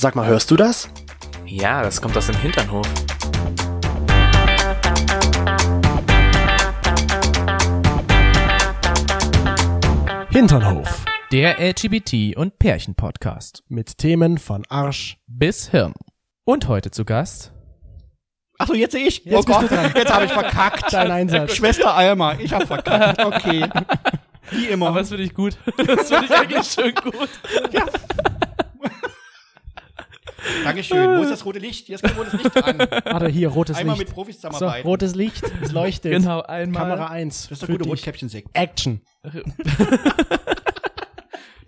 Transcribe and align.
Sag 0.00 0.14
mal, 0.14 0.28
hörst 0.28 0.48
du 0.52 0.54
das? 0.54 0.88
Ja, 1.44 1.82
das 1.82 2.00
kommt 2.00 2.16
aus 2.16 2.28
dem 2.28 2.36
Hinternhof. 2.36 2.86
Hinternhof. 10.30 11.04
Der 11.32 11.58
LGBT- 11.58 12.36
und 12.36 12.60
Pärchen-Podcast. 12.60 13.64
Mit 13.66 13.98
Themen 13.98 14.38
von 14.38 14.64
Arsch. 14.68 15.16
Bis 15.26 15.70
Hirn. 15.70 15.94
Und 16.44 16.68
heute 16.68 16.92
zu 16.92 17.04
Gast. 17.04 17.50
Achso, 18.56 18.74
jetzt 18.74 18.92
sehe 18.92 19.04
ich. 19.04 19.24
Jetzt 19.24 19.34
oh 19.34 19.42
Gott, 19.42 19.68
jetzt 19.68 20.14
habe 20.14 20.26
ich 20.26 20.32
verkackt. 20.32 20.84
Dein 20.92 21.10
Einsatz. 21.10 21.56
Schwester 21.56 21.92
Alma, 21.92 22.34
ich 22.38 22.52
habe 22.52 22.68
verkackt. 22.68 23.24
Okay. 23.24 23.68
Wie 24.52 24.66
immer. 24.66 24.90
Aber 24.90 25.00
das 25.00 25.08
finde 25.08 25.24
ich 25.24 25.34
gut. 25.34 25.58
Das 25.76 26.08
finde 26.08 26.26
ich 26.26 26.30
eigentlich 26.36 26.66
schön 26.68 26.94
gut. 26.94 27.30
Dankeschön. 30.64 31.18
Wo 31.18 31.22
ist 31.22 31.30
das 31.30 31.44
rote 31.44 31.58
Licht? 31.58 31.88
Jetzt 31.88 32.02
kommt 32.02 32.18
rotes 32.18 32.32
Licht 32.34 32.56
an. 32.64 32.78
Warte, 32.78 33.28
hier, 33.28 33.48
rotes 33.48 33.76
Einmal 33.76 33.96
Licht. 33.96 34.08
mit 34.08 34.14
Profis 34.14 34.40
so, 34.40 34.48
zusammenarbeiten. 34.48 34.88
rotes 34.88 35.14
Licht, 35.14 35.42
es 35.62 35.72
leuchtet. 35.72 36.12
Genau, 36.12 36.40
einmal. 36.42 36.82
Kamera 36.82 37.06
1. 37.08 37.48
das 37.48 37.52
ist 37.62 37.68
der 37.68 37.76
gute. 37.76 37.88
Rotkäppchen-Sekt. 37.88 38.48
Action. 38.54 39.00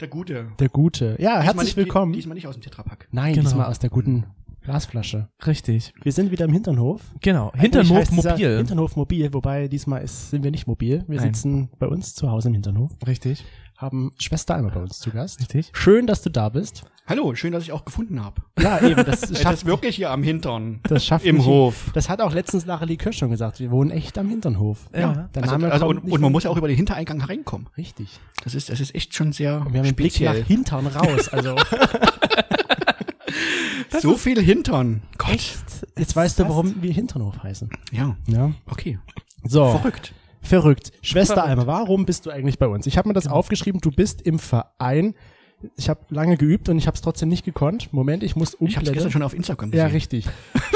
Der 0.00 0.08
gute. 0.08 0.46
Der 0.58 0.68
Gute. 0.70 1.16
Ja, 1.18 1.40
Diesmal 1.40 1.42
herzlich 1.44 1.64
nicht- 1.64 1.76
willkommen. 1.76 2.12
Diesmal 2.14 2.34
nicht 2.34 2.46
aus 2.46 2.54
dem 2.54 2.62
Tetrapack. 2.62 3.06
Nein, 3.10 3.34
Genau. 3.34 3.44
diesmal 3.50 3.66
aus 3.66 3.78
der 3.80 3.90
guten 3.90 4.24
Glasflasche. 4.62 5.28
Richtig. 5.46 5.92
Wir 6.02 6.12
sind 6.12 6.30
wieder 6.30 6.46
im 6.46 6.52
Hinternhof. 6.54 7.02
Genau. 7.20 7.52
Hinternhof 7.54 8.10
mobil. 8.10 8.56
Hinternhof 8.56 8.96
mobil, 8.96 9.34
wobei 9.34 9.68
diesmal 9.68 10.02
ist, 10.02 10.30
sind 10.30 10.42
wir 10.42 10.50
nicht 10.52 10.66
mobil. 10.66 11.04
Wir 11.06 11.20
Nein. 11.20 11.34
sitzen 11.34 11.68
bei 11.78 11.86
uns 11.86 12.14
zu 12.14 12.30
Hause 12.30 12.48
im 12.48 12.54
Hinternhof, 12.54 12.92
Richtig. 13.06 13.44
Haben 13.80 14.12
Schwester 14.18 14.54
einmal 14.56 14.72
bei 14.72 14.80
uns 14.82 14.98
zu 14.98 15.10
Gast. 15.10 15.40
Richtig. 15.40 15.70
Schön, 15.72 16.06
dass 16.06 16.20
du 16.22 16.30
da 16.30 16.48
bist. 16.50 16.82
Hallo, 17.06 17.34
schön, 17.34 17.52
dass 17.52 17.62
ich 17.64 17.72
auch 17.72 17.84
gefunden 17.84 18.22
habe. 18.22 18.42
Ja, 18.60 18.78
eben, 18.82 19.04
das 19.04 19.20
Das 19.30 19.40
schafft 19.40 19.54
ist 19.58 19.64
wirklich 19.66 19.96
hier 19.96 20.10
am 20.10 20.22
Hintern. 20.22 20.80
Das 20.84 21.04
schafft 21.04 21.24
Im 21.24 21.36
nicht- 21.38 21.46
Hof. 21.46 21.90
Das 21.94 22.08
hat 22.08 22.20
auch 22.20 22.32
letztens 22.34 22.66
Lara 22.66 22.84
Likör 22.84 23.12
schon 23.12 23.30
gesagt. 23.30 23.58
Wir 23.58 23.70
wohnen 23.70 23.90
echt 23.90 24.18
am 24.18 24.28
Hinternhof. 24.28 24.88
Ja. 24.94 25.28
Der 25.34 25.42
Also, 25.42 25.56
Name 25.56 25.72
also, 25.72 25.86
und, 25.88 25.98
und 25.98 26.20
man 26.20 26.30
muss 26.30 26.44
ja 26.44 26.50
auch 26.50 26.56
über 26.56 26.68
den 26.68 26.76
Hintereingang 26.76 27.20
reinkommen. 27.22 27.68
Richtig. 27.76 28.20
Das 28.44 28.54
ist, 28.54 28.68
das 28.68 28.80
ist 28.80 28.94
echt 28.94 29.14
schon 29.14 29.32
sehr 29.32 29.56
Und 29.62 29.72
wir 29.72 29.80
haben 29.80 29.86
einen 29.86 29.96
Blick 29.96 30.12
nach 30.20 30.34
speziell. 30.34 30.44
Hintern 30.44 30.86
raus. 30.86 31.28
Also 31.28 31.56
So 34.00 34.16
viel 34.16 34.40
Hintern. 34.40 35.02
Gott. 35.18 35.38
jetzt 35.98 36.14
weißt 36.16 36.38
du, 36.38 36.44
warum 36.48 36.80
wir 36.82 36.92
Hinternhof 36.92 37.42
heißen. 37.42 37.68
Ja, 37.92 38.16
Ja. 38.26 38.52
okay. 38.70 38.98
So. 39.44 39.70
Verrückt. 39.72 40.14
Verrückt. 40.42 40.92
Schwester 41.02 41.34
Verrückt. 41.34 41.50
Alma, 41.50 41.66
warum 41.66 42.06
bist 42.06 42.26
du 42.26 42.30
eigentlich 42.30 42.58
bei 42.58 42.66
uns? 42.66 42.86
Ich 42.86 42.96
habe 42.98 43.08
mir 43.08 43.14
das 43.14 43.26
aufgeschrieben, 43.26 43.80
du 43.80 43.90
bist 43.90 44.22
im 44.22 44.38
Verein. 44.38 45.14
Ich 45.76 45.90
habe 45.90 46.00
lange 46.08 46.36
geübt 46.38 46.68
und 46.70 46.78
ich 46.78 46.86
habe 46.86 46.94
es 46.94 47.02
trotzdem 47.02 47.28
nicht 47.28 47.44
gekonnt. 47.44 47.92
Moment, 47.92 48.22
ich 48.22 48.34
muss 48.36 48.54
Ich 48.54 48.54
habe 48.54 48.64
es 48.66 48.74
umblättern. 48.76 48.94
gestern 48.94 49.10
schon 49.12 49.22
auf 49.22 49.34
Instagram 49.34 49.72
Ja, 49.72 49.84
gesehen. 49.84 49.94
richtig. 49.96 50.26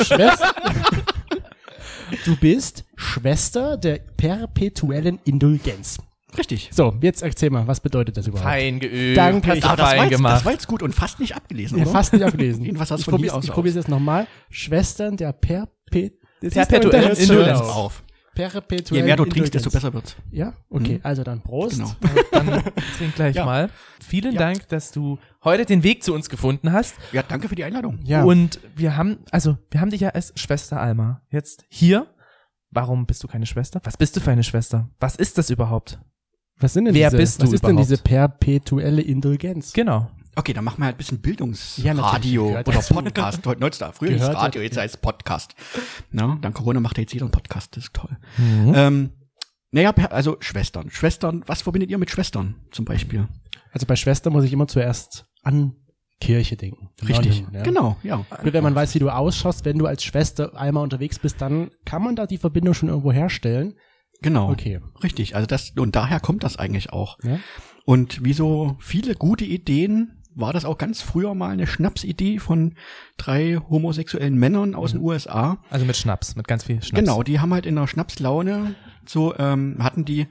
Schwester. 0.03 0.53
du 2.27 2.37
bist 2.37 2.85
Schwester 2.97 3.77
der 3.79 3.99
perpetuellen 4.17 5.19
Indulgenz. 5.25 5.99
Richtig. 6.37 6.69
So, 6.73 6.93
jetzt 7.01 7.23
erzähl 7.23 7.49
mal, 7.51 7.67
was 7.67 7.81
bedeutet 7.81 8.17
das 8.17 8.27
überhaupt? 8.27 8.49
Fein 8.51 8.81
geübt. 8.81 9.17
Danke. 9.17 9.49
Hast 9.51 9.57
Ich- 9.59 9.63
du 9.65 9.69
Ah, 9.71 9.77
das, 9.77 9.81
war 9.87 9.91
fein 9.91 9.99
jetzt, 10.03 10.13
das 10.13 10.19
gemacht. 10.19 10.45
war 10.45 10.53
jetzt 10.53 10.67
gut 10.67 10.83
und 10.83 10.95
fast 10.95 11.21
nicht 11.21 11.35
abgelesen, 11.35 11.79
Ja, 11.79 11.85
oder? 11.85 11.93
fast 11.93 12.13
nicht 12.13 12.23
abgelesen. 12.23 12.65
Jedenfalls 12.65 12.91
hast 12.91 13.07
du 13.07 13.11
ich 13.11 13.51
probiere 13.53 13.69
es 13.71 13.75
jetzt 13.77 13.89
nochmal. 13.89 14.27
Schwestern 14.51 15.17
der 15.17 15.33
Perpet 15.33 16.13
Perpetuellen 16.41 17.17
Indulgenz. 17.17 17.61
auf. 17.61 18.03
Auf. 18.35 18.69
Perpetuellen 18.69 19.05
Je 19.05 19.07
mehr 19.09 19.17
du 19.17 19.25
trinkst, 19.25 19.55
desto 19.55 19.71
besser 19.71 19.93
wird's. 19.93 20.17
Ja, 20.31 20.55
okay, 20.71 21.01
also 21.03 21.23
dann 21.23 21.41
Prost. 21.43 21.79
Genau. 21.79 21.93
Dann 22.33 22.63
trink 22.99 23.15
gleich 23.15 23.37
Ja. 23.37 23.45
mal. 23.45 23.71
Vielen 24.07 24.35
Ja. 24.35 24.41
Dank, 24.41 24.69
dass 24.69 24.91
du 24.93 25.19
heute 25.45 25.65
den 25.65 25.83
Weg 25.83 26.03
zu 26.03 26.13
uns 26.15 26.29
gefunden 26.29 26.73
hast. 26.73 26.95
Ja, 27.13 27.23
danke 27.23 27.49
für 27.49 27.55
die 27.55 27.65
Einladung. 27.65 27.99
Ja, 28.05 28.25
Und 28.25 28.61
wir 28.77 28.97
haben, 28.97 29.19
also, 29.31 29.57
wir 29.71 29.81
haben 29.81 29.91
dich 29.91 30.01
ja 30.01 30.11
als 30.11 30.33
Schwester 30.37 30.81
Alma 30.81 31.23
jetzt 31.31 31.65
hier. 31.69 32.07
Warum 32.71 33.07
bist 33.07 33.23
du 33.23 33.29
keine 33.29 33.47
Schwester? 33.47 33.81
Was 33.85 33.97
bist 33.97 34.17
du 34.17 34.21
für 34.21 34.33
eine 34.33 34.43
Schwester? 34.43 34.91
Was 34.99 35.17
ist 35.17 35.39
das 35.39 35.51
überhaupt? 35.51 36.01
was 36.59 36.73
sind 36.73 36.85
denn 36.87 36.95
wer 36.95 37.11
diese, 37.11 37.17
bist 37.21 37.41
was 37.43 37.49
du 37.51 37.55
ist 37.57 37.65
denn 37.65 37.71
überhaupt? 37.73 37.91
diese 37.91 38.03
perpetuelle 38.03 39.03
Indulgenz? 39.03 39.73
Genau. 39.73 40.11
Okay, 40.37 40.53
dann 40.53 40.65
machen 40.65 40.79
wir 40.81 40.87
halt 40.87 40.97
ein 40.97 40.99
bisschen 40.99 41.19
Ja, 41.19 41.23
Bildungsradio 41.23 42.49
gehört 42.49 42.69
oder. 42.69 42.81
Podcast. 42.81 43.47
Heute 43.47 43.61
nutzt 43.61 43.81
da. 43.81 43.93
Früher 43.93 44.11
hieß 44.11 44.21
Gehört 44.21 44.37
Radio, 44.37 44.61
ja- 44.61 44.65
jetzt 44.67 44.77
heißt 44.77 45.01
Podcast. 45.01 45.55
Na, 46.11 46.39
dann 46.41 46.53
Corona 46.53 46.81
macht 46.81 46.97
ja 46.99 47.03
jetzt 47.03 47.13
jeder 47.13 47.25
einen 47.27 47.33
Podcast. 47.33 47.77
Das 47.77 47.85
ist 47.85 47.95
toll. 47.95 48.17
Mhm. 48.39 48.73
Ähm, 48.75 49.11
naja, 49.71 49.93
also 50.11 50.37
Schwestern. 50.41 50.91
Schwestern, 50.91 51.43
was 51.47 51.63
verbindet 51.63 51.91
ihr 51.91 51.99
mit 51.99 52.11
Schwestern 52.11 52.57
zum 52.71 52.85
Beispiel? 52.85 53.29
Also 53.73 53.87
bei 53.87 53.97
Schwester 53.97 54.31
muss 54.31 54.45
ich 54.45 54.53
immer 54.53 54.69
zuerst 54.69 55.27
an 55.43 55.75
Kirche 56.21 56.57
denken. 56.57 56.91
Richtig. 57.07 57.41
Nonnen, 57.43 57.55
ja. 57.55 57.63
Genau, 57.63 57.97
ja. 58.03 58.25
Wenn 58.43 58.63
man 58.63 58.75
weiß, 58.75 58.95
wie 58.95 59.01
du 59.01 59.11
ausschaust, 59.11 59.65
wenn 59.65 59.79
du 59.79 59.87
als 59.87 60.05
Schwester 60.05 60.57
einmal 60.57 60.83
unterwegs 60.85 61.19
bist, 61.19 61.41
dann 61.41 61.71
kann 61.85 62.03
man 62.03 62.15
da 62.17 62.27
die 62.27 62.39
Verbindung 62.39 62.75
schon 62.75 62.89
irgendwo 62.89 63.13
herstellen. 63.13 63.75
Genau. 64.23 64.51
Okay. 64.51 64.81
Richtig. 65.03 65.35
Also 65.35 65.47
das, 65.47 65.73
und 65.77 65.97
daher 65.97 66.21
kommt 66.21 66.45
das 66.45 66.57
eigentlich 66.57 66.93
auch. 66.93 67.19
Ja? 67.25 67.41
Und 67.85 68.25
wie 68.25 68.33
so 68.33 68.77
viele 68.81 69.15
gute 69.17 69.45
Ideen 69.45 70.23
war 70.35 70.53
das 70.53 70.65
auch 70.65 70.79
ganz 70.79 71.01
früher 71.03 71.35
mal 71.35 71.51
eine 71.51 71.67
Schnapsidee 71.67 72.39
von 72.39 72.75
drei 73.17 73.61
homosexuellen 73.69 74.35
Männern 74.37 74.75
aus 74.75 74.93
den 74.93 75.01
USA. 75.01 75.59
Also 75.71 75.85
mit 75.87 75.97
Schnaps, 75.97 76.37
mit 76.37 76.49
ganz 76.49 76.65
viel 76.65 76.83
Schnaps. 76.83 77.01
Genau, 77.01 77.23
die 77.23 77.41
haben 77.41 77.53
halt 77.53 77.67
in 77.67 77.77
der 77.77 77.87
Schnapslaune 77.87 78.75
so 79.07 79.37
ähm, 79.39 79.77
hatten 79.81 80.05
die 80.05 80.27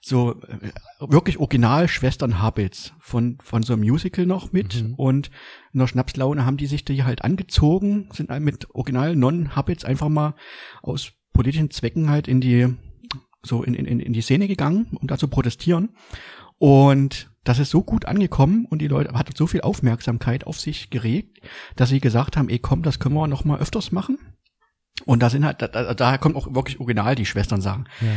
so 0.00 0.40
äh, 0.42 0.70
wirklich 1.00 1.38
original 1.38 1.88
Schwestern 1.88 2.40
Habits 2.40 2.92
von 2.98 3.38
von 3.42 3.62
so 3.62 3.72
einem 3.72 3.82
Musical 3.82 4.26
noch 4.26 4.52
mit 4.52 4.82
Mhm. 4.82 4.94
und 4.94 5.30
in 5.72 5.80
der 5.80 5.86
Schnapslaune 5.86 6.44
haben 6.44 6.56
die 6.56 6.66
sich 6.66 6.84
die 6.84 7.04
halt 7.04 7.22
angezogen, 7.22 8.08
sind 8.12 8.30
halt 8.30 8.42
mit 8.42 8.68
original 8.74 9.16
Non 9.16 9.56
Habits 9.56 9.84
einfach 9.84 10.08
mal 10.08 10.34
aus 10.82 11.12
politischen 11.32 11.70
Zwecken 11.70 12.08
halt 12.10 12.28
in 12.28 12.40
die 12.40 12.74
so 13.42 13.62
in, 13.62 13.74
in, 13.74 14.00
in 14.00 14.12
die 14.12 14.20
Szene 14.22 14.48
gegangen, 14.48 14.88
um 15.00 15.06
da 15.06 15.18
zu 15.18 15.28
protestieren. 15.28 15.90
Und 16.58 17.30
das 17.46 17.60
ist 17.60 17.70
so 17.70 17.82
gut 17.82 18.06
angekommen 18.06 18.66
und 18.68 18.80
die 18.80 18.88
Leute 18.88 19.12
hat 19.12 19.34
so 19.36 19.46
viel 19.46 19.60
Aufmerksamkeit 19.60 20.46
auf 20.46 20.58
sich 20.58 20.90
geregt, 20.90 21.40
dass 21.76 21.90
sie 21.90 22.00
gesagt 22.00 22.36
haben, 22.36 22.48
ey 22.48 22.58
komm, 22.58 22.82
das 22.82 22.98
können 22.98 23.14
wir 23.14 23.28
noch 23.28 23.44
mal 23.44 23.60
öfters 23.60 23.92
machen. 23.92 24.18
Und 25.04 25.22
da 25.22 25.30
sind 25.30 25.44
halt, 25.44 25.62
da, 25.62 25.68
da, 25.68 25.94
daher 25.94 26.18
kommt 26.18 26.34
auch 26.34 26.52
wirklich 26.54 26.80
original 26.80 27.14
die 27.14 27.26
Schwestern 27.26 27.60
sagen. 27.60 27.84
Ja. 28.00 28.08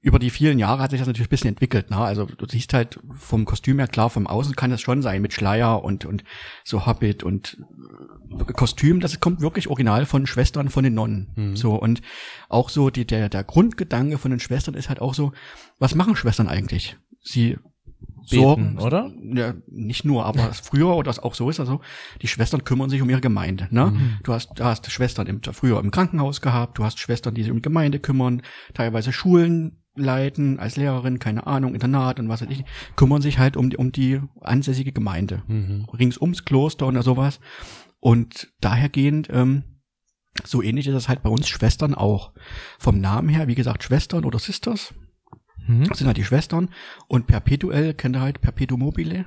Über 0.00 0.18
die 0.18 0.30
vielen 0.30 0.58
Jahre 0.58 0.82
hat 0.82 0.90
sich 0.90 1.00
das 1.00 1.06
natürlich 1.06 1.28
ein 1.28 1.30
bisschen 1.30 1.48
entwickelt. 1.48 1.90
Ne? 1.90 1.96
Also 1.96 2.26
du 2.26 2.46
siehst 2.46 2.74
halt 2.74 3.00
vom 3.16 3.46
Kostüm 3.46 3.78
her 3.78 3.88
klar, 3.88 4.10
vom 4.10 4.26
Außen 4.26 4.54
kann 4.54 4.70
das 4.70 4.82
schon 4.82 5.00
sein 5.00 5.22
mit 5.22 5.32
Schleier 5.32 5.82
und 5.82 6.04
und 6.04 6.22
so 6.62 6.86
Hobbit 6.86 7.22
und 7.22 7.58
äh, 8.38 8.52
Kostüm. 8.52 9.00
Das 9.00 9.18
kommt 9.18 9.40
wirklich 9.40 9.68
original 9.68 10.04
von 10.04 10.26
Schwestern 10.26 10.68
von 10.68 10.84
den 10.84 10.94
Nonnen. 10.94 11.32
Mhm. 11.34 11.56
So 11.56 11.74
und 11.74 12.02
auch 12.48 12.68
so 12.68 12.90
die 12.90 13.06
der 13.06 13.28
der 13.28 13.44
Grundgedanke 13.44 14.18
von 14.18 14.30
den 14.30 14.40
Schwestern 14.40 14.74
ist 14.74 14.88
halt 14.88 15.00
auch 15.00 15.14
so, 15.14 15.32
was 15.78 15.94
machen 15.94 16.16
Schwestern 16.16 16.48
eigentlich? 16.48 16.96
Sie 17.22 17.56
Beten, 18.30 18.78
oder? 18.78 19.10
Ja, 19.22 19.54
nicht 19.66 20.04
nur, 20.04 20.26
aber 20.26 20.52
früher 20.52 20.94
oder 20.94 21.08
das 21.08 21.18
auch 21.18 21.34
so 21.34 21.48
ist 21.48 21.60
also, 21.60 21.80
die 22.20 22.28
Schwestern 22.28 22.64
kümmern 22.64 22.90
sich 22.90 23.00
um 23.00 23.08
ihre 23.08 23.20
Gemeinde. 23.20 23.68
Ne? 23.70 23.86
Mhm. 23.86 24.18
Du 24.22 24.32
hast, 24.32 24.50
du 24.58 24.64
hast 24.64 24.90
Schwestern 24.90 25.26
im, 25.26 25.40
früher 25.42 25.80
im 25.80 25.90
Krankenhaus 25.90 26.40
gehabt, 26.40 26.78
du 26.78 26.84
hast 26.84 26.98
Schwestern, 26.98 27.34
die 27.34 27.42
sich 27.42 27.50
um 27.50 27.58
die 27.58 27.62
Gemeinde 27.62 27.98
kümmern, 27.98 28.42
teilweise 28.74 29.12
Schulen 29.12 29.82
leiten, 29.94 30.58
als 30.58 30.76
Lehrerin, 30.76 31.18
keine 31.18 31.46
Ahnung, 31.46 31.74
Internat 31.74 32.20
und 32.20 32.28
was 32.28 32.42
weiß 32.42 32.50
ich, 32.50 32.64
kümmern 32.96 33.22
sich 33.22 33.38
halt 33.38 33.56
um 33.56 33.70
die, 33.70 33.76
um 33.76 33.92
die 33.92 34.20
ansässige 34.40 34.92
Gemeinde. 34.92 35.42
Mhm. 35.46 35.86
Rings 35.92 36.18
ums 36.18 36.44
Kloster 36.44 36.86
und 36.86 37.00
sowas. 37.02 37.40
Und 38.00 38.48
dahergehend, 38.60 39.28
ähm, 39.32 39.64
so 40.44 40.62
ähnlich 40.62 40.86
ist 40.86 40.94
das 40.94 41.08
halt 41.08 41.22
bei 41.22 41.30
uns 41.30 41.48
Schwestern 41.48 41.94
auch. 41.94 42.32
Vom 42.78 43.00
Namen 43.00 43.28
her, 43.28 43.48
wie 43.48 43.56
gesagt, 43.56 43.82
Schwestern 43.82 44.24
oder 44.24 44.38
Sisters, 44.38 44.94
Mhm. 45.68 45.84
das 45.84 45.98
sind 45.98 46.06
halt 46.08 46.16
die 46.16 46.24
Schwestern. 46.24 46.70
Und 47.06 47.26
perpetuell 47.28 47.94
kennt 47.94 48.16
ihr 48.16 48.20
halt 48.20 48.40
Perpetuum 48.40 48.80
mobile. 48.80 49.26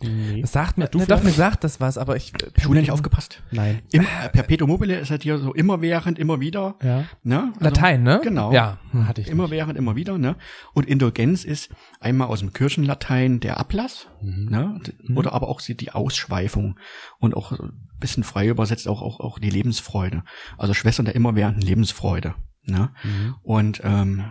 Nee. 0.00 0.42
Das 0.42 0.52
sagt 0.52 0.78
mir, 0.78 0.86
du 0.86 0.98
ne, 0.98 1.06
doch, 1.06 1.24
mir 1.24 1.32
sagt 1.32 1.64
das 1.64 1.80
was, 1.80 1.98
aber 1.98 2.14
ich. 2.14 2.32
Schule 2.62 2.78
nicht 2.78 2.92
aufgepasst. 2.92 3.42
Nein. 3.50 3.82
Im, 3.90 4.02
äh, 4.02 4.28
Perpetuum 4.32 4.70
mobile 4.70 4.96
ist 4.96 5.10
halt 5.10 5.24
hier 5.24 5.38
so 5.38 5.52
immerwährend, 5.52 6.20
immer 6.20 6.38
wieder. 6.38 6.76
Ja. 6.84 7.04
Ne? 7.24 7.48
Also 7.54 7.64
Latein, 7.64 8.04
ne? 8.04 8.20
Genau. 8.22 8.52
Ja. 8.52 8.78
Hm, 8.92 9.08
Hatte 9.08 9.22
ich. 9.22 9.26
Immer 9.26 9.50
während, 9.50 9.76
immer 9.76 9.96
wieder. 9.96 10.16
Ne? 10.16 10.36
Und 10.72 10.86
Indulgenz 10.86 11.42
ist 11.44 11.70
einmal 11.98 12.28
aus 12.28 12.38
dem 12.38 12.52
Kirchenlatein 12.52 13.40
der 13.40 13.58
Ablass, 13.58 14.06
Mhm. 14.22 14.48
ne? 14.48 14.80
D- 14.86 15.14
oder 15.16 15.32
aber 15.32 15.48
auch 15.48 15.60
die- 15.60 15.76
die 15.76 15.90
Ausschweifung 15.90 16.78
und 17.18 17.36
auch 17.36 17.50
ein 17.50 17.88
bisschen 17.98 18.22
frei 18.22 18.46
übersetzt 18.46 18.86
auch, 18.86 19.02
auch, 19.02 19.18
auch 19.18 19.40
die 19.40 19.50
Lebensfreude. 19.50 20.22
Also 20.58 20.74
Schwestern 20.74 21.06
der 21.06 21.16
immerwährenden 21.16 21.62
Lebensfreude. 21.62 22.36
Ne? 22.62 22.90
Mhm. 23.02 23.34
Und 23.42 23.80
ähm, 23.82 24.24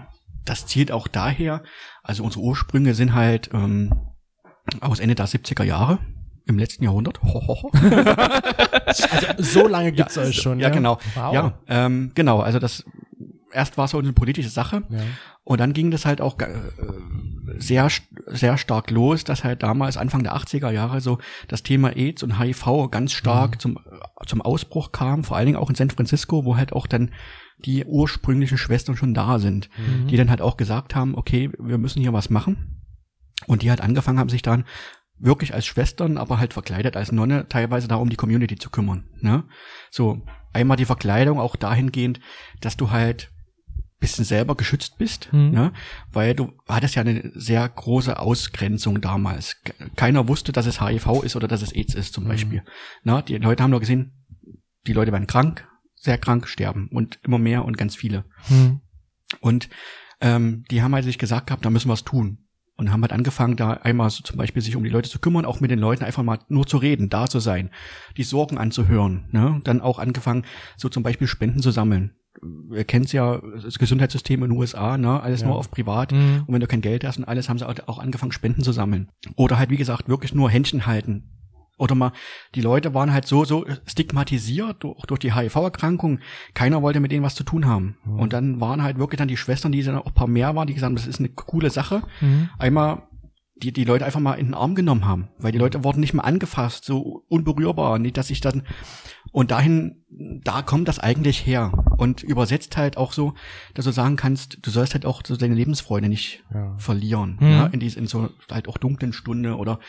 das 0.50 0.66
zielt 0.66 0.92
auch 0.92 1.08
daher, 1.08 1.64
also 2.04 2.24
unsere 2.24 2.44
Ursprünge 2.44 2.94
sind 2.94 3.14
halt 3.14 3.50
ähm, 3.54 3.94
aus 4.82 5.00
Ende 5.00 5.16
der 5.16 5.28
70er 5.28 5.64
Jahre 5.64 6.00
im 6.46 6.58
letzten 6.58 6.84
Jahrhundert. 6.84 7.20
Also 8.88 9.28
so 9.38 9.68
lange 9.68 9.92
gibt's 9.92 10.16
ja, 10.16 10.24
euch 10.24 10.36
schon. 10.42 10.60
Ja, 10.60 10.70
genau. 10.70 10.98
Wow. 11.16 11.34
Ja, 11.34 11.60
ähm, 11.68 12.12
genau. 12.16 12.40
Also 12.40 12.60
das 12.60 12.86
erst 13.52 13.78
war 13.78 13.86
es 13.86 13.92
so 13.92 14.00
eine 14.00 14.14
politische 14.14 14.50
Sache 14.50 14.84
Ja. 14.90 15.00
und 15.44 15.60
dann 15.60 15.74
ging 15.74 15.92
das 15.92 16.06
halt 16.06 16.22
auch 16.22 16.38
äh, 16.40 16.48
sehr 17.58 17.90
sehr 18.28 18.58
stark 18.58 18.92
los, 18.92 19.24
dass 19.24 19.44
halt 19.44 19.64
damals 19.64 19.98
Anfang 19.98 20.24
der 20.24 20.36
80er 20.36 20.70
Jahre 20.72 21.02
so 21.02 21.18
das 21.48 21.64
Thema 21.64 21.96
AIDS 21.96 22.24
und 22.24 22.40
HIV 22.40 22.90
ganz 22.92 23.14
stark 23.14 23.56
Mhm. 23.56 23.60
zum, 23.60 23.80
zum 24.26 24.42
Ausbruch 24.42 24.92
kam, 24.92 25.24
vor 25.24 25.38
allen 25.38 25.48
Dingen 25.48 25.58
auch 25.58 25.70
in 25.70 25.76
San 25.76 25.90
Francisco, 25.90 26.46
wo 26.46 26.56
halt 26.58 26.74
auch 26.74 26.88
dann 26.88 27.12
die 27.60 27.86
ursprünglichen 27.86 28.58
Schwestern 28.58 28.96
schon 28.98 29.14
da 29.14 29.40
sind, 29.40 29.70
Mhm. 29.78 30.08
die 30.08 30.18
dann 30.18 30.30
halt 30.30 30.42
auch 30.42 30.58
gesagt 30.58 30.96
haben, 30.96 31.16
okay, 31.16 31.50
wir 31.58 31.78
müssen 31.78 32.02
hier 32.02 32.14
was 32.14 32.30
machen. 32.30 32.82
Und 33.48 33.62
die 33.62 33.70
halt 33.70 33.82
angefangen 33.82 34.20
haben, 34.20 34.30
sich 34.30 34.42
dann 34.42 34.66
wirklich 35.20 35.54
als 35.54 35.66
Schwestern, 35.66 36.18
aber 36.18 36.40
halt 36.40 36.54
verkleidet 36.54 36.96
als 36.96 37.12
Nonne, 37.12 37.48
teilweise 37.50 37.88
da 37.88 37.96
um 37.96 38.10
die 38.10 38.16
Community 38.16 38.56
zu 38.56 38.70
kümmern. 38.70 39.06
Ne? 39.20 39.44
So, 39.90 40.24
einmal 40.54 40.78
die 40.78 40.86
Verkleidung 40.86 41.40
auch 41.40 41.56
dahingehend, 41.56 42.20
dass 42.62 42.78
du 42.78 42.92
halt 42.92 43.32
bisschen 44.00 44.26
selber 44.26 44.54
geschützt 44.56 45.00
bist, 45.00 45.34
Mhm. 45.34 45.50
ne? 45.52 45.74
weil 46.12 46.36
du 46.36 46.54
hattest 46.68 46.94
ja 46.94 47.02
eine 47.02 47.32
sehr 47.34 47.68
große 47.68 48.20
Ausgrenzung 48.20 49.02
damals. 49.02 49.60
Ke- 49.64 49.74
Keiner 49.96 50.28
wusste, 50.28 50.52
dass 50.52 50.68
es 50.68 50.80
HIV 50.80 51.24
ist 51.24 51.36
oder 51.36 51.48
dass 51.48 51.64
es 51.64 51.72
AIDS 51.74 51.96
ist 51.96 52.14
zum 52.14 52.26
Mhm. 52.26 52.28
Beispiel. 52.28 52.64
Na, 53.04 53.24
die 53.24 53.38
Leute 53.38 53.64
haben 53.64 53.72
nur 53.72 53.80
gesehen, 53.80 54.12
die 54.86 54.94
Leute 54.94 55.12
werden 55.12 55.26
krank, 55.26 55.68
sehr 56.00 56.18
krank, 56.18 56.48
sterben 56.48 56.88
und 56.92 57.20
immer 57.24 57.38
mehr 57.40 57.66
und 57.66 57.78
ganz 57.78 57.96
viele. 57.96 58.24
Hm. 58.48 58.80
Und 59.42 59.70
ähm, 60.22 60.64
die 60.72 60.82
haben 60.82 60.94
halt 60.94 61.04
sich 61.04 61.18
gesagt 61.18 61.48
gehabt, 61.48 61.66
da 61.66 61.70
müssen 61.70 61.90
wir 61.90 61.94
was 61.94 62.04
tun. 62.04 62.40
Und 62.76 62.92
haben 62.92 63.02
halt 63.02 63.12
angefangen, 63.12 63.56
da 63.58 63.74
einmal 63.74 64.10
so 64.12 64.22
zum 64.22 64.38
Beispiel 64.38 64.62
sich 64.62 64.76
um 64.76 64.84
die 64.84 64.92
Leute 64.92 65.10
zu 65.10 65.18
kümmern, 65.18 65.46
auch 65.46 65.60
mit 65.60 65.72
den 65.72 65.80
Leuten 65.80 66.04
einfach 66.04 66.22
mal 66.22 66.38
nur 66.48 66.68
zu 66.68 66.78
reden, 66.78 67.10
da 67.10 67.26
zu 67.26 67.40
sein, 67.40 67.72
die 68.18 68.24
Sorgen 68.24 68.60
anzuhören. 68.60 69.28
Ne? 69.32 69.62
Dann 69.64 69.82
auch 69.82 69.98
angefangen, 69.98 70.46
so 70.78 70.88
zum 70.88 71.02
Beispiel 71.02 71.28
Spenden 71.28 71.62
zu 71.64 71.72
sammeln. 71.72 72.14
Ihr 72.72 72.84
kennt 72.84 73.12
ja 73.12 73.42
das 73.64 73.80
Gesundheitssystem 73.80 74.44
in 74.44 74.52
den 74.52 74.58
USA, 74.60 74.96
ne? 75.00 75.20
alles 75.20 75.42
Ja. 75.42 75.48
nur 75.48 75.56
auf 75.56 75.72
privat. 75.72 76.12
Hm. 76.12 76.44
Und 76.46 76.54
wenn 76.54 76.62
du 76.62 76.68
kein 76.68 76.82
Geld 76.82 77.04
hast 77.04 77.18
und 77.18 77.24
alles, 77.24 77.50
haben 77.50 77.58
sie 77.58 77.66
auch 77.68 77.98
angefangen, 77.98 78.32
Spenden 78.32 78.62
zu 78.62 78.72
sammeln. 78.72 79.10
Oder 79.36 79.58
halt, 79.58 79.72
wie 79.72 79.78
gesagt, 79.78 80.08
wirklich 80.08 80.36
nur 80.36 80.52
Händchen 80.52 80.86
halten. 80.86 81.37
Oder 81.78 81.96
mal, 81.96 82.12
die 82.56 82.62
Leute 82.62 82.94
waren 82.94 83.14
halt 83.14 83.28
so, 83.28 83.46
so 83.46 83.66
stigmatisiert 83.86 84.84
durch, 84.84 85.06
durch 85.06 85.20
die 85.20 85.34
HIV-Erkrankung. 85.34 86.20
Keiner 86.54 86.82
wollte 86.82 87.00
mit 87.00 87.12
denen 87.12 87.24
was 87.24 87.36
zu 87.36 87.44
tun 87.44 87.68
haben. 87.68 87.98
Mhm. 88.04 88.20
Und 88.20 88.34
dann 88.34 88.60
waren 88.60 88.82
halt 88.82 88.98
wirklich 88.98 89.20
dann 89.20 89.28
die 89.28 89.38
Schwestern, 89.38 89.72
die 89.72 89.84
dann 89.84 89.96
auch 89.96 90.08
ein 90.08 90.14
paar 90.14 90.28
mehr 90.28 90.56
waren, 90.56 90.68
die 90.68 90.74
gesagt 90.74 90.90
haben, 90.90 90.96
das 90.96 91.08
ist 91.08 91.20
eine 91.20 91.30
coole 91.30 91.70
Sache. 91.70 92.02
Hm. 92.20 92.50
Einmal 92.58 93.04
die, 93.62 93.72
die 93.72 93.84
Leute 93.84 94.06
einfach 94.06 94.20
mal 94.20 94.36
in 94.36 94.48
den 94.48 94.54
Arm 94.54 94.76
genommen 94.76 95.06
haben. 95.06 95.30
Weil 95.38 95.52
die 95.52 95.58
Leute 95.58 95.84
wurden 95.84 96.00
nicht 96.00 96.14
mehr 96.14 96.26
angefasst, 96.26 96.86
so 96.86 97.24
unberührbar. 97.28 98.00
Nicht, 98.00 98.18
dass 98.18 98.30
ich 98.30 98.42
dann, 98.42 98.64
und 99.32 99.52
dahin, 99.52 100.04
da 100.10 100.62
kommt 100.62 100.88
das 100.88 101.00
eigentlich 101.00 101.46
her. 101.46 101.72
Und 101.98 102.24
übersetzt 102.24 102.78
halt 102.78 102.96
auch 102.98 103.12
so, 103.12 103.34
dass 103.74 103.86
du 103.86 103.92
sagen 103.92 104.16
kannst, 104.16 104.60
du 104.62 104.70
sollst 104.70 104.94
halt 104.94 105.06
auch 105.06 105.22
so 105.26 105.36
deine 105.36 105.56
Lebensfreude 105.56 106.10
nicht 106.10 106.44
Ja. 106.54 106.76
verlieren. 106.78 107.38
Mhm. 107.40 107.52
Ja, 107.52 107.66
in, 107.68 107.80
dies, 107.80 107.96
in 107.96 108.08
so 108.08 108.30
halt 108.52 108.68
auch 108.68 108.78
dunklen 108.78 109.14
Stunde 109.14 109.58
oder 109.58 109.80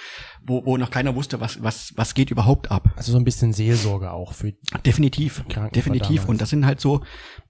wo, 0.44 0.64
wo 0.64 0.76
noch 0.76 0.90
keiner 0.90 1.14
wusste, 1.14 1.40
was, 1.40 1.62
was, 1.62 1.92
was 1.96 2.14
geht 2.14 2.30
überhaupt 2.30 2.70
ab. 2.70 2.90
Also 2.96 3.12
so 3.12 3.18
ein 3.18 3.24
bisschen 3.24 3.52
Seelsorge 3.52 4.10
auch 4.10 4.32
für 4.32 4.52
Definitiv, 4.86 5.44
definitiv. 5.74 6.26
Und 6.26 6.40
das 6.40 6.50
sind 6.50 6.66
halt 6.66 6.80
so 6.80 7.02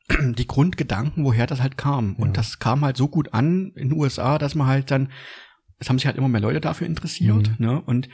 die 0.20 0.46
Grundgedanken, 0.46 1.24
woher 1.24 1.46
das 1.46 1.60
halt 1.60 1.76
kam. 1.78 2.16
Ja. 2.18 2.24
Und 2.24 2.36
das 2.36 2.58
kam 2.58 2.84
halt 2.84 2.96
so 2.96 3.08
gut 3.08 3.32
an 3.34 3.72
in 3.76 3.90
den 3.90 3.98
USA, 3.98 4.38
dass 4.38 4.54
man 4.54 4.66
halt 4.66 4.90
dann, 4.90 5.10
es 5.78 5.88
haben 5.88 5.98
sich 5.98 6.06
halt 6.06 6.16
immer 6.16 6.28
mehr 6.28 6.40
Leute 6.40 6.60
dafür 6.60 6.86
interessiert. 6.86 7.58
Mhm. 7.58 7.66
Ne? 7.66 7.80
Und 7.80 8.08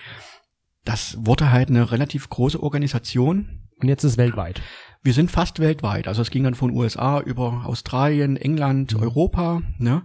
das 0.84 1.16
wurde 1.20 1.50
halt 1.50 1.68
eine 1.70 1.90
relativ 1.90 2.28
große 2.28 2.62
Organisation. 2.62 3.60
Und 3.80 3.88
jetzt 3.88 4.04
ist 4.04 4.18
weltweit. 4.18 4.62
Wir 5.02 5.12
sind 5.12 5.30
fast 5.30 5.58
weltweit. 5.58 6.08
Also 6.08 6.22
es 6.22 6.30
ging 6.30 6.44
dann 6.44 6.54
von 6.54 6.70
USA 6.70 7.20
über 7.20 7.64
Australien, 7.66 8.36
England, 8.36 8.94
Mhm. 8.94 9.02
Europa. 9.02 9.62
Ne? 9.78 10.02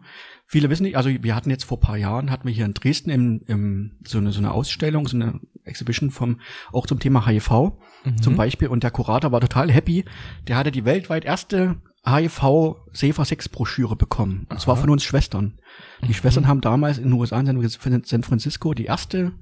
Viele 0.48 0.70
wissen 0.70 0.84
nicht, 0.84 0.98
also 0.98 1.10
wir 1.10 1.36
hatten 1.36 1.50
jetzt 1.52 1.64
vor 1.64 1.78
ein 1.78 1.82
paar 1.82 1.98
Jahren, 1.98 2.32
hatten 2.32 2.48
wir 2.48 2.54
hier 2.54 2.66
in 2.66 2.74
Dresden 2.74 3.10
im, 3.10 3.42
im, 3.48 3.92
so, 4.06 4.18
eine, 4.18 4.32
so 4.32 4.40
eine 4.40 4.52
Ausstellung, 4.52 5.08
so 5.08 5.16
eine 5.16 5.40
Exhibition 5.64 6.10
vom, 6.10 6.40
auch 6.74 6.88
zum 6.88 7.00
Thema 7.00 7.26
HIV 7.26 7.74
Mhm. 8.06 8.22
zum 8.22 8.36
Beispiel. 8.38 8.70
Und 8.70 8.84
der 8.84 8.92
Kurator 8.92 9.32
war 9.32 9.42
total 9.42 9.72
happy. 9.72 10.06
Der 10.48 10.56
hatte 10.58 10.72
die 10.72 10.86
weltweit 10.86 11.26
erste 11.26 11.76
HIV 12.06 12.78
Safer 12.94 13.26
Sex 13.26 13.50
Broschüre 13.50 13.96
bekommen. 13.98 14.48
Und 14.50 14.60
zwar 14.60 14.76
Aha. 14.76 14.82
von 14.82 14.90
uns 14.90 15.04
Schwestern. 15.04 15.60
Die 16.08 16.14
Schwestern 16.14 16.48
haben 16.48 16.62
damals 16.62 16.98
in 16.98 17.06
den 17.06 17.14
USA, 17.14 17.40
in 17.40 18.04
San 18.06 18.24
Francisco, 18.24 18.74
die 18.74 18.86
erste 18.86 19.34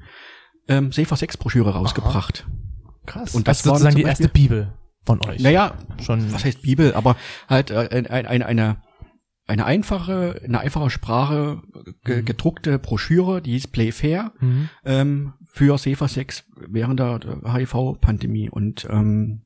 ähm, 0.68 0.92
Safer 0.92 1.16
Sex 1.16 1.38
Broschüre 1.38 1.72
rausgebracht. 1.72 2.46
Krass. 3.06 3.36
Und 3.36 3.48
Das 3.48 3.58
das 3.60 3.66
ist 3.66 3.66
war 3.72 3.76
sozusagen 3.80 3.96
die 3.96 4.04
erste 4.04 4.28
Bibel 4.30 4.74
von 5.06 5.24
euch. 5.26 5.40
Naja, 5.42 5.74
schon. 6.02 6.32
was 6.34 6.44
heißt 6.44 6.62
Bibel, 6.62 6.94
aber 6.94 7.16
halt 7.48 7.72
äh, 7.72 7.88
ein, 7.92 8.26
ein, 8.28 8.44
eine 8.44 8.78
eine 9.50 9.64
einfache, 9.64 10.42
eine 10.44 10.60
einfache 10.60 10.90
Sprache 10.90 11.62
ge, 12.04 12.22
gedruckte 12.22 12.80
Broschüre, 12.80 13.42
die 13.42 13.52
hieß 13.54 13.68
Play 13.68 13.94
Fair, 13.94 14.34
Mhm. 14.42 14.70
ähm, 14.84 15.34
für 15.50 15.78
Safer 15.78 16.10
Sex 16.10 16.44
während 16.68 17.00
der 17.00 17.22
HIV-Pandemie. 17.46 18.50
Und 18.50 18.86
ähm, 18.90 19.44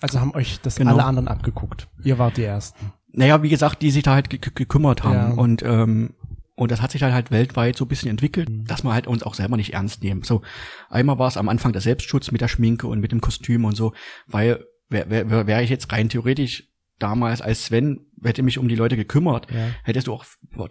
also 0.00 0.20
haben 0.20 0.32
euch 0.34 0.60
das 0.60 0.76
Genau. 0.76 0.92
alle 0.92 1.04
anderen 1.04 1.26
abgeguckt. 1.26 1.88
Ihr 2.04 2.18
wart 2.18 2.36
die 2.36 2.44
Ersten. 2.44 2.92
naja, 3.12 3.42
wie 3.42 3.48
gesagt, 3.48 3.82
die 3.82 3.90
sich 3.90 4.04
da 4.04 4.14
halt 4.14 4.30
ge 4.30 4.38
ge 4.38 4.52
gekümmert 4.54 5.02
haben. 5.02 5.14
Ja. 5.14 5.30
Und 5.30 5.62
ähm, 5.64 6.14
und 6.56 6.70
das 6.70 6.80
hat 6.82 6.92
sich 6.92 7.00
dann 7.00 7.12
halt 7.12 7.30
weltweit 7.30 7.76
so 7.76 7.84
ein 7.84 7.88
bisschen 7.88 8.10
entwickelt, 8.10 8.48
Mhm. 8.48 8.64
dass 8.64 8.84
wir 8.84 8.92
halt 8.94 9.06
uns 9.06 9.22
auch 9.22 9.34
selber 9.34 9.56
nicht 9.56 9.72
ernst 9.74 10.02
nehmen. 10.02 10.22
So, 10.22 10.42
einmal 10.90 11.18
war 11.18 11.28
es 11.28 11.36
am 11.36 11.48
Anfang 11.48 11.72
der 11.72 11.82
Selbstschutz 11.82 12.30
mit 12.30 12.40
der 12.40 12.48
Schminke 12.48 12.86
und 12.86 13.00
mit 13.00 13.12
dem 13.12 13.20
Kostüm 13.20 13.64
und 13.64 13.76
so, 13.76 13.92
weil 14.26 14.64
wäre 14.88 15.10
wär, 15.30 15.46
wär 15.46 15.62
ich 15.62 15.70
jetzt 15.70 15.90
rein 15.92 16.08
theoretisch 16.08 16.68
damals 17.00 17.42
als 17.42 17.64
Sven, 17.66 18.06
hätte 18.22 18.44
mich 18.44 18.56
um 18.58 18.68
die 18.68 18.76
Leute 18.76 18.96
gekümmert, 18.96 19.50
Ja. 19.50 19.66
hättest 19.82 20.06
du 20.06 20.12
auch 20.14 20.24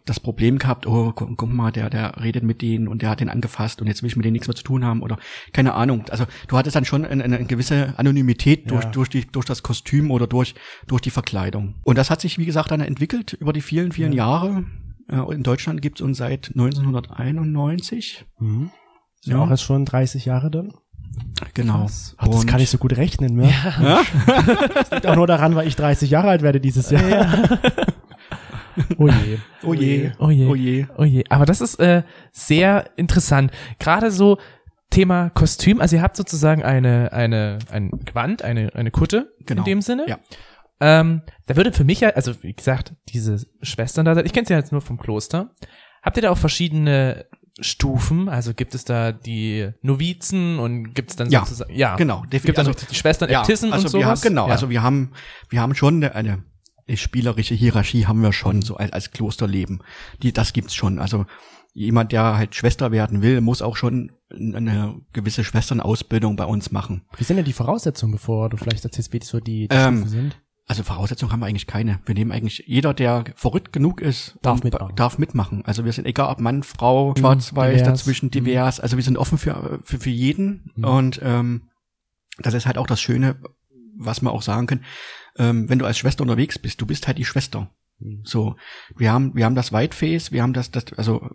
das 0.06 0.22
Problem 0.22 0.58
gehabt, 0.58 0.88
oh, 0.88 1.12
guck, 1.14 1.36
guck 1.38 1.52
mal, 1.52 1.72
der, 1.72 1.90
der 1.90 2.24
redet 2.24 2.44
mit 2.44 2.62
denen 2.62 2.88
und 2.88 3.02
der 3.02 3.10
hat 3.10 3.20
den 3.20 3.28
angefasst 3.30 3.82
und 3.82 3.88
jetzt 3.88 4.02
will 4.02 4.08
ich 4.08 4.16
mit 4.16 4.24
denen 4.24 4.32
nichts 4.34 4.48
mehr 4.48 4.56
zu 4.56 4.64
tun 4.64 4.86
haben 4.86 5.02
oder 5.02 5.18
keine 5.52 5.74
Ahnung. 5.74 6.06
Also 6.10 6.26
du 6.48 6.58
hattest 6.58 6.78
dann 6.78 6.86
schon 6.86 7.04
eine, 7.06 7.24
eine 7.26 7.44
gewisse 7.46 7.94
Anonymität 7.98 8.72
durch, 8.72 8.86
Ja. 8.86 8.92
durch, 8.92 9.10
die, 9.10 9.26
durch 9.30 9.46
das 9.46 9.64
Kostüm 9.64 10.12
oder 10.12 10.26
durch, 10.26 10.56
durch 10.88 11.02
die 11.02 11.10
Verkleidung. 11.12 11.76
Und 11.84 11.98
das 11.98 12.10
hat 12.10 12.22
sich, 12.22 12.38
wie 12.38 12.46
gesagt, 12.46 12.72
dann 12.72 12.80
entwickelt 12.80 13.34
über 13.34 13.52
die 13.52 13.62
vielen, 13.62 13.92
vielen 13.92 14.14
Jahre. 14.14 14.64
In 15.32 15.44
Deutschland 15.44 15.82
gibt's 15.82 16.02
uns 16.02 16.18
seit 16.18 16.50
1991. 16.56 18.26
Mhm. 18.40 18.72
Ja. 19.24 19.38
ja 19.38 19.44
auch 19.44 19.50
erst 19.50 19.64
schon 19.64 19.86
30 19.86 20.26
Jahre 20.26 20.52
dann. 20.52 20.74
Genau. 21.54 21.88
Ach, 22.18 22.28
das 22.28 22.48
kann 22.48 22.60
ich 22.60 22.70
so 22.70 22.78
gut 22.78 22.98
rechnen, 22.98 23.36
ne? 23.36 23.52
Ja? 23.82 24.02
Das 24.74 24.92
liegt 24.92 25.06
auch 25.06 25.16
nur 25.16 25.28
daran, 25.28 25.56
weil 25.56 25.68
ich 25.68 25.76
30 25.76 26.10
Jahre 26.10 26.30
alt 26.30 26.42
werde 26.42 26.60
dieses 26.60 26.90
Jahr. 26.90 27.02
oh 28.98 29.08
je. 29.08 29.38
Oh 29.64 29.74
je. 29.74 30.12
Oh 30.18 30.30
je. 30.30 30.48
Oh 30.48 30.56
je. 30.56 30.88
Oh 30.98 31.04
je, 31.04 31.24
aber 31.30 31.46
das 31.46 31.62
ist 31.62 31.80
äh, 31.80 32.04
sehr 32.32 32.90
interessant. 32.96 33.52
Gerade 33.80 34.10
so 34.12 34.38
Thema 34.90 35.30
Kostüm, 35.32 35.82
also 35.82 35.96
ihr 35.96 36.02
habt 36.02 36.16
sozusagen 36.16 36.64
eine, 36.64 37.12
eine, 37.14 37.60
ein 37.72 37.90
Gewand, 38.06 38.44
eine, 38.44 38.74
eine 38.76 38.92
Kutte 38.92 39.34
Genau. 39.46 39.62
in 39.62 39.66
dem 39.66 39.82
Sinne. 39.82 40.06
Ja. 40.08 40.18
Ähm, 40.86 41.22
da 41.46 41.56
würde 41.56 41.72
für 41.72 41.84
mich 41.86 42.02
ja, 42.02 42.10
also 42.10 42.44
wie 42.44 42.54
gesagt, 42.54 42.94
diese 43.10 43.38
Schwestern 43.62 44.06
da, 44.06 44.18
ich 44.18 44.34
kenne 44.34 44.46
sie 44.46 44.54
ja 44.54 44.60
jetzt 44.60 44.72
nur 44.72 44.82
vom 44.82 44.98
Kloster. 45.00 45.56
Habt 46.02 46.18
ihr 46.18 46.24
da 46.24 46.30
auch 46.32 46.38
verschiedene 46.38 47.26
Stufen? 47.60 48.28
Also 48.28 48.54
gibt 48.54 48.76
es 48.76 48.84
da 48.84 49.12
die 49.14 49.70
Novizen 49.82 50.60
und 50.60 50.94
gibt 50.94 51.12
es 51.12 51.16
dann 51.16 51.30
Ja, 51.32 51.40
sozusagen, 51.46 51.74
ja, 51.74 51.96
Genau. 51.96 52.22
gibt 52.30 52.34
es 52.34 52.42
dann 52.56 52.68
Also- 52.68 52.72
noch 52.72 52.88
die 52.90 52.96
Schwestern 52.96 53.30
ja, 53.30 53.42
Äbtissen 53.42 53.72
also 53.72 53.88
und 53.88 53.94
wir 53.94 54.06
haben, 54.06 54.16
sowas? 54.18 54.22
genau, 54.22 54.48
ja. 54.48 54.52
also 54.52 54.70
wir 54.70 54.84
haben, 54.84 55.12
wir 55.50 55.62
haben 55.62 55.74
schon 55.76 56.04
eine, 56.04 56.16
eine 56.16 56.44
spielerische 56.96 57.56
Hierarchie 57.56 58.06
haben 58.08 58.22
wir 58.22 58.34
schon, 58.34 58.62
so 58.62 58.76
als, 58.76 58.92
als 58.92 59.12
Klosterleben. 59.12 59.82
Die, 60.22 60.34
das 60.34 60.52
gibt's 60.52 60.76
schon. 60.76 61.00
Also 61.00 61.26
jemand, 61.74 62.12
der 62.12 62.36
halt 62.38 62.56
Schwester 62.56 62.92
werden 62.92 63.22
will, 63.22 63.40
muss 63.42 63.62
auch 63.62 63.78
schon 63.78 64.12
eine 64.32 65.00
gewisse 65.14 65.44
Schwesternausbildung 65.44 66.36
bei 66.36 66.46
uns 66.46 66.72
machen. 66.72 67.04
Wie 67.18 67.24
sind 67.24 67.38
denn 67.38 67.46
die 67.46 67.54
Voraussetzungen, 67.54 68.12
bevor 68.12 68.50
du 68.50 68.58
vielleicht 68.58 68.84
erzählst, 68.84 69.14
wie 69.14 69.24
so 69.24 69.40
die, 69.40 69.68
die 69.70 69.76
Ähm, 69.76 69.98
Stufen 70.00 70.10
sind? 70.10 70.42
Also 70.66 70.84
Voraussetzungen 70.84 71.32
haben 71.34 71.42
wir 71.42 71.46
eigentlich 71.48 71.68
keine. 71.68 72.00
Wir 72.06 72.16
nehmen 72.16 72.32
eigentlich, 72.32 72.64
jeder, 72.68 72.94
der 72.94 73.26
verrückt 73.36 73.74
genug 73.74 74.00
ist, 74.00 74.38
Darf 74.42 74.64
mitmachen. 74.64 74.96
darf 74.96 75.18
mitmachen. 75.18 75.66
Also 75.66 75.84
wir 75.84 75.92
sind 75.92 76.06
egal 76.08 76.32
ob 76.32 76.40
Mann, 76.40 76.64
Frau, 76.64 77.14
schwarz, 77.18 77.54
weiß, 77.54 77.80
divers. 77.82 77.88
dazwischen 77.88 78.32
divers. 78.32 78.80
Also 78.80 78.96
wir 78.96 79.04
sind 79.04 79.18
offen 79.18 79.38
für, 79.38 79.80
für, 79.84 80.00
für 80.00 80.10
jeden. 80.10 80.72
Mhm. 80.76 80.84
Und 80.86 81.20
ähm, 81.22 81.70
das 82.40 82.54
ist 82.54 82.66
halt 82.66 82.78
auch 82.78 82.88
das 82.88 83.02
Schöne, 83.02 83.36
was 83.98 84.22
wir 84.22 84.32
auch 84.32 84.42
sagen 84.42 84.68
können. 84.68 84.86
Ähm, 85.38 85.70
wenn 85.70 85.80
du 85.80 85.86
als 85.86 85.98
Schwester 85.98 86.22
unterwegs 86.22 86.58
bist, 86.58 86.80
du 86.80 86.86
bist 86.86 87.08
halt 87.08 87.18
die 87.18 87.26
Schwester. 87.26 87.70
Mhm. 88.00 88.22
So, 88.24 88.56
wir 88.96 89.12
haben, 89.12 89.36
wir 89.36 89.44
haben 89.46 89.56
das 89.56 89.74
Whiteface, 89.74 90.32
wir 90.32 90.42
haben 90.44 90.54
das, 90.54 90.72
das, 90.72 90.86
also 90.96 91.30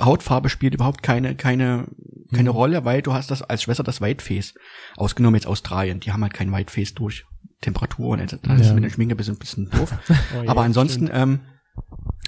Hautfarbe 0.00 0.48
spielt 0.48 0.74
überhaupt 0.74 1.02
keine, 1.02 1.34
keine, 1.36 1.86
keine 2.34 2.50
Mhm. 2.50 2.56
Rolle, 2.56 2.84
weil 2.84 3.00
du 3.00 3.12
hast 3.14 3.30
das 3.30 3.42
als 3.42 3.62
Schwester 3.62 3.82
das 3.84 4.00
Whiteface. 4.00 4.54
Ausgenommen 4.96 5.36
jetzt 5.36 5.46
Australien, 5.46 6.00
die 6.00 6.12
haben 6.12 6.22
halt 6.22 6.34
kein 6.34 6.52
Whiteface 6.52 6.94
durch 6.94 7.24
Temperatur 7.60 8.08
und 8.10 8.20
das 8.20 8.32
ist 8.60 8.66
Ja. 8.68 8.74
mit 8.74 8.84
der 8.84 8.90
Schminke 8.90 9.14
ein 9.14 9.16
bisschen, 9.16 9.34
ein 9.34 9.38
bisschen 9.38 9.70
doof. 9.70 9.92
Oh 10.36 10.42
je, 10.42 10.48
Aber 10.48 10.62
ansonsten, 10.62 11.06
stimmt. 11.08 11.20
ähm, 11.20 11.40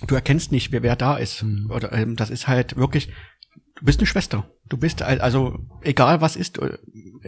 du 0.07 0.15
erkennst 0.15 0.51
nicht, 0.53 0.73
wer, 0.73 0.83
wer 0.83 0.97
da 0.97 1.17
ist. 1.17 1.43
Mhm. 1.43 1.71
Oder 1.71 1.93
ähm, 1.93 2.17
das 2.17 2.31
ist 2.31 2.49
halt 2.49 2.77
wirklich, 2.77 3.13
du 3.77 3.85
bist 3.85 4.01
eine 4.01 4.07
Schwester. 4.07 4.51
Du 4.69 4.77
bist 4.77 5.03
al- 5.03 5.21
also 5.21 5.59
egal 5.83 6.21
was 6.21 6.37
ist, 6.37 6.59
äh, 6.59 6.79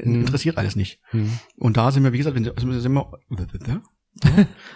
Mhm. 0.05 0.21
interessiert 0.21 0.59
alles 0.59 0.77
nicht. 0.77 1.01
Mhm. 1.13 1.39
Und 1.57 1.77
da 1.77 1.91
sind 1.91 2.03
wir, 2.05 2.13
wie 2.13 2.19
gesagt, 2.19 2.37
wenn- 2.37 2.49
also 2.49 2.81
sind 2.81 2.93
wir, 2.93 3.13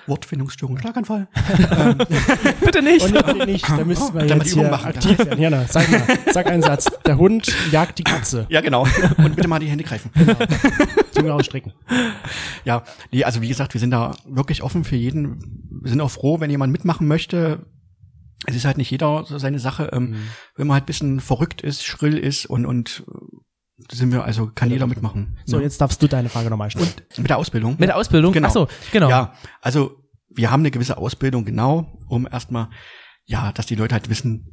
Wortfindungsstörung, 0.06 0.78
Schlaganfall. 0.78 1.28
Bitte 2.64 2.82
nicht. 2.82 3.04
Und 3.04 3.38
nee, 3.38 3.46
nicht, 3.46 3.68
da 3.68 3.84
müssen 3.84 4.14
wir 4.14 4.26
Da 4.26 4.36
jetzt 4.36 4.52
hier 4.54 4.68
machen. 4.68 4.86
aktiv 4.86 5.18
werden. 5.18 5.40
Jana, 5.40 5.64
sag 5.68 5.90
mal, 5.90 6.02
sag 6.32 6.46
einen 6.46 6.62
Satz. 6.62 6.86
Der 7.04 7.18
Hund 7.18 7.54
jagt 7.70 7.98
die 7.98 8.04
Katze. 8.04 8.46
Ja, 8.48 8.60
genau. 8.60 8.86
Und 9.18 9.36
bitte 9.36 9.48
mal 9.48 9.58
die 9.58 9.66
Hände 9.68 9.84
greifen. 9.84 10.10
Zunge 11.12 11.32
ausstrecken. 11.34 11.72
Ja, 12.64 12.82
nee, 13.12 13.24
also 13.24 13.42
wie 13.42 13.48
gesagt, 13.48 13.74
wir 13.74 13.80
sind 13.80 13.90
da 13.90 14.12
wirklich 14.26 14.62
offen 14.62 14.84
für 14.84 14.96
jeden. 14.96 15.68
Wir 15.82 15.90
sind 15.90 16.00
auch 16.00 16.10
froh, 16.10 16.40
wenn 16.40 16.50
jemand 16.50 16.72
mitmachen 16.72 17.06
möchte. 17.06 17.66
Es 18.46 18.54
ist 18.54 18.64
halt 18.64 18.76
nicht 18.78 18.90
jeder 18.90 19.24
so 19.24 19.38
seine 19.38 19.58
Sache. 19.58 19.90
Ähm, 19.92 20.10
Mhm. 20.10 20.16
Wenn 20.56 20.66
man 20.68 20.74
halt 20.76 20.86
bisschen 20.86 21.20
verrückt 21.20 21.60
ist, 21.62 21.84
schrill 21.84 22.16
ist 22.16 22.46
und, 22.46 22.64
und 22.64 23.04
sind 23.92 24.12
wir, 24.12 24.24
also 24.24 24.50
kann 24.54 24.70
jeder 24.70 24.86
mitmachen. 24.86 25.38
So, 25.44 25.56
Ja. 25.58 25.62
jetzt 25.62 25.80
darfst 25.80 26.02
du 26.02 26.06
deine 26.08 26.28
Frage 26.28 26.50
nochmal 26.50 26.70
stellen. 26.70 26.88
mit 27.16 27.28
der 27.30 27.38
Ausbildung. 27.38 27.76
Mit 27.78 27.88
der 27.88 27.96
Ausbildung? 27.96 28.32
Genau. 28.32 28.48
Ach 28.48 28.52
so, 28.52 28.68
genau. 28.92 29.08
Ja, 29.08 29.34
also 29.60 29.96
wir 30.30 30.50
haben 30.50 30.60
eine 30.60 30.70
gewisse 30.70 30.96
Ausbildung, 30.98 31.44
genau, 31.44 31.98
um 32.08 32.26
erstmal, 32.30 32.68
ja, 33.24 33.52
dass 33.52 33.66
die 33.66 33.74
Leute 33.74 33.94
halt 33.94 34.08
wissen, 34.10 34.52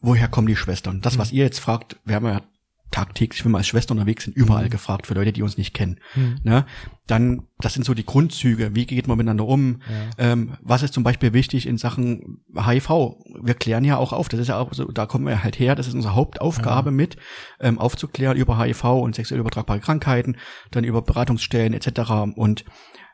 woher 0.00 0.28
kommen 0.28 0.46
die 0.46 0.56
Schwestern. 0.56 1.00
Das, 1.00 1.14
Mhm. 1.14 1.18
was 1.18 1.32
ihr 1.32 1.44
jetzt 1.44 1.58
fragt, 1.58 1.96
wir 2.04 2.14
haben 2.16 2.26
ja 2.26 2.42
tagtäglich, 2.90 3.44
wenn 3.44 3.52
wir 3.52 3.58
als 3.58 3.66
Schwester 3.66 3.92
unterwegs 3.92 4.24
sind, 4.24 4.36
überall 4.36 4.66
Mhm. 4.66 4.70
gefragt 4.70 5.06
für 5.06 5.14
Leute, 5.14 5.32
die 5.32 5.42
uns 5.42 5.58
nicht 5.58 5.74
kennen. 5.74 5.98
Mhm. 6.14 6.38
Ne? 6.44 6.66
Dann, 7.06 7.42
das 7.58 7.74
sind 7.74 7.84
so 7.84 7.94
die 7.94 8.06
Grundzüge. 8.06 8.74
Wie 8.74 8.86
geht 8.86 9.06
man 9.06 9.18
miteinander 9.18 9.46
um? 9.46 9.80
Ähm, 10.18 10.56
was 10.62 10.82
ist 10.82 10.94
zum 10.94 11.02
Beispiel 11.04 11.32
wichtig 11.32 11.66
in 11.66 11.78
Sachen 11.78 12.42
HIV? 12.56 13.16
Wir 13.42 13.54
klären 13.54 13.84
ja 13.84 13.96
auch 13.96 14.12
auf. 14.12 14.28
Das 14.28 14.40
ist 14.40 14.48
ja 14.48 14.58
auch 14.58 14.72
so, 14.72 14.86
da 14.86 15.06
kommen 15.06 15.26
wir 15.26 15.42
halt 15.44 15.58
her. 15.58 15.74
Das 15.74 15.86
ist 15.86 15.94
unsere 15.94 16.14
Hauptaufgabe 16.14 16.90
mit, 16.90 17.16
ähm, 17.60 17.78
aufzuklären 17.78 18.36
über 18.36 18.58
HIV 18.58 18.84
und 18.84 19.14
sexuell 19.14 19.40
übertragbare 19.40 19.80
Krankheiten, 19.80 20.36
dann 20.70 20.84
über 20.84 21.02
Beratungsstellen 21.02 21.74
etc. 21.74 22.34
Und 22.36 22.64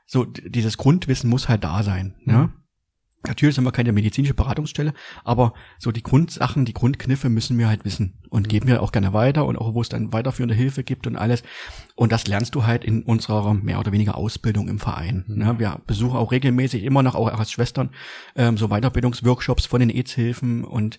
so 0.07 0.25
dieses 0.25 0.77
Grundwissen 0.79 1.29
muss 1.31 1.49
halt 1.49 1.65
da 1.65 1.83
sein. 1.83 2.15
Ne? 2.25 2.51
Natürlich 3.27 3.55
sind 3.55 3.65
wir 3.65 3.71
keine 3.71 3.93
medizinische 3.93 4.35
Beratungsstelle, 4.35 4.95
aber 5.23 5.55
so 5.79 5.93
die 5.93 6.03
Grundsachen, 6.03 6.65
die 6.65 6.73
Grundkniffe 6.73 7.29
müssen 7.29 7.57
wir 7.57 7.69
halt 7.69 7.85
wissen 7.85 8.15
und 8.31 8.49
geben 8.49 8.67
wir 8.67 8.83
auch 8.83 8.91
gerne 8.91 9.13
weiter 9.13 9.47
und 9.47 9.57
auch 9.57 9.75
wo 9.75 9.81
es 9.81 9.89
dann 9.89 10.13
weiterführende 10.13 10.57
Hilfe 10.57 10.83
gibt 10.83 11.07
und 11.07 11.17
alles. 11.17 11.45
Und 11.95 12.11
das 12.11 12.27
lernst 12.27 12.57
du 12.57 12.67
halt 12.67 12.85
in 12.85 13.05
unserer 13.05 13.55
mehr 13.55 13.79
oder 13.79 13.93
weniger 13.93 14.17
Ausbildung 14.17 14.69
im 14.69 14.81
Verein. 14.81 15.25
Ne? 15.29 15.59
Wir 15.59 15.81
besuchen 15.87 16.17
auch 16.17 16.33
regelmäßig 16.33 16.83
immer 16.83 17.05
noch 17.05 17.15
auch 17.15 17.29
als 17.29 17.53
Schwestern 17.53 17.91
ähm, 18.35 18.57
so 18.57 18.69
Weiterbildungsworkshops 18.69 19.67
von 19.67 19.79
den 19.79 19.91
AIDS-Hilfen 19.91 20.65
und 20.65 20.99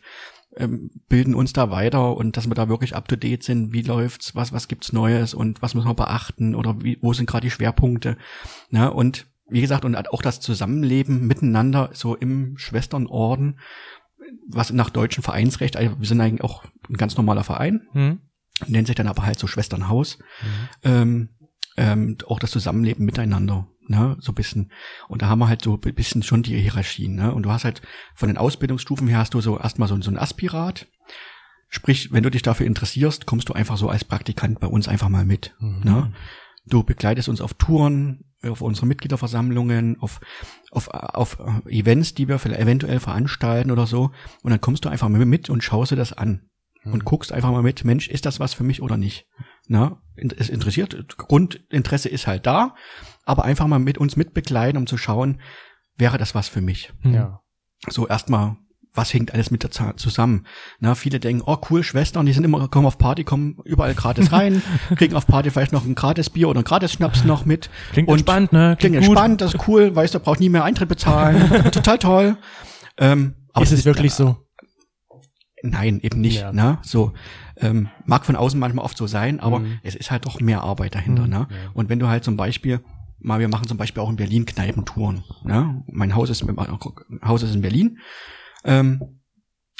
ähm, 0.55 0.91
bilden 1.09 1.35
uns 1.35 1.51
da 1.51 1.71
weiter 1.71 2.15
und 2.15 2.37
dass 2.37 2.47
wir 2.47 2.55
da 2.55 2.69
wirklich 2.69 2.95
up 2.95 3.07
to 3.07 3.17
date 3.17 3.43
sind, 3.43 3.73
wie 3.73 3.81
läuft's, 3.81 4.35
was 4.35 4.53
was 4.53 4.67
gibt's 4.67 4.93
Neues 4.93 5.33
und 5.33 5.61
was 5.61 5.73
müssen 5.73 5.89
wir 5.89 5.95
beachten 5.95 6.55
oder 6.55 6.81
wie, 6.81 6.99
wo 7.01 7.11
sind 7.11 7.25
gerade 7.25 7.47
die 7.47 7.51
Schwerpunkte. 7.51 8.17
Ne? 8.69 8.93
Und 8.93 9.25
wie 9.53 9.61
gesagt, 9.61 9.85
und 9.85 9.95
auch 10.09 10.21
das 10.21 10.39
Zusammenleben 10.39 11.25
miteinander 11.27 11.91
so 11.93 12.15
im 12.15 12.57
Schwesternorden, 12.57 13.59
was 14.47 14.73
nach 14.73 14.89
deutschem 14.89 15.23
Vereinsrecht, 15.23 15.77
also 15.77 15.99
wir 15.99 16.07
sind 16.07 16.19
eigentlich 16.19 16.43
auch 16.43 16.65
ein 16.89 16.97
ganz 16.97 17.15
normaler 17.15 17.43
Verein, 17.43 17.87
Hm? 17.93 18.19
nennt 18.67 18.87
sich 18.87 18.95
dann 18.95 19.07
aber 19.07 19.25
halt 19.25 19.39
so 19.39 19.47
Schwesternhaus, 19.47 20.19
ähm, 20.83 21.29
ähm, 21.77 22.17
auch 22.27 22.39
das 22.39 22.51
Zusammenleben 22.51 23.05
miteinander, 23.05 23.67
ne, 23.87 24.15
so 24.19 24.31
ein 24.31 24.35
bisschen. 24.35 24.71
Und 25.07 25.21
da 25.21 25.27
haben 25.27 25.39
wir 25.39 25.47
halt 25.47 25.61
so 25.63 25.79
ein 25.83 25.95
bisschen 25.95 26.23
schon 26.23 26.43
die 26.43 26.59
Hierarchien, 26.59 27.15
ne, 27.15 27.33
und 27.33 27.43
du 27.43 27.51
hast 27.51 27.63
halt 27.65 27.81
von 28.15 28.27
den 28.29 28.37
Ausbildungsstufen 28.37 29.07
her 29.07 29.19
hast 29.19 29.33
du 29.33 29.41
so 29.41 29.59
erstmal 29.59 29.87
so, 29.87 29.99
so 30.01 30.11
ein 30.11 30.17
Aspirat, 30.17 30.87
sprich, 31.69 32.11
wenn 32.11 32.23
du 32.23 32.29
dich 32.29 32.43
dafür 32.43 32.65
interessierst, 32.67 33.25
kommst 33.25 33.49
du 33.49 33.53
einfach 33.53 33.77
so 33.77 33.89
als 33.89 34.03
Praktikant 34.03 34.59
bei 34.59 34.67
uns 34.67 34.87
einfach 34.87 35.09
mal 35.09 35.25
mit, 35.25 35.55
ne. 35.59 36.13
Du 36.65 36.83
begleitest 36.83 37.27
uns 37.27 37.41
auf 37.41 37.55
Touren, 37.55 38.23
auf 38.47 38.61
unsere 38.61 38.85
Mitgliederversammlungen, 38.85 39.99
auf, 39.99 40.19
auf, 40.71 40.89
auf 40.89 41.37
Events, 41.67 42.13
die 42.13 42.27
wir 42.27 42.39
vielleicht 42.39 42.61
eventuell 42.61 42.99
veranstalten 42.99 43.71
oder 43.71 43.87
so. 43.87 44.11
Und 44.41 44.51
dann 44.51 44.61
kommst 44.61 44.85
du 44.85 44.89
einfach 44.89 45.09
mal 45.09 45.25
mit 45.25 45.49
und 45.49 45.63
schaust 45.63 45.91
dir 45.91 45.95
das 45.95 46.13
an. 46.13 46.49
Und 46.85 47.05
guckst 47.05 47.31
einfach 47.31 47.51
mal 47.51 47.63
mit, 47.63 47.85
Mensch, 47.85 48.09
ist 48.09 48.25
das 48.25 48.41
was 48.41 48.53
für 48.53 48.65
mich 48.65 48.81
oder 48.81 48.97
nicht? 48.97 49.25
Na, 49.67 50.01
es 50.15 50.49
interessiert, 50.49 51.17
Grundinteresse 51.17 52.09
ist 52.09 52.27
halt 52.27 52.45
da, 52.45 52.75
aber 53.23 53.45
einfach 53.45 53.67
mal 53.67 53.79
mit 53.79 53.97
uns 53.97 54.17
mitbegleiten, 54.17 54.77
um 54.77 54.85
zu 54.85 54.97
schauen, 54.97 55.39
wäre 55.95 56.17
das 56.17 56.35
was 56.35 56.49
für 56.49 56.59
mich? 56.59 56.91
Ja. 57.03 57.39
so 57.87 58.07
erstmal, 58.07 58.57
was 58.95 59.13
hängt 59.13 59.33
alles 59.33 59.49
mit 59.51 59.63
der 59.63 59.71
Za- 59.71 59.97
zusammen? 59.97 60.45
Na, 60.79 60.93
viele 60.95 61.19
denken, 61.19 61.43
oh 61.45 61.57
cool, 61.69 61.83
Schwestern, 61.83 62.25
die 62.25 62.33
sind 62.33 62.43
immer, 62.43 62.67
kommen 62.67 62.85
auf 62.85 62.97
Party, 62.97 63.23
kommen 63.23 63.57
überall 63.65 63.93
gratis 63.95 64.31
rein, 64.31 64.61
kriegen 64.95 65.15
auf 65.15 65.25
Party 65.27 65.49
vielleicht 65.49 65.71
noch 65.73 65.85
ein 65.85 65.95
gratis 65.95 66.29
Bier 66.29 66.49
oder 66.49 66.59
ein 66.61 66.63
gratis 66.63 66.93
Schnaps 66.93 67.23
noch 67.23 67.45
mit. 67.45 67.69
Klingt 67.91 68.07
Und 68.07 68.15
entspannt, 68.19 68.53
ne? 68.53 68.75
Klingt 68.79 68.95
gut. 68.97 69.05
entspannt, 69.05 69.41
das 69.41 69.55
ist 69.55 69.67
cool, 69.67 69.95
weißt 69.95 70.13
du, 70.13 70.19
braucht 70.19 70.39
nie 70.39 70.49
mehr 70.49 70.63
Eintritt 70.63 70.89
bezahlen, 70.89 71.49
total 71.71 71.97
toll. 71.99 72.37
Ähm, 72.97 73.33
aber 73.53 73.63
ist 73.63 73.71
es 73.71 73.85
wirklich 73.85 74.13
so? 74.13 74.37
Nein, 75.63 75.99
eben 76.01 76.19
nicht. 76.19 76.41
Ja. 76.41 76.51
Ne? 76.51 76.77
So 76.81 77.13
ähm, 77.57 77.87
mag 78.05 78.25
von 78.25 78.35
außen 78.35 78.59
manchmal 78.59 78.83
oft 78.83 78.97
so 78.97 79.07
sein, 79.07 79.39
aber 79.39 79.59
Mhm. 79.59 79.79
es 79.83 79.95
ist 79.95 80.11
halt 80.11 80.25
doch 80.25 80.39
mehr 80.41 80.61
Arbeit 80.61 80.93
dahinter. 80.95 81.23
Mhm, 81.23 81.29
Ne? 81.29 81.47
Und 81.73 81.89
wenn 81.89 81.99
du 81.99 82.07
halt 82.07 82.23
zum 82.23 82.35
Beispiel 82.35 82.81
mal, 83.19 83.39
wir 83.39 83.47
machen 83.47 83.67
zum 83.67 83.77
Beispiel 83.77 84.03
auch 84.03 84.09
in 84.09 84.17
Berlin 84.17 84.45
Kneipentouren. 84.45 85.23
Ne? 85.45 85.81
Mein 85.87 86.15
Haus 86.15 86.29
ist, 86.29 86.43
mein 86.45 86.67
Haus 87.23 87.43
ist 87.43 87.55
in 87.55 87.61
Berlin. 87.61 87.99
Ähm, 88.63 89.19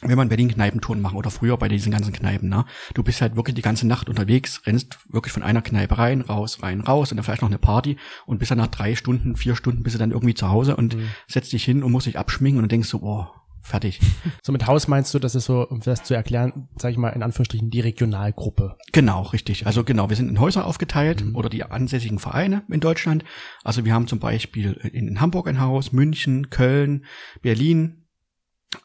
wenn 0.06 0.18
man 0.18 0.26
in 0.26 0.30
Berlin 0.30 0.50
Kneipentouren 0.52 1.00
machen 1.02 1.16
oder 1.18 1.32
früher 1.32 1.56
bei 1.56 1.70
diesen 1.70 1.92
ganzen 1.92 2.12
Kneipen, 2.12 2.50
ne? 2.50 2.66
Du 2.94 3.04
bist 3.04 3.22
halt 3.22 3.38
wirklich 3.38 3.56
die 3.56 3.62
ganze 3.62 3.88
Nacht 3.88 4.10
unterwegs, 4.10 4.62
rennst 4.66 4.98
wirklich 5.10 5.32
von 5.32 5.44
einer 5.44 5.62
Kneipe 5.62 5.98
rein, 5.98 6.20
raus, 6.22 6.62
rein, 6.62 6.82
raus 6.82 7.12
und 7.12 7.18
dann 7.18 7.24
vielleicht 7.24 7.42
noch 7.42 7.50
eine 7.50 7.58
Party 7.58 7.96
und 8.26 8.38
bist 8.40 8.52
dann 8.52 8.58
nach 8.58 8.68
drei 8.68 8.96
Stunden, 8.96 9.38
vier 9.38 9.56
Stunden 9.56 9.82
bist 9.84 9.94
du 9.96 10.00
dann 10.00 10.12
irgendwie 10.12 10.34
zu 10.34 10.50
Hause 10.50 10.76
und 10.76 10.96
Mhm. 10.98 11.08
setzt 11.28 11.54
dich 11.54 11.64
hin 11.64 11.84
und 11.84 11.92
musst 11.94 12.08
dich 12.08 12.20
abschminken 12.20 12.58
und 12.58 12.64
dann 12.64 12.70
denkst 12.70 12.90
du, 12.92 12.98
oh, 13.02 13.28
fertig. 13.62 14.02
So 14.44 14.52
mit 14.52 14.68
Haus 14.68 14.90
meinst 14.90 15.14
du, 15.14 15.20
das 15.20 15.36
ist 15.36 15.46
so, 15.46 15.66
um 15.70 15.80
das 15.80 16.04
zu 16.04 16.14
erklären, 16.14 16.68
sag 16.76 16.92
ich 16.92 16.98
mal 16.98 17.10
in 17.12 17.24
Anführungsstrichen, 17.24 17.70
die 17.70 17.80
Regionalgruppe. 17.80 18.76
Genau, 18.92 19.22
richtig. 19.22 19.66
Also 19.68 19.86
genau, 19.86 20.10
wir 20.10 20.18
sind 20.18 20.28
in 20.28 20.40
Häuser 20.42 20.66
aufgeteilt 20.66 21.24
Mhm. 21.24 21.36
oder 21.38 21.48
die 21.48 21.64
ansässigen 21.64 22.20
Vereine 22.20 22.64
in 22.70 22.82
Deutschland. 22.82 23.24
Also 23.64 23.86
wir 23.86 23.94
haben 23.94 24.08
zum 24.08 24.20
Beispiel 24.20 24.74
in 24.92 25.22
Hamburg 25.22 25.48
ein 25.48 25.62
Haus, 25.62 25.94
München, 25.94 26.50
Köln, 26.50 27.06
Berlin. 27.42 28.00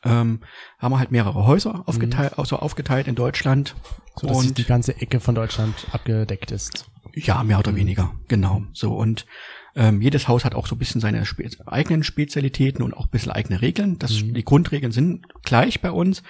Ähm, 0.04 0.40
haben 0.78 0.92
wir 0.92 0.98
halt 0.98 1.10
mehrere 1.10 1.46
Häuser 1.46 1.82
aufgeteilt, 1.86 2.38
also 2.38 2.56
aufgeteilt 2.56 3.08
in 3.08 3.14
Deutschland. 3.14 3.74
So 4.16 4.26
dass 4.26 4.36
und 4.36 4.58
die 4.58 4.64
ganze 4.64 5.00
Ecke 5.00 5.20
von 5.20 5.34
Deutschland 5.34 5.74
abgedeckt 5.92 6.50
ist. 6.50 6.86
ja, 7.14 7.42
mehr 7.44 7.58
oder 7.58 7.74
weniger, 7.74 8.12
genau. 8.28 8.62
So 8.72 8.94
und 8.96 9.26
ähm, 9.76 10.02
jedes 10.02 10.26
Haus 10.26 10.44
hat 10.44 10.54
auch 10.56 10.66
so 10.66 10.74
ein 10.74 10.78
bisschen 10.78 11.00
seine 11.00 11.24
spe 11.24 11.48
eigenen 11.66 12.02
Spezialitäten 12.02 12.82
und 12.82 12.94
auch 12.94 13.04
ein 13.06 13.10
bisschen 13.10 13.30
eigene 13.32 13.62
Regeln. 13.62 13.98
Das, 13.98 14.22
Mhm. 14.22 14.34
Die 14.34 14.44
Grundregeln 14.44 14.90
sind 14.92 15.26
gleich 15.44 15.80
bei 15.80 15.92
uns, 15.92 16.22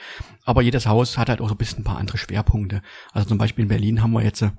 aber 0.44 0.60
jedes 0.60 0.86
Haus 0.86 1.16
hat 1.16 1.30
halt 1.30 1.40
auch 1.40 1.48
so 1.48 1.54
ein 1.54 1.58
bisschen 1.58 1.80
ein 1.80 1.84
paar 1.84 1.98
andere 1.98 2.18
Schwerpunkte. 2.18 2.82
Also 3.12 3.28
zum 3.28 3.38
Beispiel 3.38 3.62
in 3.62 3.68
Berlin 3.68 4.02
haben 4.02 4.12
wir 4.12 4.22
jetzt 4.22 4.42
äh, 4.42 4.50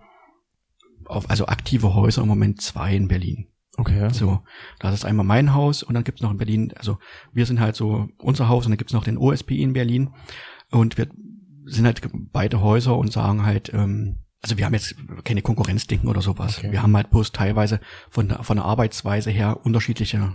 auf, 1.06 1.30
also 1.30 1.46
aktive 1.46 1.94
Häuser 1.94 2.24
im 2.24 2.28
Moment 2.28 2.62
zwei 2.62 2.96
in 2.96 3.08
Berlin. 3.08 3.48
Okay. 3.78 4.10
So, 4.12 4.42
das 4.80 4.94
ist 4.94 5.06
einmal 5.06 5.26
mein 5.26 5.54
Haus 5.54 5.84
und 5.84 5.94
dann 5.94 6.04
gibt's 6.04 6.22
noch 6.22 6.32
in 6.32 6.38
Berlin, 6.38 6.74
also 6.76 6.98
wir 7.32 7.46
sind 7.46 7.60
halt 7.60 7.76
so 7.76 8.10
unser 8.18 8.50
Haus 8.50 8.66
und 8.66 8.72
dann 8.72 8.78
gibt's 8.78 8.94
noch 8.94 9.04
den 9.06 9.18
OSPI 9.18 9.62
in 9.62 9.74
Berlin 9.74 10.10
und 10.72 10.98
wir 10.98 11.08
sind 11.66 11.86
halt 11.86 12.02
beide 12.34 12.62
Häuser 12.62 12.98
und 12.98 13.12
sagen 13.14 13.46
halt, 13.46 13.72
ähm, 13.74 14.18
also 14.42 14.58
wir 14.58 14.66
haben 14.66 14.74
jetzt 14.74 14.96
keine 15.24 15.42
Konkurrenzdenken 15.42 16.10
oder 16.10 16.22
sowas. 16.22 16.58
Okay. 16.58 16.72
Wir 16.72 16.82
haben 16.82 16.96
halt 16.96 17.10
bloß 17.10 17.32
teilweise 17.32 17.80
von 18.10 18.30
der, 18.30 18.44
von 18.44 18.58
der 18.58 18.66
Arbeitsweise 18.66 19.30
her 19.32 19.60
unterschiedliche 19.66 20.34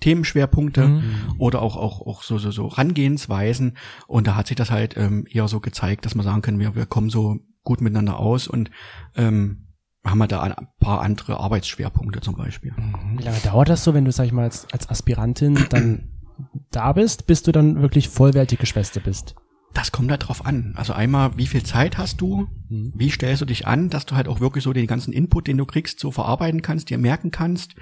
Themenschwerpunkte 0.00 0.88
Mhm. 0.88 1.34
oder 1.38 1.60
auch, 1.62 1.76
auch, 1.76 2.00
auch 2.06 2.22
so, 2.22 2.38
so, 2.38 2.50
so 2.50 2.66
Rangehensweisen. 2.66 3.76
Und 4.06 4.26
da 4.26 4.34
hat 4.36 4.46
sich 4.46 4.56
das 4.56 4.70
halt 4.70 4.96
ähm, 4.96 5.26
eher 5.30 5.48
so 5.48 5.60
gezeigt, 5.60 6.04
dass 6.06 6.14
man 6.14 6.24
sagen 6.24 6.42
können, 6.42 6.58
wir, 6.58 6.74
wir 6.74 6.86
kommen 6.86 7.10
so 7.10 7.38
gut 7.62 7.80
miteinander 7.80 8.18
aus 8.18 8.48
und 8.48 8.70
ähm, 9.16 9.66
haben 10.04 10.18
wir 10.18 10.26
da 10.26 10.40
ein 10.42 10.54
paar 10.78 11.02
andere 11.02 11.38
Arbeitsschwerpunkte 11.38 12.20
zum 12.20 12.36
Beispiel. 12.36 12.72
Wie 13.16 13.22
lange 13.22 13.38
dauert 13.44 13.68
das 13.68 13.84
so, 13.84 13.94
wenn 13.94 14.04
du, 14.04 14.12
sag 14.12 14.26
ich 14.26 14.32
mal, 14.32 14.44
als, 14.44 14.66
als 14.72 14.88
Aspirantin 14.88 15.66
dann 15.68 16.08
da 16.70 16.92
bist, 16.92 17.26
bis 17.26 17.42
du 17.42 17.52
dann 17.52 17.82
wirklich 17.82 18.08
vollwertige 18.08 18.66
Schwester 18.66 19.00
bist? 19.00 19.34
Das 19.72 19.92
kommt 19.92 20.10
halt 20.10 20.26
drauf 20.26 20.46
an. 20.46 20.74
Also 20.76 20.94
einmal, 20.94 21.36
wie 21.36 21.46
viel 21.46 21.62
Zeit 21.62 21.96
hast 21.96 22.20
du? 22.20 22.48
Mhm. 22.68 22.92
Wie 22.96 23.10
stellst 23.10 23.42
du 23.42 23.46
dich 23.46 23.68
an, 23.68 23.88
dass 23.88 24.04
du 24.04 24.16
halt 24.16 24.26
auch 24.26 24.40
wirklich 24.40 24.64
so 24.64 24.72
den 24.72 24.88
ganzen 24.88 25.12
Input, 25.12 25.46
den 25.46 25.58
du 25.58 25.64
kriegst, 25.64 26.00
so 26.00 26.10
verarbeiten 26.10 26.60
kannst, 26.60 26.90
dir 26.90 26.98
merken 26.98 27.30
kannst? 27.30 27.74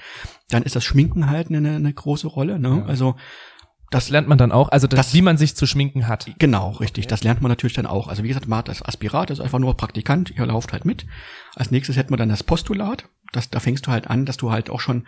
Dann 0.50 0.64
ist 0.64 0.76
das 0.76 0.84
Schminken 0.84 1.30
halt 1.30 1.48
eine, 1.48 1.76
eine 1.76 1.92
große 1.92 2.26
Rolle. 2.26 2.58
Ne? 2.58 2.80
Ja. 2.80 2.84
Also 2.84 3.16
Das 3.90 4.10
lernt 4.10 4.28
man 4.28 4.36
dann 4.38 4.52
auch, 4.52 4.68
also 4.70 4.86
das, 4.86 4.98
Das- 4.98 5.14
wie 5.14 5.22
man 5.22 5.36
sich 5.38 5.56
zu 5.56 5.66
schminken 5.66 6.06
hat. 6.08 6.30
Genau, 6.38 6.70
richtig. 6.72 7.06
Das 7.06 7.22
lernt 7.24 7.40
man 7.40 7.50
natürlich 7.50 7.74
dann 7.74 7.86
auch. 7.86 8.08
Also 8.08 8.22
wie 8.22 8.28
gesagt, 8.28 8.46
man 8.48 8.58
hat 8.58 8.68
das 8.68 8.82
Aspirat, 8.82 9.30
das 9.30 9.38
ist 9.38 9.44
einfach 9.44 9.58
nur 9.58 9.76
Praktikant, 9.76 10.30
ihr 10.30 10.44
lauft 10.46 10.72
halt 10.72 10.84
mit. 10.84 11.06
Als 11.54 11.70
nächstes 11.70 11.96
hätten 11.96 12.10
wir 12.12 12.16
dann 12.18 12.28
das 12.28 12.42
Postulat. 12.44 13.08
Das, 13.32 13.48
da 13.50 13.60
fängst 13.60 13.86
du 13.86 13.90
halt 13.90 14.06
an, 14.08 14.26
dass 14.26 14.36
du 14.36 14.50
halt 14.50 14.68
auch 14.70 14.80
schon 14.80 15.06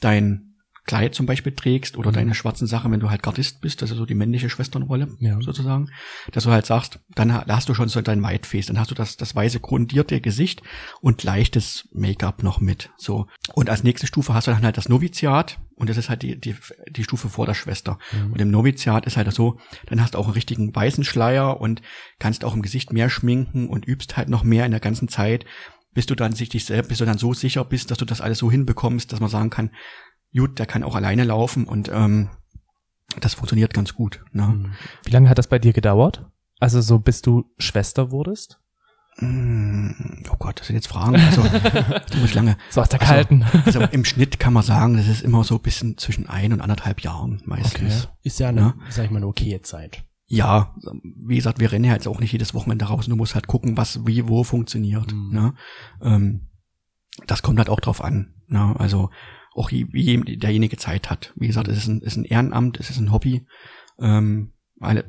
dein 0.00 0.44
Kleid 0.86 1.14
zum 1.14 1.26
Beispiel 1.26 1.52
trägst 1.54 1.98
oder 1.98 2.12
deine 2.12 2.34
schwarzen 2.34 2.66
Sachen, 2.66 2.90
wenn 2.90 3.00
du 3.00 3.10
halt 3.10 3.22
Gardist 3.22 3.60
bist, 3.60 3.82
das 3.82 3.90
ist 3.90 3.98
so 3.98 4.06
die 4.06 4.14
männliche 4.14 4.48
Schwesternrolle 4.48 5.08
Ja. 5.20 5.38
sozusagen, 5.42 5.90
dass 6.32 6.44
du 6.44 6.50
halt 6.50 6.64
sagst, 6.64 6.98
dann 7.14 7.34
ha- 7.34 7.44
hast 7.46 7.68
du 7.68 7.74
schon 7.74 7.90
so 7.90 8.00
dein 8.00 8.22
Whiteface, 8.24 8.66
dann 8.66 8.78
hast 8.78 8.90
du 8.90 8.94
das, 8.94 9.18
das 9.18 9.34
weiße 9.36 9.60
grundierte 9.60 10.22
Gesicht 10.22 10.62
und 11.02 11.22
leichtes 11.24 11.86
Make-up 11.92 12.42
noch 12.42 12.62
mit, 12.62 12.88
so. 12.96 13.26
Und 13.52 13.68
als 13.68 13.84
nächste 13.84 14.06
Stufe 14.06 14.32
hast 14.32 14.46
du 14.46 14.50
dann 14.52 14.62
halt 14.64 14.78
das 14.78 14.88
Noviziat 14.88 15.58
Und 15.78 15.88
das 15.88 15.96
ist 15.96 16.08
halt 16.08 16.22
die, 16.22 16.38
die, 16.38 16.56
die 16.88 17.04
Stufe 17.04 17.28
vor 17.28 17.46
der 17.46 17.54
Schwester. 17.54 17.98
Und 18.32 18.40
im 18.40 18.50
Noviziat 18.50 19.06
ist 19.06 19.16
halt 19.16 19.32
so, 19.32 19.58
dann 19.86 20.02
hast 20.02 20.14
du 20.14 20.18
auch 20.18 20.24
einen 20.24 20.34
richtigen 20.34 20.74
weißen 20.74 21.04
Schleier 21.04 21.60
und 21.60 21.82
kannst 22.18 22.44
auch 22.44 22.54
im 22.54 22.62
Gesicht 22.62 22.92
mehr 22.92 23.08
schminken 23.08 23.68
und 23.68 23.86
übst 23.86 24.16
halt 24.16 24.28
noch 24.28 24.42
mehr 24.42 24.64
in 24.64 24.72
der 24.72 24.80
ganzen 24.80 25.08
Zeit, 25.08 25.44
bis 25.94 26.06
du 26.06 26.14
dann 26.14 26.32
sich 26.32 26.48
dich 26.48 26.64
selbst, 26.64 26.88
bis 26.88 26.98
du 26.98 27.04
dann 27.04 27.18
so 27.18 27.32
sicher 27.32 27.64
bist, 27.64 27.90
dass 27.90 27.98
du 27.98 28.04
das 28.04 28.20
alles 28.20 28.38
so 28.38 28.50
hinbekommst, 28.50 29.12
dass 29.12 29.20
man 29.20 29.30
sagen 29.30 29.50
kann, 29.50 29.70
gut, 30.34 30.58
der 30.58 30.66
kann 30.66 30.82
auch 30.82 30.94
alleine 30.94 31.24
laufen 31.24 31.64
und 31.64 31.90
ähm, 31.92 32.30
das 33.20 33.34
funktioniert 33.34 33.72
ganz 33.72 33.94
gut. 33.94 34.24
Ne? 34.32 34.70
Wie 35.04 35.10
lange 35.10 35.28
hat 35.28 35.38
das 35.38 35.48
bei 35.48 35.58
dir 35.58 35.72
gedauert? 35.72 36.26
Also 36.60 36.80
so 36.80 36.98
bis 36.98 37.22
du 37.22 37.50
Schwester 37.58 38.10
wurdest? 38.10 38.60
Mm, 39.20 39.90
Oh 40.30 40.36
Gott, 40.38 40.60
das 40.60 40.66
sind 40.68 40.76
jetzt 40.76 40.88
Fragen. 40.88 41.16
Also, 41.16 41.42
das 41.42 42.16
muss 42.20 42.34
lange. 42.34 42.56
So 42.70 42.80
aus 42.80 42.88
der 42.88 43.00
Also- 43.00 43.12
kalten. 43.12 43.44
Also 43.64 43.80
im 43.80 44.04
Schnitt 44.04 44.38
kann 44.38 44.52
man 44.52 44.62
sagen, 44.62 44.96
das 44.96 45.08
ist 45.08 45.22
immer 45.22 45.42
so 45.44 45.56
ein 45.56 45.62
bisschen 45.62 45.96
zwischen 45.98 46.28
ein 46.28 46.52
und 46.52 46.60
anderthalb 46.60 47.00
Jahren 47.00 47.42
meistens. 47.44 48.08
Ist 48.22 48.38
ja 48.40 48.48
eine, 48.48 48.60
Ja. 48.60 48.74
sag 48.90 49.04
ich 49.06 49.10
mal, 49.10 49.18
eine 49.18 49.26
okaye 49.26 49.60
Zeit. 49.62 50.04
Ja, 50.26 50.74
wie 51.26 51.36
gesagt, 51.36 51.58
wir 51.58 51.72
rennen 51.72 51.86
ja 51.86 51.94
jetzt 51.94 52.06
auch 52.06 52.20
nicht 52.20 52.32
jedes 52.32 52.52
Wochenende 52.52 52.84
raus. 52.84 53.06
Du 53.06 53.16
musst 53.16 53.34
halt 53.34 53.46
gucken, 53.46 53.76
was 53.78 54.06
wie 54.06 54.28
wo 54.28 54.44
funktioniert. 54.44 55.12
Mhm. 55.12 55.30
Ne? 55.32 55.54
Ähm, 56.02 56.48
das 57.26 57.42
kommt 57.42 57.58
halt 57.58 57.70
auch 57.70 57.80
drauf 57.80 58.04
an. 58.04 58.34
Ne? 58.46 58.76
Also 58.78 59.10
auch 59.54 59.70
wie, 59.72 59.90
wie 59.92 60.36
derjenige 60.36 60.76
Zeit 60.76 61.08
hat. 61.10 61.32
Wie 61.36 61.46
gesagt, 61.46 61.66
es 61.68 61.78
ist 61.78 61.88
ein, 61.88 62.00
ist 62.02 62.16
ein 62.16 62.24
Ehrenamt, 62.24 62.78
es 62.78 62.90
ist 62.90 62.98
ein 62.98 63.10
Hobby. 63.10 63.46
Ähm, 63.98 64.52
alle, 64.80 65.04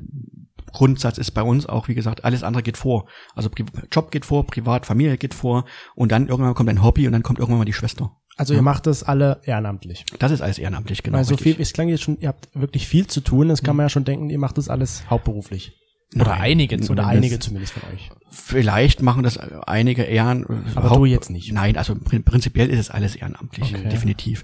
Grundsatz 0.71 1.17
ist 1.17 1.31
bei 1.31 1.41
uns 1.41 1.65
auch, 1.65 1.87
wie 1.87 1.95
gesagt, 1.95 2.23
alles 2.23 2.43
andere 2.43 2.63
geht 2.63 2.77
vor. 2.77 3.07
Also 3.35 3.49
Job 3.91 4.11
geht 4.11 4.25
vor, 4.25 4.45
Privat, 4.45 4.85
Familie 4.85 5.17
geht 5.17 5.33
vor 5.33 5.65
und 5.95 6.11
dann 6.11 6.27
irgendwann 6.27 6.53
kommt 6.53 6.69
ein 6.69 6.83
Hobby 6.83 7.07
und 7.07 7.13
dann 7.13 7.23
kommt 7.23 7.39
irgendwann 7.39 7.59
mal 7.59 7.65
die 7.65 7.73
Schwester. 7.73 8.11
Also 8.37 8.53
ihr 8.53 8.61
macht 8.61 8.87
das 8.87 9.03
alle 9.03 9.41
ehrenamtlich. 9.43 10.05
Das 10.17 10.31
ist 10.31 10.41
alles 10.41 10.59
ehrenamtlich, 10.59 11.03
genau. 11.03 11.17
Weil 11.17 11.25
so 11.25 11.35
richtig. 11.35 11.55
viel, 11.55 11.61
es 11.61 11.73
klang 11.73 11.89
jetzt 11.89 12.03
schon, 12.03 12.17
ihr 12.21 12.29
habt 12.29 12.47
wirklich 12.53 12.87
viel 12.87 13.05
zu 13.05 13.19
tun, 13.19 13.49
das 13.49 13.63
kann 13.63 13.75
man 13.75 13.85
ja 13.85 13.89
schon 13.89 14.05
denken, 14.05 14.29
ihr 14.29 14.39
macht 14.39 14.57
das 14.57 14.69
alles 14.69 15.03
hauptberuflich. 15.09 15.73
Oder 16.15 16.25
Nein. 16.31 16.41
einige 16.41 16.75
Oder 16.75 16.83
zumindest. 16.85 17.09
einige 17.09 17.39
zumindest 17.39 17.73
von 17.73 17.83
euch. 17.93 18.09
Vielleicht 18.31 19.01
machen 19.03 19.21
das 19.23 19.37
einige 19.37 20.03
Ehren. 20.03 20.45
Aber 20.75 20.89
du 20.95 21.05
jetzt 21.05 21.29
nicht. 21.29 21.51
Nein, 21.51 21.77
also 21.77 21.93
prin- 21.93 22.23
prinzipiell 22.23 22.69
ist 22.69 22.79
es 22.79 22.89
alles 22.89 23.15
ehrenamtlich, 23.15 23.75
Okay. 23.75 23.89
definitiv. 23.89 24.43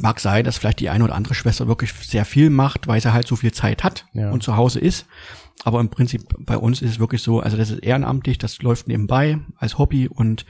Mag 0.00 0.20
sein, 0.20 0.44
dass 0.44 0.56
vielleicht 0.56 0.80
die 0.80 0.88
eine 0.88 1.04
oder 1.04 1.14
andere 1.14 1.34
Schwester 1.34 1.68
wirklich 1.68 1.92
sehr 1.92 2.24
viel 2.24 2.48
macht, 2.50 2.86
weil 2.86 3.00
sie 3.00 3.12
halt 3.12 3.26
so 3.26 3.36
viel 3.36 3.52
Zeit 3.52 3.84
hat 3.84 4.06
Ja. 4.14 4.30
und 4.30 4.42
zu 4.42 4.56
Hause 4.56 4.80
ist. 4.80 5.06
Aber 5.64 5.80
im 5.80 5.88
Prinzip 5.90 6.22
bei 6.40 6.56
uns 6.56 6.80
ist 6.82 6.90
es 6.92 6.98
wirklich 6.98 7.22
so, 7.22 7.40
also 7.40 7.56
das 7.56 7.70
ist 7.70 7.78
ehrenamtlich, 7.80 8.38
das 8.38 8.60
läuft 8.62 8.88
nebenbei 8.88 9.38
als 9.56 9.78
Hobby 9.78 10.08
und 10.08 10.46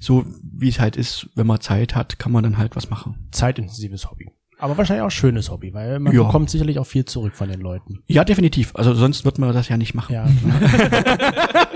so 0.00 0.24
wie 0.42 0.68
es 0.68 0.80
halt 0.80 0.96
ist, 0.96 1.28
wenn 1.34 1.46
man 1.46 1.60
Zeit 1.60 1.94
hat, 1.94 2.18
kann 2.18 2.32
man 2.32 2.42
dann 2.42 2.58
halt 2.58 2.74
was 2.76 2.88
machen. 2.90 3.28
Zeitintensives 3.32 4.10
Hobby. 4.10 4.30
Aber 4.58 4.76
wahrscheinlich 4.76 5.04
auch 5.04 5.10
schönes 5.10 5.50
Hobby, 5.50 5.72
weil 5.72 5.98
man 6.00 6.12
Ja. 6.12 6.24
bekommt 6.24 6.50
sicherlich 6.50 6.78
auch 6.78 6.86
viel 6.86 7.04
zurück 7.04 7.34
von 7.36 7.48
den 7.48 7.60
Leuten. 7.60 8.00
Ja, 8.08 8.24
definitiv. 8.24 8.74
Also 8.74 8.92
sonst 8.94 9.24
wird 9.24 9.38
man 9.38 9.52
das 9.54 9.68
ja 9.68 9.76
nicht 9.76 9.94
machen. 9.94 10.12
Ja. 10.14 10.26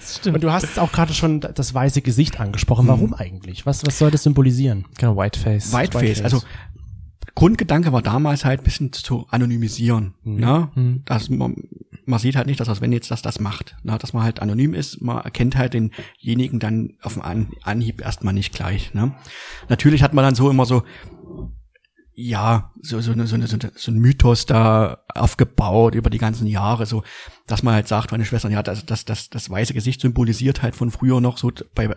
Stimmt. 0.00 0.36
Und 0.36 0.44
du 0.44 0.52
hast 0.52 0.62
jetzt 0.64 0.78
auch 0.78 0.92
gerade 0.92 1.12
schon 1.14 1.40
das 1.40 1.72
weiße 1.74 2.02
Gesicht 2.02 2.40
angesprochen. 2.40 2.86
Warum 2.88 3.14
eigentlich? 3.14 3.66
Was, 3.66 3.84
was 3.86 3.98
soll 3.98 4.10
das 4.10 4.22
symbolisieren? 4.22 4.84
Genau, 4.98 5.16
Whiteface. 5.16 5.72
Whiteface. 5.72 6.02
Whiteface. 6.02 6.22
Also 6.22 6.42
Grundgedanke 7.34 7.92
war 7.92 8.02
damals 8.02 8.44
halt 8.44 8.60
ein 8.60 8.64
bisschen 8.64 8.92
zu 8.92 9.26
anonymisieren. 9.30 10.14
Ne? 10.24 10.68
Mhm. 10.74 11.02
Dass 11.04 11.28
man, 11.30 11.56
man 12.06 12.18
sieht 12.20 12.36
halt 12.36 12.46
nicht, 12.46 12.60
dass 12.60 12.68
das, 12.68 12.80
wenn 12.80 12.92
jetzt 12.92 13.10
das 13.10 13.22
das 13.22 13.40
macht, 13.40 13.76
ne? 13.82 13.98
dass 13.98 14.12
man 14.12 14.22
halt 14.22 14.40
anonym 14.40 14.72
ist, 14.74 15.00
man 15.02 15.18
erkennt 15.24 15.56
halt 15.56 15.74
denjenigen 15.74 16.60
dann 16.60 16.92
auf 17.02 17.14
dem 17.14 17.22
An 17.22 17.48
Anhieb 17.62 18.02
erstmal 18.02 18.34
nicht 18.34 18.54
gleich. 18.54 18.94
Ne? 18.94 19.12
Natürlich 19.68 20.02
hat 20.02 20.14
man 20.14 20.24
dann 20.24 20.34
so 20.36 20.48
immer 20.48 20.64
so 20.64 20.84
ja, 22.16 22.70
so, 22.80 23.00
so, 23.00 23.10
eine, 23.10 23.26
so, 23.26 23.34
eine, 23.34 23.48
so, 23.48 23.56
eine, 23.56 23.72
so 23.74 23.90
ein 23.90 23.98
Mythos 23.98 24.46
da 24.46 24.98
aufgebaut 25.12 25.96
über 25.96 26.10
die 26.10 26.18
ganzen 26.18 26.46
Jahre, 26.46 26.86
so, 26.86 27.02
dass 27.48 27.64
man 27.64 27.74
halt 27.74 27.88
sagt, 27.88 28.12
meine 28.12 28.24
Schwestern, 28.24 28.52
ja, 28.52 28.62
das, 28.62 28.86
das, 28.86 29.04
das, 29.04 29.30
das 29.30 29.50
weiße 29.50 29.74
Gesicht 29.74 30.00
symbolisiert 30.00 30.62
halt 30.62 30.76
von 30.76 30.92
früher 30.92 31.20
noch 31.20 31.38
so 31.38 31.50
bei 31.74 31.86
äh, 31.86 31.90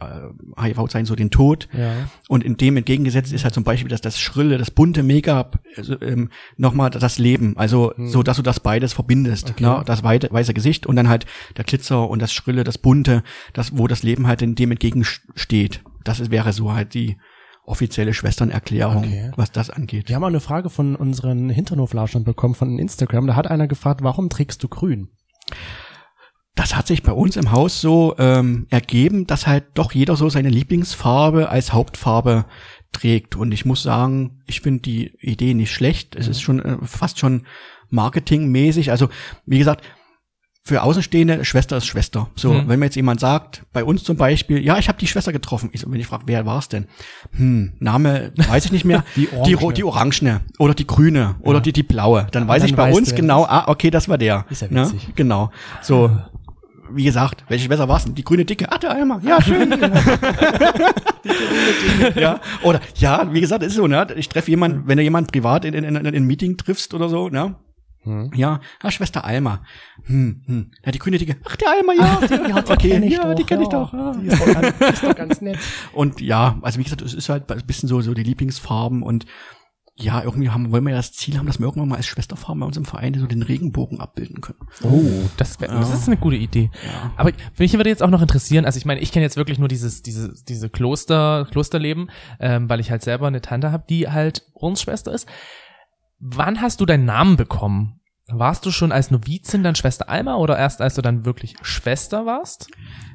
HIV-Zeiten 0.59 1.05
so 1.05 1.15
den 1.15 1.29
Tod. 1.29 1.67
Ja. 1.71 2.09
Und 2.29 2.43
in 2.43 2.57
dem 2.57 2.77
entgegengesetzt 2.77 3.31
ist 3.31 3.43
halt 3.43 3.53
zum 3.53 3.63
Beispiel, 3.63 3.89
dass 3.89 4.01
das 4.01 4.19
Schrille, 4.19 4.57
das 4.57 4.71
bunte 4.71 5.03
Make-up 5.03 5.59
also, 5.75 6.01
ähm, 6.01 6.29
nochmal 6.57 6.89
das 6.89 7.19
Leben. 7.19 7.55
Also 7.55 7.93
so, 7.97 8.23
dass 8.23 8.37
du 8.37 8.43
das 8.43 8.59
beides 8.59 8.93
verbindest. 8.93 9.51
Okay. 9.51 9.63
Ne? 9.63 9.83
Das 9.85 10.03
weite, 10.03 10.29
weiße 10.31 10.55
Gesicht 10.55 10.87
und 10.87 10.95
dann 10.95 11.09
halt 11.09 11.27
der 11.57 11.63
Glitzer 11.63 12.09
und 12.09 12.21
das 12.21 12.33
Schrille, 12.33 12.63
das 12.63 12.79
bunte, 12.79 13.23
das, 13.53 13.77
wo 13.77 13.87
das 13.87 14.01
Leben 14.01 14.25
halt 14.25 14.41
in 14.41 14.55
dem 14.55 14.71
entgegensteht. 14.71 15.81
Das 16.03 16.31
wäre 16.31 16.53
so 16.53 16.73
halt 16.73 16.95
die 16.95 17.17
offizielle 17.67 18.13
Schwesternerklärung, 18.13 18.97
Okay. 18.97 19.31
was 19.35 19.51
das 19.51 19.69
angeht. 19.69 20.07
Wir 20.07 20.15
haben 20.15 20.23
auch 20.23 20.27
eine 20.29 20.39
Frage 20.39 20.69
von 20.69 20.95
unseren 20.95 21.49
Hinternhoflauschern 21.49 22.23
bekommen 22.23 22.55
von 22.55 22.79
Instagram. 22.79 23.27
Da 23.27 23.35
hat 23.35 23.47
einer 23.47 23.67
gefragt, 23.67 24.01
warum 24.03 24.29
trägst 24.29 24.63
du 24.63 24.67
grün? 24.69 25.09
Das 26.55 26.75
hat 26.75 26.87
sich 26.87 27.03
bei 27.03 27.11
uns 27.11 27.35
im 27.35 27.51
Haus 27.51 27.81
so 27.81 28.15
ähm, 28.17 28.65
ergeben, 28.71 29.27
dass 29.27 29.45
halt 29.45 29.65
doch 29.75 29.91
jeder 29.91 30.15
so 30.15 30.27
seine 30.29 30.49
Lieblingsfarbe 30.49 31.49
als 31.49 31.71
Hauptfarbe 31.71 32.45
trägt. 32.93 33.35
Und 33.35 33.51
ich 33.53 33.63
muss 33.65 33.83
sagen, 33.83 34.41
ich 34.47 34.61
finde 34.61 34.81
die 34.81 35.13
Idee 35.19 35.53
nicht 35.53 35.71
schlecht. 35.71 36.15
Es 36.15 36.27
ist 36.27 36.41
schon 36.41 36.59
äh, 36.59 36.77
fast 36.83 37.19
schon 37.19 37.45
marketingmäßig. 37.89 38.89
Also 38.91 39.09
wie 39.45 39.59
gesagt, 39.59 39.83
für 40.67 40.83
Außenstehende, 40.83 41.45
Schwester 41.45 41.77
ist 41.77 41.85
Schwester. 41.87 42.29
So, 42.35 42.53
Mhm. 42.53 42.67
wenn 42.67 42.79
mir 42.79 42.85
jetzt 42.85 42.95
jemand 42.95 43.19
sagt, 43.21 43.63
bei 43.73 43.83
uns 43.83 44.03
zum 44.03 44.17
Beispiel, 44.17 44.63
ja, 44.63 44.77
ich 44.77 44.89
habe 44.89 44.97
die 44.99 45.07
Schwester 45.07 45.31
getroffen. 45.31 45.69
Ich, 45.71 45.83
wenn 45.89 45.99
ich 45.99 46.07
frage, 46.07 46.23
wer 46.27 46.45
war's 46.45 46.67
denn? 46.67 46.87
Hm, 47.35 47.73
Name 47.79 48.33
weiß 48.35 48.65
ich 48.65 48.71
nicht 48.73 48.83
mehr. 48.85 49.03
Die 49.15 49.27
die, 49.45 49.53
ro- 49.53 49.67
Orangene. 49.67 49.73
die 49.73 49.83
Orangene 49.85 50.41
oder 50.59 50.73
die 50.73 50.85
Grüne 50.85 51.35
oder 51.41 51.61
die, 51.61 51.71
die 51.73 51.83
Blaue. 51.83 52.27
Dann 52.31 52.47
weiß 52.47 52.61
dann 52.61 52.69
ich 52.69 52.75
bei 52.75 52.91
uns 52.93 53.15
genau, 53.15 53.45
ah, 53.45 53.65
okay, 53.67 53.89
das 53.91 54.09
war 54.09 54.17
der. 54.17 54.45
Ist 54.49 54.61
ja 54.61 54.67
Ne? 54.69 54.81
witzig. 54.91 55.15
Genau. 55.15 55.51
So, 55.81 56.11
wie 56.91 57.03
gesagt, 57.03 57.43
welche 57.49 57.65
Schwester 57.65 57.87
war's 57.89 58.03
denn? 58.05 58.15
Die 58.15 58.23
grüne 58.23 58.43
Dicke. 58.45 58.71
Ah, 58.71 58.77
der 58.77 58.91
Eimer. 58.91 59.21
Ja, 59.23 59.41
schön. 59.41 59.69
die. 61.23 62.19
Ja. 62.19 62.39
Oder, 62.63 62.79
ja, 62.95 63.33
wie 63.33 63.41
gesagt, 63.41 63.63
ist 63.63 63.75
so, 63.75 63.87
ne? 63.87 64.07
Ich 64.15 64.29
treffe 64.29 64.51
jemanden, 64.51 64.83
wenn 64.87 64.97
du 64.97 65.03
jemanden 65.03 65.29
privat 65.31 65.65
in, 65.65 65.73
in, 65.73 65.83
in, 65.83 65.95
in 65.95 66.15
ein 66.15 66.23
Meeting 66.25 66.57
triffst 66.57 66.93
oder 66.93 67.09
so, 67.09 67.29
ne? 67.29 67.55
Hm. 68.07 68.31
Ja, 68.35 68.61
ah, 68.81 68.91
Schwester 68.91 69.25
Alma. 69.25 69.63
Hm, 70.05 70.41
hm. 70.45 70.71
Ja, 70.85 70.91
die 70.91 70.99
grüne 70.99 71.17
Dicke. 71.17 71.35
Ach, 71.43 71.55
der 71.57 71.69
Alma, 71.71 71.93
ja. 71.93 72.47
ja 72.47 72.57
okay, 72.57 73.05
ja, 73.09 73.33
die 73.33 73.43
kenne 73.43 73.63
ich 73.63 73.69
doch. 73.69 73.93
Ja. 73.93 74.13
Die 74.13 74.27
ist 74.27 74.39
doch, 74.39 74.53
ganz, 74.53 74.79
ist 74.79 75.03
doch 75.03 75.15
ganz 75.15 75.41
nett. 75.41 75.57
Und 75.93 76.21
ja, 76.21 76.57
also 76.61 76.79
wie 76.79 76.83
gesagt, 76.83 77.01
es 77.01 77.13
ist 77.13 77.29
halt 77.29 77.51
ein 77.51 77.65
bisschen 77.65 77.89
so, 77.89 77.99
so 78.01 78.13
die 78.13 78.23
Lieblingsfarben 78.23 79.03
und 79.03 79.25
ja, 79.99 80.21
irgendwie 80.21 80.49
haben, 80.49 80.71
wollen 80.71 80.83
wir 80.83 80.91
ja 80.91 80.97
das 80.97 81.11
Ziel 81.11 81.37
haben, 81.37 81.47
dass 81.47 81.57
wir 81.57 81.65
irgendwann 81.65 81.89
mal 81.89 81.95
als 81.95 82.05
Schwesterfarben 82.05 82.59
bei 82.59 82.67
uns 82.67 82.77
im 82.77 82.85
Verein 82.85 83.15
so 83.15 83.25
den 83.25 83.41
Regenbogen 83.41 83.99
abbilden 83.99 84.41
können. 84.41 84.59
Oh, 84.83 85.27
das, 85.37 85.59
wär, 85.59 85.69
das 85.69 85.91
ist 85.91 86.07
eine 86.07 86.17
gute 86.17 86.35
Idee. 86.35 86.69
Ja. 86.85 87.13
Aber 87.17 87.31
mich 87.57 87.73
würde 87.73 87.89
jetzt 87.89 88.03
auch 88.03 88.09
noch 88.11 88.21
interessieren, 88.21 88.65
also 88.65 88.77
ich 88.77 88.85
meine, 88.85 88.99
ich 89.01 89.11
kenne 89.11 89.23
jetzt 89.23 89.37
wirklich 89.37 89.57
nur 89.57 89.67
dieses, 89.67 90.03
diese, 90.03 90.35
diese 90.47 90.69
Kloster, 90.69 91.47
Klosterleben, 91.49 92.11
ähm, 92.39 92.69
weil 92.69 92.79
ich 92.79 92.91
halt 92.91 93.01
selber 93.01 93.25
eine 93.25 93.41
Tante 93.41 93.71
habe, 93.71 93.85
die 93.89 94.07
halt 94.07 94.43
Ordensschwester 94.53 95.11
ist. 95.11 95.27
Wann 96.19 96.61
hast 96.61 96.79
du 96.79 96.85
deinen 96.85 97.05
Namen 97.05 97.35
bekommen? 97.35 97.96
Warst 98.29 98.65
du 98.65 98.71
schon 98.71 98.91
als 98.91 99.09
Novizin 99.09 99.63
dann 99.63 99.75
Schwester 99.75 100.09
Alma 100.09 100.35
oder 100.35 100.57
erst 100.57 100.81
als 100.81 100.95
du 100.95 101.01
dann 101.01 101.25
wirklich 101.25 101.55
Schwester 101.61 102.25
warst? 102.25 102.67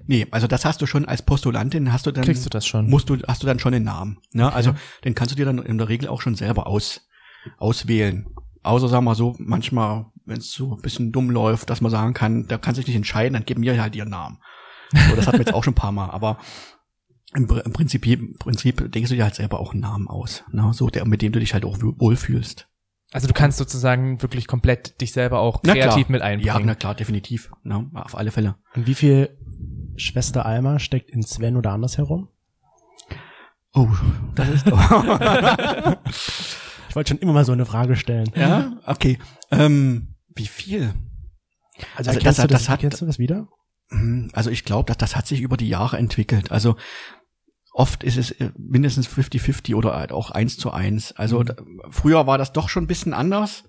Nee, 0.07 0.27
also 0.31 0.47
das 0.47 0.65
hast 0.65 0.81
du 0.81 0.87
schon 0.87 1.05
als 1.05 1.23
Postulantin, 1.23 1.93
hast 1.93 2.07
du 2.07 2.13
dann, 2.13 2.25
Kriegst 2.25 2.45
du 2.47 2.51
das 2.51 2.67
schon? 2.67 2.89
musst 2.89 3.09
du, 3.11 3.19
hast 3.29 3.43
du 3.43 3.47
dann 3.47 3.59
schon 3.59 3.73
den 3.73 3.85
Namen. 3.85 4.19
Ne? 4.33 4.51
Also 4.53 4.75
den 5.05 5.15
kannst 5.15 5.33
du 5.33 5.37
dir 5.37 5.45
dann 5.45 5.59
in 5.59 5.77
der 5.79 5.89
Regel 5.89 6.09
auch 6.09 6.23
schon 6.23 6.35
selber 6.35 6.67
aus, 6.67 7.09
auswählen. 7.59 8.27
Außer 8.63 8.89
sagen 8.89 9.05
wir 9.05 9.15
so, 9.15 9.35
manchmal, 9.39 10.07
wenn 10.25 10.39
es 10.39 10.53
so 10.53 10.75
ein 10.77 10.81
bisschen 10.83 11.13
dumm 11.13 11.31
läuft, 11.31 11.69
dass 11.71 11.81
man 11.81 11.91
sagen 11.91 12.15
kann, 12.15 12.47
da 12.47 12.57
kannst 12.59 12.79
du 12.79 12.81
dich 12.83 12.89
nicht 12.89 12.97
entscheiden, 12.97 13.35
dann 13.35 13.45
gib 13.45 13.59
mir 13.59 13.81
halt 13.81 13.95
ihren 13.97 14.11
Namen. 14.11 14.39
So, 15.09 15.17
das 15.17 15.27
hatten 15.27 15.39
wir 15.39 15.45
jetzt 15.45 15.55
auch 15.55 15.65
schon 15.65 15.73
ein 15.73 15.77
paar 15.77 15.93
Mal, 15.93 16.11
aber 16.11 16.39
im, 17.35 17.49
im 17.49 17.73
Prinzip, 17.73 18.07
im 18.07 18.37
Prinzip 18.39 18.93
denkst 18.93 19.11
du 19.11 19.17
dir 19.17 19.25
halt 19.25 19.35
selber 19.35 19.59
auch 19.59 19.73
einen 19.73 19.81
Namen 19.81 20.07
aus, 20.09 20.45
ne? 20.53 20.71
so 20.75 20.89
der, 20.91 21.05
mit 21.07 21.23
dem 21.23 21.33
du 21.33 21.41
dich 21.41 21.55
halt 21.55 21.65
auch 21.65 21.81
wohl- 21.83 21.99
wohlfühlst. 21.99 22.69
Also 23.13 23.27
du 23.29 23.35
kannst 23.35 23.59
sozusagen 23.59 24.23
wirklich 24.23 24.47
komplett 24.47 25.01
dich 25.01 25.13
selber 25.13 25.41
auch 25.41 25.61
Na 25.65 25.75
kreativ 25.75 26.09
mit 26.09 26.23
einbringen. 26.23 26.47
Ja, 26.47 26.59
na 26.65 26.75
klar, 26.75 26.95
definitiv, 26.95 27.51
ne? 27.63 27.91
auf 27.95 28.17
alle 28.17 28.31
Fälle. 28.31 28.55
Und 28.75 28.87
wie 28.87 28.95
viel 28.95 29.37
Schwester 29.97 30.47
Alma 30.47 30.79
steckt 30.79 31.11
in 31.11 31.23
Sven 31.23 31.57
oder 31.57 31.73
andersherum? 31.73 32.29
Oh, 33.75 33.89
das 34.35 34.49
ist 34.49 34.67
Ich 36.89 36.97
wollte 36.97 37.09
schon 37.11 37.19
immer 37.19 37.33
mal 37.33 37.45
so 37.45 37.53
eine 37.53 37.65
Frage 37.67 37.97
stellen. 37.97 38.31
ja, 38.35 38.73
okay. 38.87 39.19
Ähm, 39.51 40.15
wie 40.35 40.47
viel? 40.47 40.95
Also, 41.97 42.11
Also 42.11 42.21
das 42.21 42.37
das, 42.37 42.47
das 42.49 42.69
hat- 42.69 42.83
du 43.01 43.07
das 43.07 43.19
wieder? 43.19 43.49
Hm, 43.89 44.31
Also 44.35 44.51
ich 44.51 44.65
glaube, 44.65 44.87
dass 44.89 44.99
das 44.99 45.17
hat 45.17 45.27
sich 45.27 45.41
über 45.41 45.57
die 45.57 45.69
Jahre 45.69 45.97
entwickelt. 45.99 46.51
Also 46.53 46.77
oft 47.73 48.05
ist 48.05 48.17
es 48.17 48.31
äh, 48.33 48.51
mindestens 48.57 49.09
50-50 49.09 49.75
oder 49.75 49.95
halt 49.97 50.13
auch 50.13 50.31
eins 50.31 50.57
zu 50.57 50.71
eins. 50.73 51.13
Also 51.13 51.41
Mhm. 51.41 51.45
da, 51.47 51.55
früher 51.91 52.27
war 52.27 52.39
das 52.39 52.53
doch 52.53 52.69
schon 52.69 52.85
ein 52.85 52.89
bisschen 52.89 53.15
anders. 53.15 53.65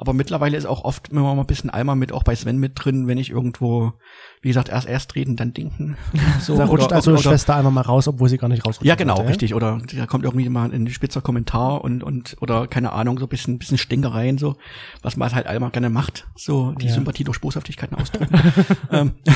Aber 0.00 0.12
mittlerweile 0.12 0.56
ist 0.56 0.64
auch 0.64 0.84
oft 0.84 1.08
immer 1.08 1.34
mal 1.34 1.40
ein 1.40 1.46
bisschen 1.46 1.70
Alma 1.70 1.96
mit, 1.96 2.12
auch 2.12 2.22
bei 2.22 2.36
Sven 2.36 2.58
mit 2.58 2.72
drin, 2.76 3.08
wenn 3.08 3.18
ich 3.18 3.30
irgendwo, 3.30 3.94
wie 4.42 4.48
gesagt, 4.48 4.68
erst 4.68 4.86
erst 4.86 5.16
reden, 5.16 5.34
dann 5.34 5.52
denken. 5.52 5.96
So, 6.40 6.56
da 6.56 6.66
rutscht 6.66 6.86
oder, 6.86 6.96
also 6.96 7.12
oder, 7.12 7.20
Schwester 7.20 7.56
einmal 7.56 7.72
mal 7.72 7.80
raus, 7.80 8.06
obwohl 8.06 8.28
sie 8.28 8.38
gar 8.38 8.48
nicht 8.48 8.64
rausrutscht. 8.64 8.86
Ja, 8.86 8.94
genau, 8.94 9.16
wollte, 9.16 9.30
richtig. 9.30 9.54
Oder 9.54 9.80
da 9.96 10.06
kommt 10.06 10.24
irgendwie 10.24 10.48
mal 10.48 10.72
ein 10.72 10.88
spitzer 10.88 11.20
Kommentar 11.20 11.82
und, 11.82 12.04
und, 12.04 12.36
oder 12.40 12.68
keine 12.68 12.92
Ahnung, 12.92 13.18
so 13.18 13.26
ein 13.26 13.28
bisschen, 13.28 13.58
bisschen 13.58 13.76
Stinkereien, 13.76 14.38
so, 14.38 14.56
was 15.02 15.16
man 15.16 15.34
halt 15.34 15.48
Alma 15.48 15.70
gerne 15.70 15.90
macht. 15.90 16.28
So, 16.36 16.72
die 16.72 16.86
Ja. 16.86 16.94
Sympathie 16.94 17.24
durch 17.24 17.40
Boshaftigkeiten 17.40 17.96
ausdrücken. 17.96 18.38
ähm, 18.92 19.12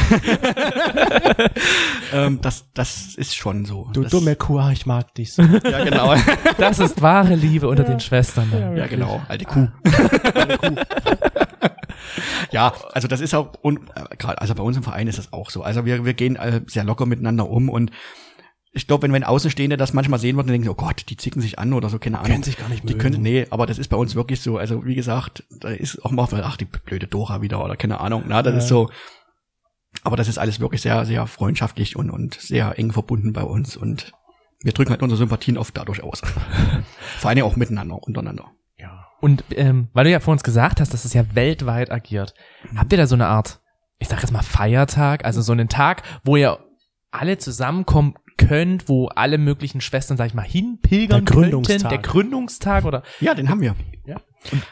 ähm, 2.12 2.38
das, 2.40 2.66
das 2.72 3.16
ist 3.16 3.34
schon 3.34 3.64
so. 3.64 3.88
Du 3.92 4.02
das, 4.02 4.12
dumme 4.12 4.36
Kuh, 4.36 4.58
ah, 4.58 4.70
ich 4.70 4.86
mag 4.86 5.12
dich 5.14 5.32
so. 5.32 5.42
Ja, 5.42 5.84
genau. 5.84 6.14
Das 6.58 6.78
ist 6.78 7.02
wahre 7.02 7.34
Liebe 7.34 7.66
unter 7.66 7.82
den 7.82 7.98
Schwestern. 7.98 8.48
Dann. 8.52 8.76
Ja, 8.76 8.86
genau. 8.86 9.20
Alte 9.28 9.44
Kuh. 9.44 9.68
Ja, 12.50 12.74
also 12.92 13.08
das 13.08 13.20
ist 13.20 13.34
auch, 13.34 13.54
und 13.62 13.78
äh, 13.94 14.16
gerade, 14.18 14.40
also 14.40 14.54
bei 14.54 14.62
uns 14.62 14.76
im 14.76 14.82
Verein 14.82 15.06
ist 15.08 15.18
das 15.18 15.32
auch 15.32 15.48
so. 15.50 15.62
Also 15.62 15.86
wir, 15.86 16.04
wir 16.04 16.14
gehen 16.14 16.36
äh, 16.36 16.60
sehr 16.66 16.84
locker 16.84 17.06
miteinander 17.06 17.48
um 17.48 17.68
und 17.68 17.90
ich 18.72 18.86
glaube, 18.86 19.02
wenn 19.02 19.12
wenn 19.12 19.24
Außenstehende 19.24 19.76
das 19.76 19.92
manchmal 19.92 20.18
sehen 20.18 20.36
würden, 20.36 20.48
dann 20.48 20.54
denken 20.54 20.64
sie, 20.64 20.70
oh 20.70 20.74
Gott, 20.74 21.04
die 21.08 21.16
zicken 21.16 21.40
sich 21.40 21.58
an 21.58 21.72
oder 21.72 21.88
so, 21.88 21.98
keine 21.98 22.18
Ahnung. 22.18 22.30
können 22.32 22.42
sich 22.42 22.56
gar 22.58 22.68
nicht 22.68 22.82
Die 22.82 22.88
mögen. 22.94 22.98
können, 22.98 23.22
nee, 23.22 23.46
aber 23.50 23.66
das 23.66 23.78
ist 23.78 23.88
bei 23.88 23.96
uns 23.96 24.14
wirklich 24.14 24.40
so. 24.40 24.58
Also 24.58 24.84
wie 24.84 24.94
gesagt, 24.94 25.44
da 25.60 25.68
ist 25.68 26.04
auch 26.04 26.10
mal, 26.10 26.26
ach, 26.42 26.56
die 26.56 26.64
blöde 26.66 27.06
Dora 27.06 27.40
wieder 27.42 27.62
oder 27.64 27.76
keine 27.76 28.00
Ahnung. 28.00 28.24
Na, 28.26 28.42
das 28.42 28.52
Ja. 28.54 28.58
ist 28.58 28.68
so. 28.68 28.90
Aber 30.04 30.16
das 30.16 30.28
ist 30.28 30.38
alles 30.38 30.58
wirklich 30.58 30.80
sehr, 30.82 31.04
sehr 31.04 31.26
freundschaftlich 31.26 31.96
und, 31.96 32.10
und 32.10 32.34
sehr 32.34 32.78
eng 32.78 32.92
verbunden 32.92 33.32
bei 33.32 33.42
uns 33.44 33.76
und 33.76 34.12
wir 34.62 34.72
drücken 34.72 34.90
halt 34.90 35.02
unsere 35.02 35.18
Sympathien 35.18 35.58
oft 35.58 35.76
dadurch 35.76 36.02
aus. 36.02 36.22
Vor 37.18 37.30
allem 37.30 37.44
auch 37.44 37.56
miteinander, 37.56 37.96
untereinander. 38.02 38.52
Und 39.22 39.44
ähm, 39.54 39.86
weil 39.92 40.02
du 40.04 40.10
ja 40.10 40.18
vor 40.18 40.32
uns 40.32 40.42
gesagt 40.42 40.80
hast, 40.80 40.92
dass 40.92 41.04
es 41.04 41.14
ja 41.14 41.24
weltweit 41.34 41.92
agiert, 41.92 42.34
habt 42.76 42.90
ihr 42.92 42.98
da 42.98 43.06
so 43.06 43.14
eine 43.14 43.28
Art, 43.28 43.60
ich 44.00 44.08
sag 44.08 44.20
jetzt 44.20 44.32
mal 44.32 44.42
Feiertag, 44.42 45.24
also 45.24 45.40
so 45.42 45.52
einen 45.52 45.68
Tag, 45.68 46.02
wo 46.24 46.34
ihr 46.34 46.58
alle 47.12 47.38
zusammenkommen 47.38 48.16
könnt, 48.36 48.88
wo 48.88 49.06
alle 49.06 49.38
möglichen 49.38 49.80
Schwestern, 49.80 50.16
sag 50.16 50.26
ich 50.26 50.34
mal, 50.34 50.42
hinpilgern 50.42 51.24
Der 51.24 51.34
Gründungstag. 51.34 51.78
könnten, 51.78 51.88
der 51.88 51.98
Gründungstag 51.98 52.84
oder 52.84 53.04
Ja, 53.20 53.34
den 53.34 53.48
haben 53.48 53.60
wir. 53.60 53.76
Ja. 54.06 54.16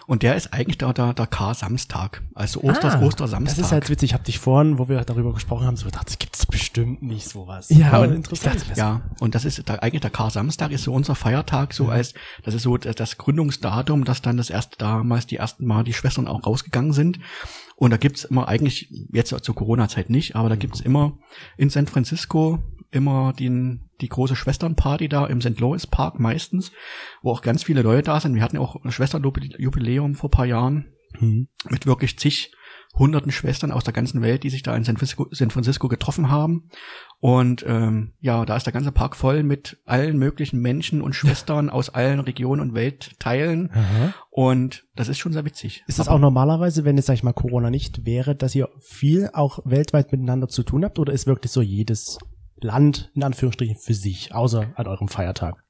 Und 0.06 0.22
der 0.22 0.36
ist 0.36 0.52
eigentlich 0.52 0.78
der, 0.78 0.92
der, 0.92 1.14
der 1.14 1.26
K-Samstag, 1.26 2.22
also 2.34 2.62
Osters, 2.62 2.94
Ah, 2.94 3.02
Ostersamstag. 3.02 3.56
Das 3.56 3.66
ist 3.66 3.72
halt 3.72 3.88
witzig. 3.90 4.10
Ich 4.10 4.14
habe 4.14 4.24
dich 4.24 4.38
vorhin, 4.38 4.78
wo 4.78 4.88
wir 4.88 5.00
darüber 5.04 5.32
gesprochen 5.32 5.66
haben, 5.66 5.76
so 5.76 5.86
gedacht, 5.86 6.08
das 6.08 6.18
gibt's 6.18 6.46
bestimmt 6.46 7.02
nicht 7.02 7.28
sowas. 7.28 7.68
Ja, 7.70 7.92
Aber 7.92 8.08
und 8.08 8.14
interessant. 8.14 8.66
dachte, 8.68 8.78
ja, 8.78 9.02
und 9.20 9.34
das 9.34 9.44
ist 9.44 9.68
der, 9.68 9.82
eigentlich 9.82 10.00
der 10.00 10.10
Kar-Samstag 10.10 10.72
ist 10.72 10.84
so 10.84 10.92
unser 10.92 11.14
Feiertag, 11.14 11.72
so 11.72 11.88
als, 11.88 12.14
das 12.42 12.54
ist 12.54 12.62
so 12.62 12.76
das 12.76 12.96
das 12.96 13.16
Gründungsdatum, 13.18 14.04
dass 14.04 14.22
dann 14.22 14.36
das 14.36 14.50
erste 14.50 14.76
damals 14.78 15.26
die 15.26 15.36
ersten 15.36 15.66
Mal 15.66 15.84
die 15.84 15.92
Schwestern 15.92 16.26
auch 16.26 16.44
rausgegangen 16.44 16.92
sind. 16.92 17.18
Und 17.76 17.90
da 17.90 17.96
gibt's 17.96 18.24
immer 18.24 18.48
eigentlich, 18.48 18.92
jetzt 19.12 19.34
zur 19.42 19.54
Corona-Zeit 19.54 20.10
nicht, 20.10 20.36
aber 20.36 20.48
da 20.48 20.56
gibt's 20.56 20.80
immer 20.80 21.18
in 21.56 21.70
San 21.70 21.86
Francisco 21.86 22.58
immer 22.90 23.32
den, 23.32 23.89
die 24.00 24.08
große 24.08 24.36
Schwesternparty 24.36 25.08
da 25.08 25.26
im 25.26 25.40
St. 25.40 25.60
Louis 25.60 25.86
Park 25.86 26.18
meistens, 26.18 26.72
wo 27.22 27.30
auch 27.32 27.42
ganz 27.42 27.62
viele 27.62 27.82
Leute 27.82 28.02
da 28.04 28.20
sind. 28.20 28.34
Wir 28.34 28.42
hatten 28.42 28.56
ja 28.56 28.62
auch 28.62 28.76
ein 28.82 28.92
Schwesternjubiläum 28.92 30.14
vor 30.14 30.30
paar 30.30 30.46
Jahren 30.46 30.92
Mhm. 31.18 31.48
mit 31.68 31.86
wirklich 31.86 32.18
zig 32.18 32.52
hunderten 32.94 33.30
Schwestern 33.30 33.70
aus 33.72 33.84
der 33.84 33.92
ganzen 33.92 34.20
Welt, 34.20 34.42
die 34.42 34.50
sich 34.50 34.62
da 34.62 34.76
in 34.76 34.82
San 34.84 34.96
Francisco, 34.96 35.26
San 35.30 35.50
Francisco 35.50 35.88
getroffen 35.88 36.30
haben. 36.30 36.68
Und 37.20 37.64
ähm, 37.66 38.14
ja, 38.20 38.44
da 38.44 38.56
ist 38.56 38.64
der 38.64 38.72
ganze 38.72 38.90
Park 38.92 39.14
voll 39.16 39.42
mit 39.42 39.78
allen 39.84 40.18
möglichen 40.18 40.60
Menschen 40.60 41.00
und 41.02 41.14
Schwestern 41.16 41.70
aus 41.70 41.88
allen 41.90 42.20
Regionen 42.20 42.60
und 42.60 42.74
Weltteilen. 42.74 43.70
Aha. 43.72 44.14
Und 44.30 44.84
das 44.96 45.08
ist 45.08 45.18
schon 45.18 45.32
sehr 45.32 45.44
witzig. 45.44 45.84
Ist 45.86 45.98
das 45.98 46.08
Aber 46.08 46.16
auch 46.16 46.20
normalerweise, 46.20 46.84
wenn 46.84 46.96
jetzt, 46.96 47.06
sag 47.06 47.14
ich 47.14 47.22
mal, 47.22 47.32
Corona 47.32 47.70
nicht 47.70 48.06
wäre, 48.06 48.34
dass 48.34 48.54
ihr 48.54 48.68
viel 48.80 49.30
auch 49.32 49.60
weltweit 49.64 50.10
miteinander 50.12 50.48
zu 50.48 50.62
tun 50.62 50.84
habt? 50.84 50.98
Oder 50.98 51.12
ist 51.12 51.26
wirklich 51.26 51.52
so 51.52 51.62
jedes 51.62 52.18
Land, 52.64 53.10
in 53.14 53.22
Anführungsstrichen, 53.22 53.76
für 53.76 53.94
sich, 53.94 54.34
außer 54.34 54.72
an 54.76 54.86
eurem 54.86 55.08
Feiertag? 55.08 55.62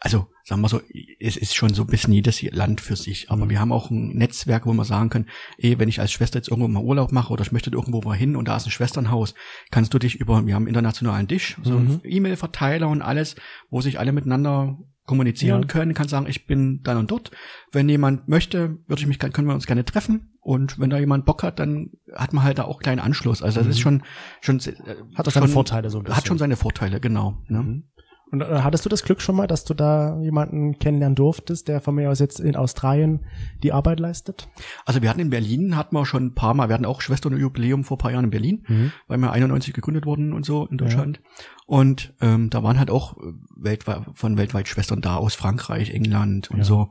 also 0.00 0.26
sagen 0.42 0.60
wir 0.60 0.68
so, 0.68 0.82
es 1.18 1.38
ist 1.38 1.54
schon 1.54 1.72
so 1.72 1.82
ein 1.84 1.86
bisschen 1.86 2.12
jedes 2.12 2.42
Land 2.42 2.82
für 2.82 2.94
sich. 2.96 3.30
Aber 3.30 3.46
Mhm. 3.46 3.50
wir 3.50 3.60
haben 3.60 3.72
auch 3.72 3.90
ein 3.90 4.08
Netzwerk, 4.08 4.66
wo 4.66 4.72
wir 4.74 4.84
sagen 4.84 5.08
können, 5.08 5.28
ey, 5.56 5.78
wenn 5.78 5.88
ich 5.88 5.98
als 6.00 6.12
Schwester 6.12 6.38
jetzt 6.38 6.48
irgendwo 6.48 6.68
mal 6.68 6.82
Urlaub 6.82 7.10
mache 7.10 7.32
oder 7.32 7.42
ich 7.42 7.52
möchte 7.52 7.70
irgendwo 7.70 8.02
mal 8.02 8.12
hin 8.16 8.36
und 8.36 8.46
da 8.46 8.56
ist 8.56 8.66
ein 8.66 8.70
Schwesternhaus, 8.70 9.34
kannst 9.70 9.94
du 9.94 9.98
dich 9.98 10.16
über, 10.16 10.44
wir 10.46 10.54
haben 10.54 10.64
einen 10.64 10.68
internationalen 10.68 11.26
Tisch, 11.26 11.56
so 11.62 11.78
Mhm. 11.78 12.00
E-Mail-Verteiler 12.04 12.88
und 12.88 13.00
alles, 13.00 13.36
wo 13.70 13.80
sich 13.80 13.98
alle 13.98 14.12
miteinander 14.12 14.76
kommunizieren 15.06 15.62
Ja. 15.62 15.66
können, 15.68 15.94
kann 15.94 16.08
sagen, 16.08 16.26
ich 16.28 16.46
bin 16.46 16.82
dann 16.82 16.96
und 16.96 17.10
dort. 17.10 17.30
Wenn 17.72 17.88
jemand 17.88 18.28
möchte, 18.28 18.78
würde 18.86 19.00
ich 19.02 19.06
mich, 19.06 19.18
können 19.18 19.46
wir 19.46 19.54
uns 19.54 19.66
gerne 19.66 19.84
treffen. 19.84 20.30
Und 20.40 20.78
wenn 20.78 20.90
da 20.90 20.98
jemand 20.98 21.24
Bock 21.24 21.42
hat, 21.42 21.58
dann 21.58 21.90
hat 22.14 22.32
man 22.32 22.44
halt 22.44 22.58
da 22.58 22.64
auch 22.64 22.80
kleinen 22.80 23.00
Anschluss. 23.00 23.42
Also 23.42 23.58
das 23.60 23.66
Mhm. 23.66 23.70
ist 23.70 23.80
schon, 23.80 24.02
schon 24.40 24.58
äh, 24.58 24.74
Hat 25.14 25.26
auch 25.26 25.32
schon, 25.32 25.42
seine 25.42 25.48
Vorteile 25.48 25.90
so 25.90 25.98
ein 25.98 26.04
bisschen. 26.04 26.16
Hat 26.16 26.26
schon 26.26 26.38
seine 26.38 26.56
Vorteile, 26.56 27.00
genau. 27.00 27.42
Ne? 27.48 27.62
Mhm. 27.62 27.84
Und 28.30 28.40
äh, 28.40 28.46
hattest 28.62 28.84
du 28.84 28.88
das 28.88 29.04
Glück 29.04 29.20
schon 29.20 29.36
mal, 29.36 29.46
dass 29.46 29.64
du 29.64 29.74
da 29.74 30.18
jemanden 30.20 30.78
kennenlernen 30.78 31.14
durftest, 31.14 31.68
der 31.68 31.80
von 31.80 31.94
mir 31.94 32.10
aus 32.10 32.18
jetzt 32.18 32.40
in 32.40 32.56
Australien 32.56 33.20
die 33.62 33.72
Arbeit 33.72 34.00
leistet? 34.00 34.48
Also 34.86 35.02
wir 35.02 35.10
hatten 35.10 35.20
in 35.20 35.30
Berlin, 35.30 35.76
hatten 35.76 35.94
wir 35.94 36.04
schon 36.06 36.26
ein 36.26 36.34
paar 36.34 36.54
Mal, 36.54 36.68
wir 36.68 36.74
hatten 36.74 36.86
auch 36.86 37.00
Schwesterjubiläum 37.00 37.84
vor 37.84 37.96
ein 37.96 37.98
paar 37.98 38.10
Jahren 38.12 38.24
in 38.24 38.30
Berlin, 38.30 38.64
Mhm. 38.66 38.92
weil 39.08 39.18
wir 39.18 39.30
91 39.30 39.72
gegründet 39.74 40.06
wurden 40.06 40.32
und 40.32 40.44
so 40.44 40.66
in 40.66 40.78
Deutschland. 40.78 41.20
Und 41.66 42.12
ähm, 42.20 42.50
da 42.50 42.62
waren 42.62 42.78
halt 42.78 42.90
auch 42.90 43.16
äh, 43.18 43.32
weltweit, 43.56 44.02
von 44.14 44.36
weltweit 44.36 44.68
Schwestern 44.68 45.00
da 45.00 45.16
aus 45.16 45.34
Frankreich, 45.34 45.90
England 45.90 46.50
und 46.50 46.58
Ja. 46.58 46.64
so. 46.64 46.90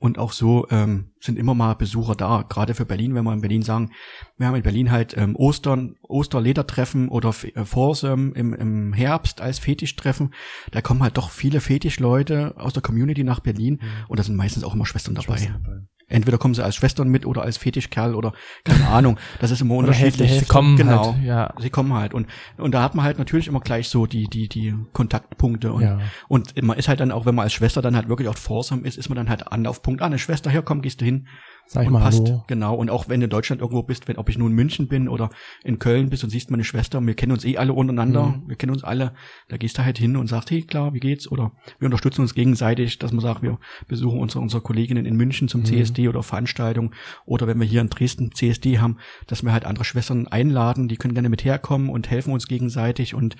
Und 0.00 0.16
auch 0.16 0.30
so 0.30 0.66
ähm, 0.70 1.10
sind 1.20 1.38
immer 1.38 1.54
mal 1.54 1.74
Besucher 1.74 2.14
da, 2.14 2.42
gerade 2.48 2.74
für 2.74 2.84
Berlin, 2.84 3.16
wenn 3.16 3.24
wir 3.24 3.32
in 3.32 3.40
Berlin 3.40 3.62
sagen, 3.62 3.90
wir 4.36 4.46
haben 4.46 4.54
in 4.54 4.62
Berlin 4.62 4.92
halt 4.92 5.16
ähm, 5.16 5.34
Ostern, 5.34 5.96
Osterledertreffen 6.02 7.08
oder 7.08 7.30
F- 7.30 7.44
äh, 7.44 7.64
Forsum 7.64 8.32
im, 8.34 8.54
im 8.54 8.92
Herbst 8.92 9.40
als 9.40 9.58
Fetischtreffen. 9.58 10.32
Da 10.70 10.82
kommen 10.82 11.02
halt 11.02 11.16
doch 11.16 11.30
viele 11.30 11.60
Fetischleute 11.60 12.54
aus 12.58 12.74
der 12.74 12.82
Community 12.82 13.24
nach 13.24 13.40
Berlin 13.40 13.80
und 14.06 14.20
da 14.20 14.22
sind 14.22 14.36
meistens 14.36 14.62
auch 14.62 14.74
immer 14.74 14.86
Schwestern 14.86 15.16
dabei. 15.16 15.36
Schwester 15.38 15.58
dabei. 15.64 15.80
Entweder 16.08 16.38
kommen 16.38 16.54
sie 16.54 16.64
als 16.64 16.74
Schwestern 16.76 17.08
mit 17.08 17.26
oder 17.26 17.42
als 17.42 17.58
Fetischkerl 17.58 18.14
oder 18.14 18.32
keine 18.64 18.86
Ahnung. 18.88 19.18
Das 19.40 19.50
ist 19.50 19.60
immer 19.60 19.74
Oder 19.74 19.88
unterschiedlich. 19.88 20.30
Hälfte. 20.30 20.44
sie 20.46 20.50
kommen 20.50 20.76
genau. 20.76 21.12
halt, 21.14 21.22
ja. 21.24 21.54
Sie 21.58 21.70
kommen 21.70 21.92
halt 21.92 22.14
und 22.14 22.26
und 22.56 22.72
da 22.72 22.82
hat 22.82 22.94
man 22.94 23.04
halt 23.04 23.18
natürlich 23.18 23.46
immer 23.46 23.60
gleich 23.60 23.88
so 23.88 24.06
die 24.06 24.26
die 24.26 24.48
die 24.48 24.74
Kontaktpunkte 24.92 25.72
und 25.72 25.82
Ja. 25.82 25.98
und 26.28 26.60
man 26.62 26.78
ist 26.78 26.88
halt 26.88 27.00
dann 27.00 27.12
auch 27.12 27.26
wenn 27.26 27.34
man 27.34 27.44
als 27.44 27.52
Schwester 27.52 27.82
dann 27.82 27.94
halt 27.94 28.08
wirklich 28.08 28.28
auch 28.28 28.36
Forsam 28.38 28.84
ist, 28.84 28.96
ist 28.96 29.08
man 29.08 29.16
dann 29.16 29.28
halt 29.28 29.52
Anlaufpunkt. 29.52 30.00
Ah, 30.02 30.06
eine 30.06 30.18
Schwester, 30.18 30.50
hier 30.50 30.62
komm, 30.62 30.82
gehst 30.82 31.00
du 31.00 31.04
hin. 31.04 31.26
Sag 31.70 31.84
ich 31.84 31.90
mal 31.90 32.00
passt. 32.00 32.26
Hallo. 32.26 32.44
Genau. 32.46 32.74
Und 32.74 32.88
auch 32.88 33.10
wenn 33.10 33.20
du 33.20 33.24
in 33.24 33.30
Deutschland 33.30 33.60
irgendwo 33.60 33.82
bist, 33.82 34.08
wenn, 34.08 34.16
ob 34.16 34.30
ich 34.30 34.38
nun 34.38 34.50
in 34.52 34.56
München 34.56 34.88
bin 34.88 35.06
oder 35.06 35.28
in 35.64 35.78
Köln 35.78 36.08
bist 36.08 36.24
und 36.24 36.30
siehst 36.30 36.50
meine 36.50 36.64
Schwester, 36.64 36.98
wir 37.06 37.12
kennen 37.14 37.32
uns 37.32 37.44
eh 37.44 37.58
alle 37.58 37.74
untereinander, 37.74 38.28
Mhm. 38.28 38.48
wir 38.48 38.56
kennen 38.56 38.72
uns 38.72 38.84
alle, 38.84 39.12
da 39.48 39.58
gehst 39.58 39.76
du 39.76 39.84
halt 39.84 39.98
hin 39.98 40.16
und 40.16 40.28
sagst, 40.28 40.50
hey, 40.50 40.62
klar, 40.62 40.94
wie 40.94 41.00
geht's? 41.00 41.30
Oder 41.30 41.52
wir 41.78 41.86
unterstützen 41.86 42.22
uns 42.22 42.32
gegenseitig, 42.34 42.98
dass 42.98 43.12
man 43.12 43.20
sagt, 43.20 43.42
wir 43.42 43.58
besuchen 43.86 44.18
unsere, 44.18 44.40
unsere 44.40 44.62
Kolleginnen 44.62 45.04
in 45.04 45.14
München 45.16 45.44
Mhm. 45.44 45.48
zum 45.50 45.64
CSD 45.66 46.08
oder 46.08 46.22
Veranstaltungen. 46.22 46.94
Oder 47.26 47.46
wenn 47.46 47.60
wir 47.60 47.66
hier 47.66 47.82
in 47.82 47.90
Dresden 47.90 48.32
CSD 48.32 48.78
haben, 48.78 48.96
dass 49.26 49.42
wir 49.42 49.52
halt 49.52 49.66
andere 49.66 49.84
Schwestern 49.84 50.26
einladen, 50.26 50.88
die 50.88 50.96
können 50.96 51.12
gerne 51.14 51.28
mit 51.28 51.44
herkommen 51.44 51.90
und 51.90 52.08
helfen 52.10 52.32
uns 52.32 52.48
gegenseitig 52.48 53.14
und 53.14 53.36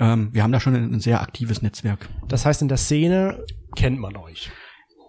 ähm, 0.00 0.30
wir 0.32 0.42
haben 0.42 0.50
da 0.52 0.58
schon 0.60 0.74
ein, 0.74 0.92
ein 0.94 1.00
sehr 1.00 1.20
aktives 1.20 1.62
Netzwerk. 1.62 2.08
Das 2.26 2.44
heißt, 2.46 2.62
in 2.62 2.68
der 2.68 2.78
Szene 2.78 3.44
kennt 3.76 4.00
man 4.00 4.16
euch. 4.16 4.50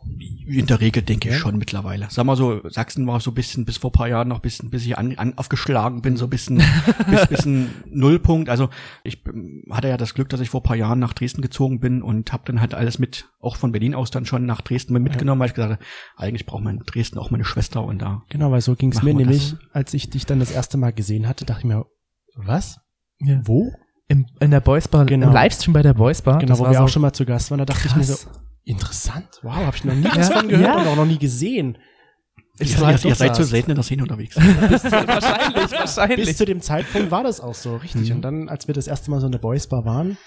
In 0.03 0.65
der 0.65 0.81
Regel 0.81 1.03
denke 1.03 1.29
ich 1.29 1.35
Ja. 1.35 1.39
schon 1.39 1.57
mittlerweile. 1.57 2.07
Sag 2.09 2.25
mal 2.25 2.35
so, 2.35 2.61
Sachsen 2.69 3.05
war 3.07 3.19
so 3.19 3.31
ein 3.31 3.35
bisschen 3.35 3.65
bis 3.65 3.77
vor 3.77 3.89
ein 3.91 3.93
paar 3.93 4.07
Jahren 4.07 4.27
noch 4.27 4.37
ein 4.37 4.41
bisschen, 4.41 4.69
bis 4.69 4.85
ich 4.85 4.97
an, 4.97 5.15
an, 5.17 5.37
aufgeschlagen 5.37 6.01
bin, 6.01 6.17
so 6.17 6.25
ein 6.25 6.29
bisschen, 6.29 6.57
bis, 7.09 7.27
bisschen 7.27 7.69
Nullpunkt. 7.89 8.49
Also 8.49 8.69
ich 9.03 9.23
hatte 9.69 9.87
ja 9.87 9.97
das 9.97 10.13
Glück, 10.13 10.29
dass 10.29 10.39
ich 10.39 10.49
vor 10.49 10.61
ein 10.61 10.63
paar 10.63 10.75
Jahren 10.75 10.99
nach 10.99 11.13
Dresden 11.13 11.41
gezogen 11.41 11.79
bin 11.79 12.01
und 12.01 12.33
habe 12.33 12.43
dann 12.45 12.59
halt 12.59 12.73
alles 12.73 12.99
mit, 12.99 13.29
auch 13.39 13.55
von 13.55 13.71
Berlin 13.71 13.95
aus 13.95 14.11
dann 14.11 14.25
schon 14.25 14.45
nach 14.45 14.61
Dresden 14.61 14.93
mitgenommen, 15.01 15.39
weil 15.39 15.47
ich 15.49 15.53
gesagt 15.53 15.73
habe, 15.73 15.83
eigentlich 16.17 16.45
braucht 16.45 16.63
man 16.63 16.77
in 16.77 16.83
Dresden 16.85 17.19
auch 17.19 17.31
meine 17.31 17.45
Schwester 17.45 17.83
und 17.83 18.01
da. 18.01 18.23
Genau, 18.29 18.51
weil 18.51 18.61
so 18.61 18.75
ging 18.75 18.91
es 18.91 19.01
mir 19.03 19.13
nämlich, 19.13 19.51
das. 19.51 19.59
als 19.73 19.93
ich 19.93 20.09
dich 20.09 20.25
dann 20.25 20.39
das 20.39 20.51
erste 20.51 20.77
Mal 20.77 20.91
gesehen 20.93 21.27
hatte, 21.27 21.45
dachte 21.45 21.59
ich 21.61 21.65
mir, 21.65 21.85
was? 22.35 22.79
ja. 23.19 23.39
Wo? 23.45 23.71
Im, 24.07 24.25
in 24.41 24.51
der 24.51 24.59
Boys 24.59 24.89
Bar, 24.89 25.05
Genau. 25.05 25.27
im 25.27 25.33
Livestream 25.33 25.71
bei 25.73 25.83
der 25.83 25.93
Boys 25.93 26.21
Bar. 26.21 26.39
Genau, 26.39 26.49
das 26.53 26.59
wo 26.59 26.63
war 26.63 26.71
wir 26.71 26.77
so, 26.79 26.83
auch 26.83 26.89
schon 26.89 27.01
mal 27.01 27.13
zu 27.13 27.25
Gast 27.25 27.49
waren, 27.51 27.59
da 27.59 27.65
dachte 27.65 27.87
ich 27.87 27.95
mir 27.95 28.03
so, 28.03 28.15
Krass. 28.15 28.41
Interessant, 28.63 29.28
wow, 29.41 29.56
habe 29.56 29.76
ich 29.76 29.84
noch 29.86 29.95
nie 29.95 30.06
was 30.06 30.30
Ja, 30.30 30.38
von 30.38 30.47
gehört 30.47 30.76
ja. 30.76 30.82
und 30.82 30.88
auch 30.88 30.95
noch 30.95 31.06
nie 31.06 31.17
gesehen. 31.17 31.78
Ich 32.60 32.74
ihr, 32.74 32.82
war 32.82 32.91
ihr, 32.91 32.97
ihr 32.97 33.02
dort 33.04 33.17
seid 33.17 33.36
so 33.36 33.41
saß. 33.43 33.50
selten 33.50 33.71
in 33.71 33.76
der 33.76 33.84
Szene 33.84 34.04
unterwegs. 34.04 34.36
wahrscheinlich, 34.38 35.71
wahrscheinlich. 35.71 36.28
Bis 36.28 36.38
zu 36.38 36.45
dem 36.45 36.62
Zeitpunkt 36.62 37.12
war 37.12 37.24
das 37.24 37.41
auch 37.41 37.56
so, 37.56 37.78
richtig. 37.78 38.10
Mhm. 38.10 38.17
Und 38.17 38.21
dann, 38.21 38.50
als 38.50 38.67
wir 38.67 38.76
das 38.76 38.88
erste 38.88 39.10
Mal 39.10 39.19
so 39.19 39.26
in 39.26 39.32
der 39.32 39.39
Boys 39.39 39.67
Bar 39.67 39.86
waren, 39.86 40.17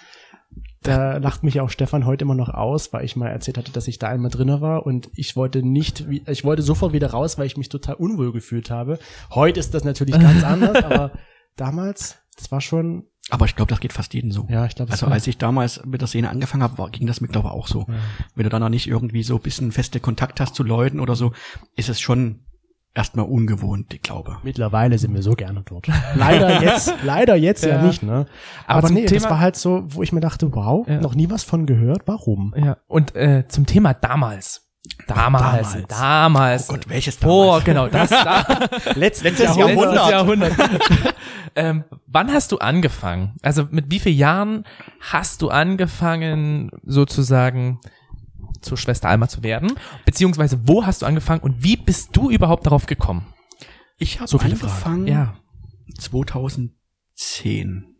da 0.82 1.16
lacht 1.16 1.42
mich 1.42 1.54
ja 1.54 1.62
auch 1.62 1.70
Stefan 1.70 2.04
heute 2.04 2.24
immer 2.24 2.34
noch 2.34 2.50
aus, 2.50 2.92
weil 2.92 3.04
ich 3.04 3.16
mal 3.16 3.28
erzählt 3.28 3.56
hatte, 3.56 3.72
dass 3.72 3.88
ich 3.88 3.98
da 3.98 4.08
einmal 4.08 4.30
drinne 4.30 4.60
war 4.60 4.84
und 4.84 5.10
ich 5.14 5.34
wollte 5.34 5.62
nicht, 5.62 6.04
ich 6.26 6.44
wollte 6.44 6.62
sofort 6.62 6.92
wieder 6.92 7.10
raus, 7.10 7.38
weil 7.38 7.46
ich 7.46 7.56
mich 7.56 7.70
total 7.70 7.94
unwohl 7.94 8.32
gefühlt 8.32 8.70
habe. 8.70 8.98
Heute 9.30 9.60
ist 9.60 9.72
das 9.72 9.84
natürlich 9.84 10.18
ganz 10.18 10.44
anders, 10.44 10.84
aber 10.84 11.12
damals, 11.56 12.18
das 12.36 12.52
war 12.52 12.60
schon, 12.60 13.06
Aber 13.30 13.46
ich 13.46 13.56
glaube, 13.56 13.70
das 13.70 13.80
geht 13.80 13.92
fast 13.94 14.12
jedem 14.14 14.30
so. 14.32 14.46
ja, 14.50 14.66
ich 14.66 14.74
glaube, 14.74 14.92
Also 14.92 15.06
als 15.06 15.26
ich 15.26 15.38
damals 15.38 15.82
mit 15.84 16.00
der 16.00 16.08
Szene 16.08 16.28
angefangen 16.30 16.62
habe, 16.62 16.76
war, 16.78 16.90
ging 16.90 17.06
das 17.06 17.20
mir 17.20 17.28
glaube 17.28 17.48
ich 17.48 17.54
auch 17.54 17.66
so. 17.66 17.86
Wenn 18.34 18.44
du 18.44 18.50
dann 18.50 18.60
noch 18.60 18.68
nicht 18.68 18.86
irgendwie 18.86 19.22
so 19.22 19.36
ein 19.36 19.40
bisschen 19.42 19.72
feste 19.72 19.98
Kontakt 20.00 20.40
hast 20.40 20.54
zu 20.54 20.62
Leuten 20.62 21.00
oder 21.00 21.16
so, 21.16 21.32
ist 21.74 21.88
es 21.88 22.00
schon 22.00 22.40
erstmal 22.94 23.24
ungewohnt, 23.26 23.92
ich 23.94 24.02
glaube. 24.02 24.36
Mittlerweile 24.44 24.98
sind 24.98 25.14
wir 25.14 25.22
so 25.22 25.32
gerne 25.32 25.62
dort. 25.66 25.88
Leider 26.14 26.62
jetzt, 26.62 26.94
leider 27.02 27.34
jetzt 27.34 27.64
ja, 27.64 27.76
Ja. 27.76 27.82
nicht, 27.82 28.02
ne? 28.02 28.26
Aber 28.66 28.78
Aber, 28.78 28.86
zum 28.88 28.96
nee, 28.96 29.02
das 29.02 29.10
Thema- 29.12 29.30
war 29.30 29.40
halt 29.40 29.56
so, 29.56 29.82
wo 29.86 30.02
ich 30.02 30.12
mir 30.12 30.20
dachte, 30.20 30.54
wow, 30.54 30.86
Ja. 30.86 31.00
noch 31.00 31.14
nie 31.14 31.28
was 31.30 31.42
von 31.42 31.66
gehört, 31.66 32.02
warum? 32.06 32.54
Ja. 32.56 32.76
Und 32.86 33.16
äh, 33.16 33.48
zum 33.48 33.66
Thema 33.66 33.94
damals. 33.94 34.63
Damals, 35.06 35.72
Damals. 35.72 35.86
damals. 35.88 36.70
Oh 36.70 36.72
Gott, 36.74 36.88
welches 36.88 37.18
damals? 37.18 37.64
genau, 37.64 37.88
das 37.88 38.08
da. 38.10 38.68
Letztes, 38.94 39.22
Letztes 39.22 39.56
Jahrhundert. 39.56 40.52
ähm, 41.56 41.84
wann 42.06 42.32
hast 42.32 42.52
du 42.52 42.58
angefangen? 42.58 43.34
Also 43.42 43.66
mit 43.70 43.90
wie 43.90 43.98
vielen 43.98 44.16
Jahren 44.16 44.64
hast 45.00 45.42
du 45.42 45.50
angefangen, 45.50 46.70
sozusagen 46.84 47.80
zur 48.62 48.78
Schwester 48.78 49.08
Alma 49.08 49.28
zu 49.28 49.42
werden? 49.42 49.72
Beziehungsweise 50.06 50.60
wo 50.66 50.86
hast 50.86 51.02
du 51.02 51.06
angefangen 51.06 51.42
und 51.42 51.62
wie 51.62 51.76
bist 51.76 52.16
du 52.16 52.30
überhaupt 52.30 52.64
darauf 52.66 52.86
gekommen? 52.86 53.26
Ich 53.98 54.20
habe 54.20 54.28
So 54.28 54.38
angefangen 54.38 55.06
Ja. 55.06 55.34
2010. 55.98 57.94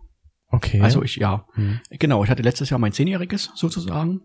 Okay. 0.49 0.81
Also 0.81 1.03
ich, 1.03 1.17
ja. 1.17 1.47
Hm. 1.55 1.81
Genau, 1.91 2.25
ich 2.25 2.31
hatte 2.31 2.43
letztes 2.43 2.71
Jahr 2.71 2.79
mein 2.79 2.93
Zehnjähriges 2.93 3.51
sozusagen. 3.55 4.23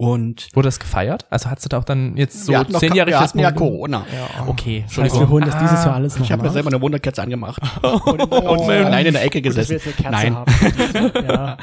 Und 0.00 0.48
Wurde 0.54 0.68
das 0.68 0.80
gefeiert? 0.80 1.26
Also 1.28 1.50
hattest 1.50 1.66
du 1.66 1.68
da 1.68 1.78
auch 1.78 1.84
dann 1.84 2.16
jetzt 2.16 2.46
so 2.46 2.52
zehnjähriges 2.64 3.20
ja 3.20 3.28
Moment? 3.34 3.56
Corona. 3.56 4.06
Okay, 4.46 4.84
Das 4.88 4.96
heißt, 4.96 5.20
wir 5.20 5.28
holen 5.28 5.44
das 5.44 5.58
dieses 5.58 5.84
Jahr 5.84 5.94
alles 5.94 6.16
noch 6.18 6.24
Ich 6.24 6.32
habe 6.32 6.42
mir 6.42 6.48
selber 6.50 6.68
eine 6.70 6.80
Wunderkerze 6.80 7.20
angemacht 7.22 7.60
und, 7.82 8.20
und 8.22 8.32
alleine 8.70 9.08
in 9.08 9.12
der 9.14 9.22
Ecke 9.24 9.42
gesessen. 9.42 9.72
jetzt 9.72 9.86
eine 10.06 10.10
Nein. 10.10 10.36
Kerze 10.46 11.04
haben. 11.04 11.26
ja. 11.28 11.56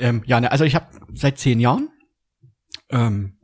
Ähm, 0.00 0.22
ja, 0.26 0.40
ne, 0.40 0.50
also 0.50 0.64
ich 0.64 0.74
habe 0.74 0.86
seit 1.14 1.38
zehn 1.38 1.60
Jahren, 1.60 1.88
ähm, 2.90 3.34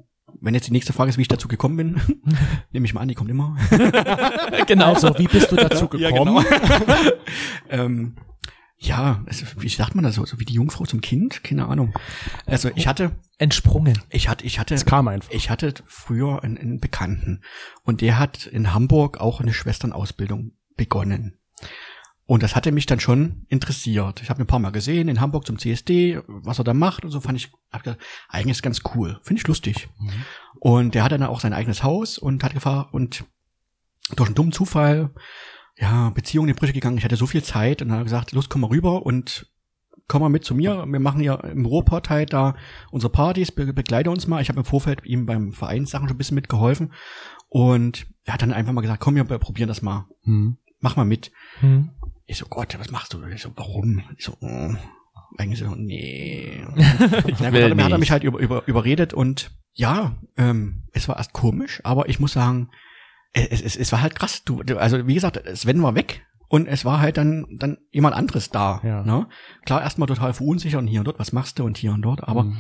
wenn 0.40 0.54
jetzt 0.54 0.66
die 0.66 0.72
nächste 0.72 0.92
Frage 0.92 1.10
ist, 1.10 1.18
wie 1.18 1.22
ich 1.22 1.28
dazu 1.28 1.46
gekommen 1.46 1.76
bin, 1.76 2.00
nehme 2.72 2.84
ich 2.84 2.94
mal 2.94 3.00
an, 3.02 3.06
die 3.08 3.14
kommt 3.14 3.30
immer. 3.30 3.56
genau. 4.66 4.94
Also, 4.94 5.16
wie 5.18 5.28
bist 5.28 5.52
du 5.52 5.56
dazu 5.56 5.88
Ja, 5.96 6.10
gekommen? 6.10 6.44
genau. 6.44 7.10
ähm, 7.70 8.16
ja, 8.82 9.22
also, 9.26 9.46
wie 9.58 9.68
sagt 9.68 9.94
man 9.94 10.02
das 10.02 10.16
so? 10.16 10.26
So 10.26 10.40
wie 10.40 10.44
die 10.44 10.54
Jungfrau 10.54 10.84
zum 10.84 11.00
Kind? 11.00 11.44
Keine 11.44 11.66
Ahnung. 11.68 11.94
Also 12.46 12.68
ich 12.74 12.88
hatte, 12.88 13.12
Entsprungen. 13.38 14.02
ich 14.10 14.28
hatte, 14.28 14.44
ich 14.44 14.58
hatte, 14.58 14.74
Es 14.74 14.84
kam 14.84 15.06
einfach. 15.06 15.30
ich 15.30 15.50
hatte 15.50 15.74
früher 15.86 16.42
einen, 16.42 16.58
einen 16.58 16.80
Bekannten 16.80 17.42
und 17.84 18.00
der 18.00 18.18
hat 18.18 18.46
in 18.46 18.74
Hamburg 18.74 19.18
auch 19.18 19.40
eine 19.40 19.52
Schwesternausbildung 19.52 20.52
begonnen. 20.76 21.38
Und 22.26 22.42
das 22.42 22.56
hatte 22.56 22.72
mich 22.72 22.86
dann 22.86 22.98
schon 22.98 23.46
interessiert. 23.48 24.20
Ich 24.22 24.30
habe 24.30 24.42
ein 24.42 24.46
paar 24.46 24.58
Mal 24.58 24.70
gesehen 24.70 25.08
in 25.08 25.20
Hamburg 25.20 25.46
zum 25.46 25.58
CSD, 25.58 26.20
was 26.26 26.58
er 26.58 26.64
da 26.64 26.74
macht 26.74 27.04
und 27.04 27.10
so 27.10 27.20
fand 27.20 27.38
ich, 27.38 27.52
hab 27.70 27.84
gedacht, 27.84 28.00
eigentlich 28.28 28.56
ist 28.56 28.62
ganz 28.62 28.80
cool, 28.94 29.20
finde 29.22 29.40
ich 29.40 29.46
lustig. 29.46 29.88
Und 30.58 30.94
der 30.94 31.04
hat 31.04 31.12
dann 31.12 31.22
auch 31.22 31.40
sein 31.40 31.52
eigenes 31.52 31.84
Haus 31.84 32.18
und 32.18 32.42
hat 32.42 32.54
gefragt 32.54 32.94
und 32.94 33.24
durch 34.16 34.28
einen 34.28 34.34
dummen 34.34 34.52
Zufall, 34.52 35.10
ja, 35.82 36.10
Beziehung 36.10 36.46
in 36.46 36.54
die 36.54 36.58
Brüche 36.58 36.72
gegangen. 36.72 36.96
Ich 36.96 37.04
hatte 37.04 37.16
so 37.16 37.26
viel 37.26 37.42
Zeit 37.42 37.82
und 37.82 37.88
dann 37.88 37.96
hat 37.96 38.02
er 38.02 38.04
gesagt, 38.04 38.32
los, 38.32 38.48
komm 38.48 38.60
mal 38.60 38.68
rüber 38.68 39.04
und 39.04 39.50
komm 40.06 40.22
mal 40.22 40.28
mit 40.28 40.44
zu 40.44 40.54
mir. 40.54 40.86
Wir 40.86 41.00
machen 41.00 41.20
ja 41.20 41.34
im 41.34 41.66
Ruhrpott 41.66 42.08
halt 42.08 42.32
da 42.32 42.54
unsere 42.92 43.10
Partys, 43.10 43.50
be 43.50 43.72
begleite 43.72 44.08
uns 44.08 44.28
mal. 44.28 44.40
Ich 44.40 44.48
habe 44.48 44.60
im 44.60 44.64
Vorfeld 44.64 45.04
ihm 45.04 45.26
beim 45.26 45.52
Vereinssachen 45.52 46.06
schon 46.06 46.14
ein 46.14 46.18
bisschen 46.18 46.36
mitgeholfen 46.36 46.92
und 47.48 48.06
er 48.24 48.34
hat 48.34 48.42
dann 48.42 48.52
einfach 48.52 48.72
mal 48.72 48.80
gesagt, 48.80 49.00
komm, 49.00 49.16
wir 49.16 49.24
probieren 49.24 49.66
das 49.66 49.82
mal. 49.82 50.06
Hm. 50.22 50.56
Mach 50.78 50.94
mal 50.94 51.04
mit. 51.04 51.32
Hm. 51.58 51.90
Ich 52.26 52.38
so, 52.38 52.46
Gott, 52.46 52.78
was 52.78 52.92
machst 52.92 53.12
du? 53.12 53.24
Ich 53.26 53.42
so, 53.42 53.50
warum? 53.56 54.02
Ich 54.16 54.24
so, 54.24 54.36
oh. 54.40 54.74
eigentlich 55.36 55.58
so, 55.58 55.74
nee. 55.74 56.64
Na 56.76 57.20
gut, 57.22 57.40
will 57.40 57.68
dann 57.68 57.82
hat 57.82 57.90
er 57.90 57.98
mich 57.98 58.12
halt 58.12 58.22
über, 58.22 58.38
über, 58.38 58.62
überredet 58.68 59.14
und 59.14 59.50
ja, 59.72 60.14
ähm, 60.36 60.84
es 60.92 61.08
war 61.08 61.16
erst 61.16 61.32
komisch, 61.32 61.80
aber 61.82 62.08
ich 62.08 62.20
muss 62.20 62.34
sagen, 62.34 62.68
es, 63.32 63.60
es, 63.62 63.76
es 63.76 63.92
war 63.92 64.02
halt 64.02 64.14
krass. 64.14 64.42
Du, 64.44 64.60
also 64.76 65.06
wie 65.06 65.14
gesagt, 65.14 65.40
Sven 65.56 65.82
war 65.82 65.94
weg 65.94 66.24
und 66.48 66.66
es 66.66 66.84
war 66.84 67.00
halt 67.00 67.16
dann, 67.16 67.46
dann 67.58 67.78
jemand 67.90 68.14
anderes 68.14 68.50
da. 68.50 68.80
Ja. 68.84 69.02
Ne? 69.04 69.26
Klar, 69.64 69.82
erstmal 69.82 70.08
total 70.08 70.34
verunsichert 70.34 70.80
und 70.80 70.86
hier 70.86 71.00
und 71.00 71.06
dort, 71.06 71.18
was 71.18 71.32
machst 71.32 71.58
du 71.58 71.64
und 71.64 71.78
hier 71.78 71.92
und 71.92 72.02
dort, 72.02 72.22
aber 72.24 72.42
Hm. 72.42 72.56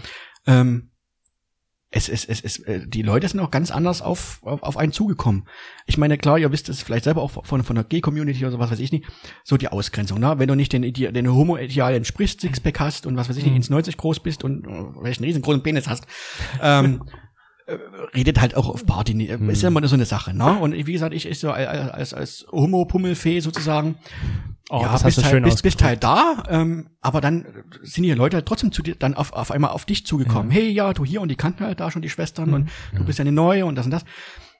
ähm, 0.46 0.88
es, 1.94 2.08
es, 2.08 2.24
es, 2.24 2.40
es, 2.40 2.58
äh, 2.60 2.86
die 2.88 3.02
Leute 3.02 3.28
sind 3.28 3.38
auch 3.40 3.50
ganz 3.50 3.70
anders 3.70 4.00
auf, 4.00 4.38
auf, 4.44 4.62
auf 4.62 4.78
einen 4.78 4.92
zugekommen. 4.92 5.46
Ich 5.84 5.98
meine, 5.98 6.16
klar, 6.16 6.38
ihr 6.38 6.50
wisst 6.50 6.70
es 6.70 6.80
vielleicht 6.82 7.04
selber 7.04 7.20
auch 7.20 7.44
von, 7.44 7.62
von 7.62 7.74
der 7.76 7.84
Gay-Community 7.84 8.38
oder 8.42 8.52
so, 8.52 8.58
was 8.58 8.70
weiß 8.70 8.78
ich 8.80 8.92
nicht, 8.92 9.04
so 9.44 9.58
die 9.58 9.68
Ausgrenzung, 9.68 10.18
ne? 10.18 10.38
Wenn 10.38 10.48
du 10.48 10.54
nicht 10.54 10.72
den, 10.72 10.84
Ide- 10.84 11.12
den 11.12 11.30
Homo-Ideal 11.30 11.92
entsprichst, 11.94 12.40
Sixpack 12.40 12.80
hast 12.80 13.04
und 13.04 13.18
was 13.18 13.28
weiß 13.28 13.36
ich 13.36 13.42
nicht, 13.44 13.50
Mhm. 13.52 13.56
ins 13.58 13.68
90 13.68 13.98
groß 13.98 14.20
bist 14.20 14.42
und 14.42 14.64
äh, 14.66 14.70
einen 14.70 15.24
riesengroßen 15.24 15.62
Penis 15.62 15.86
hast, 15.86 16.06
ähm, 16.62 17.02
äh, 17.06 17.10
redet 18.14 18.40
halt 18.40 18.56
auch 18.56 18.68
auf 18.68 18.86
Party. 18.86 19.14
Mhm. 19.14 19.50
Ist 19.50 19.62
ja 19.62 19.68
immer 19.68 19.86
so 19.86 19.94
eine 19.94 20.04
Sache, 20.04 20.34
ne? 20.34 20.58
Und 20.58 20.74
wie 20.74 20.92
gesagt, 20.92 21.14
ich, 21.14 21.26
ich 21.26 21.38
so 21.38 21.50
als, 21.50 21.90
als, 21.90 22.14
als 22.14 22.46
Homo-Pummelfee 22.50 23.40
sozusagen, 23.40 23.96
Oh, 24.70 24.80
ja, 24.80 24.84
das 24.84 24.92
hast 24.92 25.04
bist, 25.04 25.18
du 25.18 25.24
halt, 25.24 25.44
bist, 25.44 25.62
bist 25.62 25.82
halt 25.82 26.02
da, 26.02 26.44
ähm, 26.48 26.88
aber 27.02 27.20
dann 27.20 27.44
sind 27.82 28.04
die 28.04 28.12
Leute 28.12 28.36
halt 28.36 28.46
trotzdem 28.46 28.72
zu 28.72 28.82
dir, 28.82 28.94
dann 28.94 29.12
auf, 29.12 29.32
auf 29.34 29.50
einmal 29.50 29.72
auf 29.72 29.84
dich 29.84 30.06
zugekommen. 30.06 30.50
Hey, 30.50 30.70
ja, 30.70 30.94
du 30.94 31.04
hier 31.04 31.20
und 31.20 31.28
die 31.28 31.36
kannten 31.36 31.64
halt 31.64 31.80
da 31.80 31.90
schon 31.90 32.00
die 32.00 32.08
Schwestern 32.08 32.54
und 32.54 32.70
du 32.94 33.04
bist 33.04 33.18
ja 33.18 33.24
eine 33.24 33.32
neue 33.32 33.66
und 33.66 33.74
das 33.74 33.84
und 33.84 33.90
das. 33.90 34.04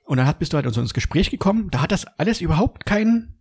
Und 0.04 0.18
dann 0.18 0.26
hat, 0.26 0.38
bist 0.38 0.52
du 0.52 0.56
halt 0.58 0.70
so 0.74 0.80
ins 0.80 0.92
Gespräch 0.92 1.30
gekommen. 1.30 1.68
Da 1.70 1.80
hat 1.80 1.92
das 1.92 2.04
alles 2.18 2.40
überhaupt 2.40 2.84
kein, 2.84 3.36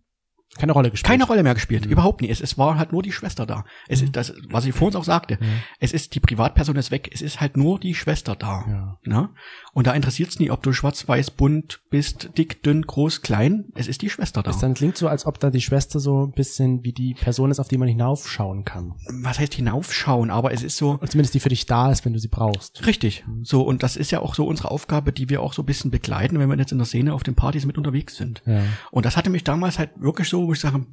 Keine 0.58 0.72
Rolle 0.72 0.90
gespielt. 0.90 1.08
keine 1.08 1.24
Rolle 1.24 1.42
mehr 1.42 1.54
gespielt. 1.54 1.86
Überhaupt 1.86 2.20
nicht. 2.20 2.30
Es, 2.30 2.40
es 2.40 2.58
war 2.58 2.78
halt 2.78 2.92
nur 2.92 3.02
die 3.02 3.12
Schwester 3.12 3.46
da. 3.46 3.64
Es 3.88 4.02
ist 4.02 4.14
das, 4.14 4.34
was 4.50 4.66
ich 4.66 4.74
vorhin 4.74 4.98
auch 4.98 5.04
sagte. 5.04 5.38
Es 5.80 5.92
ist, 5.92 6.14
die 6.14 6.20
Privatperson 6.20 6.76
ist 6.76 6.90
weg. 6.90 7.10
Es 7.12 7.22
ist 7.22 7.40
halt 7.40 7.56
nur 7.56 7.80
die 7.80 7.94
Schwester 7.94 8.36
da. 8.36 8.64
Ja. 8.68 8.98
Ne? 9.04 9.30
Und 9.72 9.86
da 9.86 9.92
interessiert 9.92 10.28
es 10.28 10.38
nie, 10.38 10.50
ob 10.50 10.62
du 10.62 10.72
schwarz, 10.72 11.08
weiß, 11.08 11.30
bunt 11.30 11.80
bist, 11.90 12.30
dick, 12.36 12.62
dünn, 12.62 12.82
groß, 12.82 13.22
klein. 13.22 13.64
Es 13.74 13.88
ist 13.88 14.02
die 14.02 14.10
Schwester 14.10 14.42
da. 14.42 14.50
Das 14.50 14.60
dann 14.60 14.74
klingt 14.74 14.98
so, 14.98 15.08
als 15.08 15.24
ob 15.24 15.40
da 15.40 15.50
die 15.50 15.62
Schwester 15.62 16.00
so 16.00 16.26
ein 16.26 16.32
bisschen 16.32 16.84
wie 16.84 16.92
die 16.92 17.14
Person 17.14 17.50
ist, 17.50 17.58
auf 17.58 17.68
die 17.68 17.78
man 17.78 17.88
hinaufschauen 17.88 18.64
kann. 18.64 18.92
Was 19.22 19.38
heißt 19.38 19.54
hinaufschauen? 19.54 20.30
Aber 20.30 20.52
es 20.52 20.62
ist 20.62 20.76
so, 20.76 20.98
Und 21.00 21.10
zumindest 21.10 21.34
die 21.34 21.40
für 21.40 21.48
dich 21.48 21.64
da 21.64 21.90
ist, 21.90 22.04
wenn 22.04 22.12
du 22.12 22.18
sie 22.18 22.28
brauchst. 22.28 22.86
Richtig. 22.86 23.24
So, 23.42 23.62
und 23.62 23.82
das 23.82 23.96
ist 23.96 24.10
ja 24.10 24.20
auch 24.20 24.34
so 24.34 24.46
unsere 24.46 24.70
Aufgabe, 24.70 25.12
die 25.12 25.30
wir 25.30 25.40
auch 25.40 25.54
so 25.54 25.62
ein 25.62 25.66
bisschen 25.66 25.90
begleiten, 25.90 26.38
wenn 26.38 26.50
wir 26.50 26.56
jetzt 26.58 26.72
in 26.72 26.78
der 26.78 26.86
Szene 26.86 27.14
auf 27.14 27.22
den 27.22 27.34
Partys 27.34 27.64
mit 27.64 27.78
unterwegs 27.78 28.16
sind. 28.16 28.42
Ja. 28.44 28.60
Und 28.90 29.06
das 29.06 29.16
hatte 29.16 29.30
mich 29.30 29.44
damals 29.44 29.78
halt 29.78 29.90
wirklich 29.96 30.28
so, 30.28 30.41
wo 30.46 30.52
ich 30.52 30.60
sage, 30.60 30.86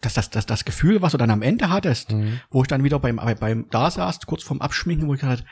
dass 0.00 0.14
das, 0.14 0.30
das, 0.30 0.46
das 0.46 0.64
Gefühl, 0.64 1.00
was 1.02 1.12
du 1.12 1.18
dann 1.18 1.30
am 1.30 1.42
Ende 1.42 1.70
hattest, 1.70 2.12
Mhm. 2.12 2.40
wo 2.50 2.62
ich 2.62 2.68
dann 2.68 2.84
wieder 2.84 2.98
beim, 2.98 3.16
bei- 3.16 3.34
beim 3.34 3.66
da 3.70 3.90
saß, 3.90 4.20
kurz 4.26 4.42
vorm 4.42 4.60
Abschminken, 4.60 5.08
wo 5.08 5.14
ich 5.14 5.20
gesagt 5.20 5.44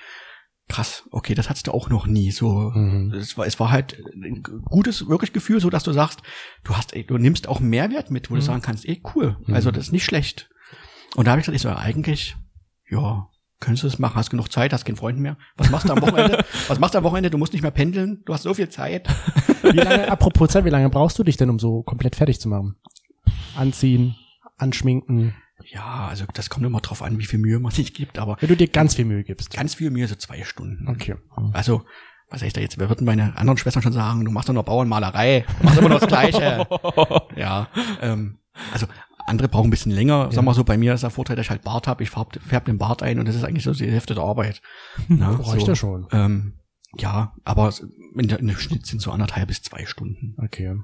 krass, 0.69 1.03
okay, 1.11 1.35
das 1.35 1.51
hattest 1.51 1.67
du 1.67 1.73
auch 1.73 1.91
noch 1.91 2.07
nie. 2.07 2.31
So, 2.31 2.71
Mhm. 2.75 3.13
es 3.15 3.37
war, 3.37 3.47
es 3.47 3.59
war 3.61 3.71
halt 3.71 3.99
ein 4.15 4.43
gutes, 4.65 5.07
wirklich 5.09 5.33
Gefühl, 5.33 5.61
so 5.61 5.69
dass 5.71 5.83
du 5.85 5.93
sagst, 5.93 6.23
du 6.65 6.77
hast, 6.77 6.95
du 6.95 7.19
nimmst 7.19 7.49
auch 7.49 7.61
Mehrwert 7.61 8.11
mit, 8.11 8.31
wo 8.31 8.37
du 8.37 8.41
sagen 8.43 8.63
kannst, 8.63 8.87
ey, 8.89 9.03
cool, 9.15 9.37
also 9.49 9.71
das 9.71 9.87
ist 9.87 9.93
nicht 9.93 10.05
schlecht. 10.05 10.49
Und 11.17 11.27
da 11.27 11.33
habe 11.33 11.41
ich 11.41 11.47
gesagt, 11.47 11.57
ich 11.57 11.63
so, 11.63 11.69
eigentlich, 11.71 12.37
ja, 12.89 13.29
könntest 13.61 13.83
du 13.85 13.89
das 13.89 13.99
machen, 13.99 14.17
hast 14.17 14.31
genug 14.31 14.51
Zeit, 14.51 14.73
hast 14.73 14.85
keinen 14.85 14.97
Freund 14.97 15.19
mehr. 15.19 15.37
Was 15.57 15.71
machst 15.71 15.89
du 15.89 15.93
am 15.93 16.01
Wochenende? 16.01 16.43
Was 16.69 16.79
machst 16.79 16.95
du 16.95 16.99
am 16.99 17.05
Wochenende? 17.05 17.29
Du 17.31 17.39
musst 17.39 17.53
nicht 17.53 17.63
mehr 17.63 17.71
pendeln, 17.71 18.23
du 18.25 18.33
hast 18.33 18.43
so 18.43 18.55
viel 18.55 18.69
Zeit. 18.71 19.09
Wie 19.63 19.77
lange, 19.77 20.11
apropos 20.11 20.49
Zeit, 20.51 20.65
wie 20.65 20.71
lange 20.71 20.89
brauchst 20.91 21.19
du 21.19 21.23
dich 21.25 21.37
denn, 21.37 21.51
um 21.51 21.59
so 21.59 21.83
komplett 21.83 22.17
fertig 22.17 22.41
zu 22.41 22.49
machen? 22.49 22.77
Anziehen, 23.57 24.17
anschminken, 24.59 25.35
Ja, 25.65 26.09
also 26.09 26.25
das 26.35 26.51
kommt 26.51 26.67
immer 26.67 26.81
drauf 26.81 27.03
an, 27.03 27.19
wie 27.19 27.25
viel 27.25 27.39
Mühe 27.39 27.59
man 27.59 27.73
sich 27.73 27.95
gibt, 27.95 28.19
aber 28.19 28.37
wenn 28.41 28.49
du 28.49 28.57
dir 28.57 28.69
ganz 28.69 28.95
viel 28.95 29.05
Mühe 29.05 29.25
gibst. 29.25 29.53
ganz 29.53 29.75
viel 29.75 29.91
Mühe, 29.91 30.07
so 30.09 30.15
zwei 30.17 30.43
Stunden. 30.45 30.89
Okay. 30.89 31.15
Also, 31.53 31.85
was 32.29 32.41
sag 32.41 32.47
ich 32.47 32.53
da 32.53 32.61
jetzt? 32.61 32.79
Wir 32.79 32.89
würden 32.89 33.05
meine 33.05 33.37
anderen 33.37 33.59
Schwestern 33.59 33.83
schon 33.83 33.93
sagen, 33.93 34.25
du 34.25 34.31
machst 34.31 34.49
doch 34.49 34.55
nur 34.55 34.65
Bauernmalerei, 34.65 35.45
du 35.59 35.65
machst 35.65 35.79
immer 35.79 35.89
noch 35.89 36.01
das 36.01 36.09
Gleiche. 36.09 36.67
ja, 37.37 37.69
ähm, 38.01 38.39
also 38.73 38.87
andere 39.27 39.49
brauchen 39.49 39.69
ein 39.69 39.71
bisschen 39.71 39.93
länger. 39.93 40.31
Sag 40.33 40.45
mal 40.45 40.55
so, 40.55 40.65
bei 40.65 40.77
mir 40.77 40.95
ist 40.95 41.03
der 41.03 41.11
Vorteil, 41.11 41.37
dass 41.37 41.47
ich 41.47 41.51
halt 41.51 41.63
Bart 41.63 41.87
habe. 41.87 42.03
Ich 42.03 42.11
färb, 42.11 42.39
färb 42.43 42.65
den 42.65 42.79
Bart 42.79 43.03
ein 43.03 43.19
und 43.19 43.27
das 43.27 43.37
ist 43.37 43.45
eigentlich 43.45 43.65
so 43.65 43.73
die 43.73 43.91
Hälfte 43.91 44.15
der 44.15 44.25
Arbeit. 44.25 44.63
Na, 45.09 45.31
Reicht 45.31 45.61
so, 45.61 45.67
ja 45.69 45.77
schon. 45.77 46.09
Ähm, 46.11 46.55
ja, 46.97 47.35
aber 47.45 47.73
in 48.17 48.29
der, 48.29 48.41
in 48.41 48.49
der 48.49 48.57
Schnitt 48.57 48.87
sind 48.87 49.01
so 49.01 49.11
anderthalb 49.11 49.49
bis 49.49 49.63
zwei 49.63 49.87
Stunden. 49.87 50.35
Okay. 50.43 50.77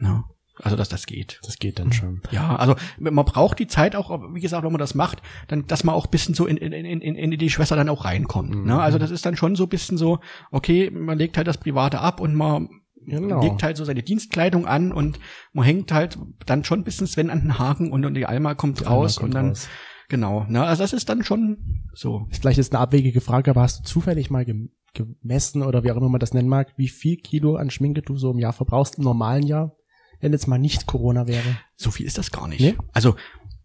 Ja, 0.00 0.24
also 0.62 0.76
dass 0.76 0.88
das 0.88 1.06
geht. 1.06 1.40
Das 1.44 1.58
geht 1.58 1.78
dann 1.78 1.92
schon. 1.92 2.22
Ja, 2.30 2.56
also 2.56 2.76
man 2.98 3.24
braucht 3.24 3.58
die 3.58 3.66
Zeit 3.66 3.94
auch, 3.94 4.10
wie 4.34 4.40
gesagt, 4.40 4.64
wenn 4.64 4.72
man 4.72 4.78
das 4.78 4.94
macht, 4.94 5.22
dann, 5.48 5.66
dass 5.66 5.84
man 5.84 5.94
auch 5.94 6.06
ein 6.06 6.10
bisschen 6.10 6.34
so 6.34 6.46
in, 6.46 6.56
in, 6.56 6.72
in, 6.72 7.00
in, 7.00 7.30
die 7.38 7.50
Schwester 7.50 7.76
dann 7.76 7.88
auch 7.88 8.04
reinkommt. 8.04 8.54
Mhm. 8.54 8.64
Ne? 8.64 8.80
Also 8.80 8.98
das 8.98 9.10
ist 9.10 9.26
dann 9.26 9.36
schon 9.36 9.56
so 9.56 9.64
ein 9.64 9.68
bisschen 9.68 9.98
so, 9.98 10.18
okay, 10.50 10.90
man 10.90 11.18
legt 11.18 11.36
halt 11.36 11.46
das 11.46 11.58
Private 11.58 12.00
ab 12.00 12.20
und 12.20 12.34
man 12.34 12.68
Genau. 13.08 13.40
legt 13.40 13.62
halt 13.62 13.76
so 13.76 13.84
seine 13.84 14.02
Dienstkleidung 14.02 14.66
an 14.66 14.90
und 14.90 15.20
man 15.52 15.64
hängt 15.64 15.92
halt 15.92 16.18
dann 16.44 16.64
schon 16.64 16.80
ein 16.80 16.84
bisschen 16.84 17.06
Sven 17.06 17.30
an 17.30 17.40
den 17.40 17.58
Haken 17.58 17.92
und, 17.92 18.04
und 18.04 18.14
die 18.14 18.26
Alma 18.26 18.56
kommt 18.56 18.84
raus 18.84 19.18
kommt 19.18 19.26
und 19.28 19.34
dann, 19.34 19.48
raus. 19.50 19.68
genau, 20.08 20.44
ne? 20.48 20.64
Also 20.64 20.82
das 20.82 20.92
ist 20.92 21.08
dann 21.08 21.22
schon 21.22 21.84
so. 21.94 22.26
Ist 22.30 22.40
vielleicht 22.40 22.58
jetzt 22.58 22.74
eine 22.74 22.80
abwegige 22.80 23.20
Frage, 23.20 23.50
aber 23.52 23.62
hast 23.62 23.78
du 23.78 23.84
zufällig 23.84 24.30
mal 24.30 24.44
gem 24.44 24.70
gemessen 24.96 25.62
oder 25.62 25.84
wie 25.84 25.92
auch 25.92 25.96
immer 25.96 26.08
man 26.08 26.20
das 26.20 26.34
nennen 26.34 26.48
mag, 26.48 26.72
wie 26.76 26.88
viel 26.88 27.16
Kilo 27.16 27.56
an 27.56 27.70
Schminke 27.70 28.02
du 28.02 28.16
so 28.16 28.30
im 28.32 28.38
Jahr 28.38 28.54
verbrauchst 28.54 28.96
im 28.98 29.04
normalen 29.04 29.46
Jahr, 29.46 29.76
wenn 30.20 30.32
jetzt 30.32 30.46
mal 30.46 30.58
nicht 30.58 30.86
Corona 30.86 31.26
wäre? 31.26 31.56
So 31.76 31.90
viel 31.90 32.06
ist 32.06 32.18
das 32.18 32.30
gar 32.30 32.48
nicht. 32.48 32.60
Nee? 32.60 32.76
Also 32.92 33.16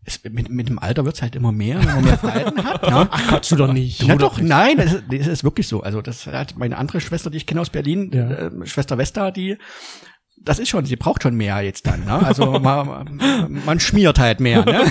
es, 0.04 0.24
mit, 0.24 0.50
mit 0.50 0.68
dem 0.68 0.80
Alter 0.80 1.06
wird's 1.06 1.22
halt 1.22 1.36
immer 1.36 1.52
mehr, 1.52 1.80
wenn 1.80 1.86
man 1.86 2.04
mehr 2.04 2.18
Verhalten 2.18 2.64
hat. 2.64 2.82
Ne? 2.82 3.08
Ach, 3.12 3.28
Quatsch 3.28 3.52
du 3.52 3.56
doch 3.56 3.72
nicht. 3.72 4.02
Ja 4.04 4.16
doch, 4.16 4.40
nein, 4.42 4.78
das 4.78 4.94
ist, 4.94 5.04
das 5.12 5.28
ist 5.28 5.44
wirklich 5.44 5.68
so. 5.68 5.82
Also 5.82 6.02
das 6.02 6.26
hat 6.28 6.58
meine 6.58 6.78
andere 6.78 7.02
Schwester, 7.02 7.30
die 7.30 7.38
ich 7.38 7.46
kenne 7.46 7.62
aus 7.62 7.70
Berlin, 7.70 8.12
Ja. 8.14 8.30
äh, 8.30 8.66
Schwester 8.66 8.98
Vesta, 8.98 9.32
die 9.32 9.58
das 10.44 10.58
ist 10.58 10.70
schon, 10.70 10.86
sie 10.86 10.96
braucht 10.96 11.22
schon 11.22 11.36
mehr 11.36 11.62
jetzt 11.62 11.86
dann. 11.86 12.06
Ne? 12.06 12.14
Also 12.26 12.46
man, 12.60 13.20
man 13.64 13.80
schmiert 13.80 14.18
halt 14.18 14.40
mehr. 14.40 14.66
Ne? 14.66 14.90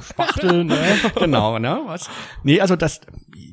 Spachtel, 0.00 0.64
ne? 0.64 0.78
genau, 1.14 1.58
ne? 1.60 1.80
Was? 1.86 2.10
Nee, 2.42 2.60
also 2.60 2.74
das, 2.74 3.00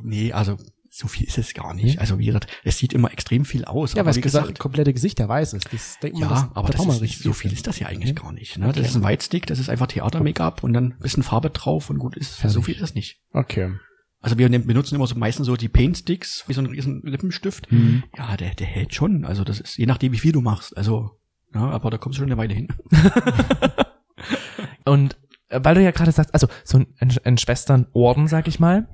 nee, 0.01 0.31
also 0.31 0.57
so 0.99 1.07
viel 1.07 1.25
ist 1.27 1.37
es 1.37 1.53
gar 1.53 1.73
nicht. 1.73 1.97
Also 1.99 2.19
wie 2.19 2.25
gesagt, 2.25 2.47
es 2.65 2.77
sieht 2.77 2.91
immer 2.91 3.09
extrem 3.13 3.45
viel 3.45 3.63
aus. 3.63 3.93
Ja, 3.93 4.01
aber 4.01 4.09
es 4.09 4.19
gesagt, 4.19 4.47
gesagt, 4.47 4.59
komplette 4.59 4.91
Gesichter 4.91 5.29
weiß 5.29 5.53
ist. 5.53 5.71
Das 5.71 5.97
denkt 5.99 6.19
man, 6.19 6.29
ja, 6.29 6.35
das, 6.35 6.55
aber 6.55 6.67
da 6.67 6.77
das 6.77 6.95
ist, 6.95 7.01
richtig 7.01 7.23
so 7.23 7.31
viel 7.31 7.53
ist 7.53 7.67
das 7.67 7.79
ja 7.79 7.87
eigentlich 7.87 8.11
Okay. 8.11 8.21
gar 8.21 8.33
nicht. 8.33 8.57
Ne? 8.57 8.67
Okay. 8.67 8.81
Das 8.81 8.89
ist 8.89 8.97
ein 8.97 9.03
Whitestick, 9.03 9.45
das 9.45 9.59
ist 9.59 9.69
einfach 9.69 9.87
Theater-Make-up 9.87 10.61
und 10.61 10.73
dann 10.73 10.91
ein 10.91 10.99
bisschen 10.99 11.23
Farbe 11.23 11.51
drauf 11.51 11.89
und 11.89 11.99
gut 11.99 12.17
ist. 12.17 12.35
So 12.35 12.41
Fertig. 12.41 12.65
viel 12.65 12.75
ist 12.75 12.81
das 12.81 12.95
nicht. 12.95 13.21
Okay. 13.31 13.71
Also 14.19 14.37
wir 14.37 14.49
benutzen 14.49 14.95
immer 14.95 15.07
so 15.07 15.15
meistens 15.15 15.45
so 15.45 15.55
die 15.55 15.69
Paint-Sticks, 15.69 16.43
wie 16.47 16.53
so 16.53 16.59
ein 16.59 16.65
riesen 16.67 17.01
Lippenstift. 17.05 17.71
Mhm. 17.71 18.03
Ja, 18.17 18.35
der, 18.35 18.53
der 18.53 18.67
hält 18.67 18.93
schon. 18.93 19.23
Also 19.23 19.45
das 19.45 19.61
ist 19.61 19.77
je 19.77 19.85
nachdem, 19.85 20.11
wie 20.11 20.19
viel 20.19 20.33
du 20.33 20.41
machst. 20.41 20.75
Also, 20.75 21.11
ja, 21.55 21.61
aber 21.61 21.91
da 21.91 21.97
kommst 21.97 22.17
du 22.17 22.23
schon 22.23 22.29
eine 22.29 22.37
Weile 22.37 22.53
hin. 22.53 22.67
Und 24.83 25.17
äh, 25.47 25.61
weil 25.63 25.75
du 25.75 25.81
ja 25.81 25.91
gerade 25.91 26.11
sagst, 26.11 26.33
also 26.33 26.47
so 26.65 26.79
ein, 26.79 26.87
ein, 26.99 27.15
ein 27.23 27.37
Schwesternorden, 27.37 28.27
sag 28.27 28.49
ich 28.49 28.59
mal, 28.59 28.89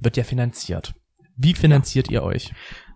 wird 0.00 0.16
ja 0.16 0.22
finanziert. 0.22 0.94
Wie 1.38 1.54
finanziert 1.54 2.10
ihr 2.10 2.22
euch? 2.22 2.52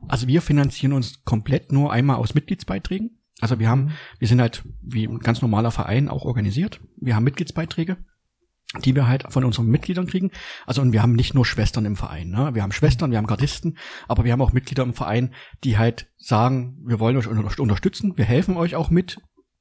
Also 0.09 0.27
wir 0.27 0.43
finanzieren 0.43 0.93
uns 0.93 1.23
komplett 1.25 1.71
nur 1.73 1.93
einmal 1.93 2.17
aus 2.17 2.35
Mitgliedsbeiträgen. 2.35 3.19
Also 3.41 3.59
wir 3.59 3.69
haben, 3.69 3.93
wir 4.19 4.29
sind 4.29 4.41
halt 4.41 4.65
wie 4.83 5.05
ein 5.07 5.21
ganz 5.21 5.41
normaler 5.43 5.71
Verein 5.71 6.09
auch 6.09 6.25
organisiert. 6.25 6.81
Wir 6.97 7.15
haben 7.17 7.25
Mitgliedsbeiträge, 7.25 7.97
die 8.85 8.95
wir 8.97 9.07
halt 9.07 9.25
von 9.33 9.45
unseren 9.45 9.67
Mitgliedern 9.67 10.07
kriegen. 10.07 10.31
Also 10.67 10.83
und 10.83 10.93
wir 10.93 11.03
haben 11.03 11.13
nicht 11.15 11.35
nur 11.35 11.47
Schwestern 11.47 11.85
im 11.85 11.95
Verein. 11.97 12.31
Ne? 12.31 12.51
Wir 12.55 12.63
haben 12.63 12.73
Schwestern, 12.73 13.11
wir 13.13 13.19
haben 13.19 13.27
Gardisten, 13.29 13.79
aber 14.09 14.25
wir 14.25 14.33
haben 14.33 14.43
auch 14.43 14.53
Mitglieder 14.53 14.83
im 14.83 14.93
Verein, 14.95 15.33
die 15.63 15.79
halt 15.79 16.09
sagen, 16.19 16.79
wir 16.85 16.99
wollen 16.99 17.17
euch 17.17 17.29
unter- 17.29 17.63
unterstützen, 17.63 18.17
wir 18.17 18.25
helfen 18.25 18.57
euch 18.57 18.75
auch 18.75 18.91
mit, 18.91 19.21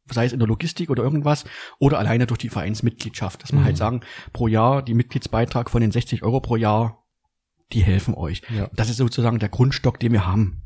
sei 0.09 0.25
es 0.25 0.33
in 0.33 0.39
der 0.39 0.47
Logistik 0.47 0.89
oder 0.89 1.03
irgendwas, 1.03 1.45
oder 1.77 1.99
alleine 1.99 2.25
durch 2.25 2.39
die 2.39 2.49
Vereinsmitgliedschaft. 2.49 3.43
Dass 3.43 3.51
wir 3.51 3.59
Mhm. 3.59 3.65
halt 3.65 3.77
sagen, 3.77 4.01
pro 4.33 4.47
Jahr 4.47 4.81
die 4.83 4.95
Mitgliedsbeitrag 4.95 5.69
von 5.69 5.81
den 5.81 5.91
60 5.91 6.23
Euro 6.23 6.39
pro 6.39 6.55
Jahr, 6.55 7.00
die 7.73 7.83
helfen 7.83 8.13
euch. 8.13 8.41
Ja. 8.55 8.69
Das 8.73 8.89
ist 8.89 8.97
sozusagen 8.97 9.39
der 9.39 9.49
Grundstock, 9.49 9.99
den 9.99 10.11
wir 10.11 10.25
haben. 10.25 10.63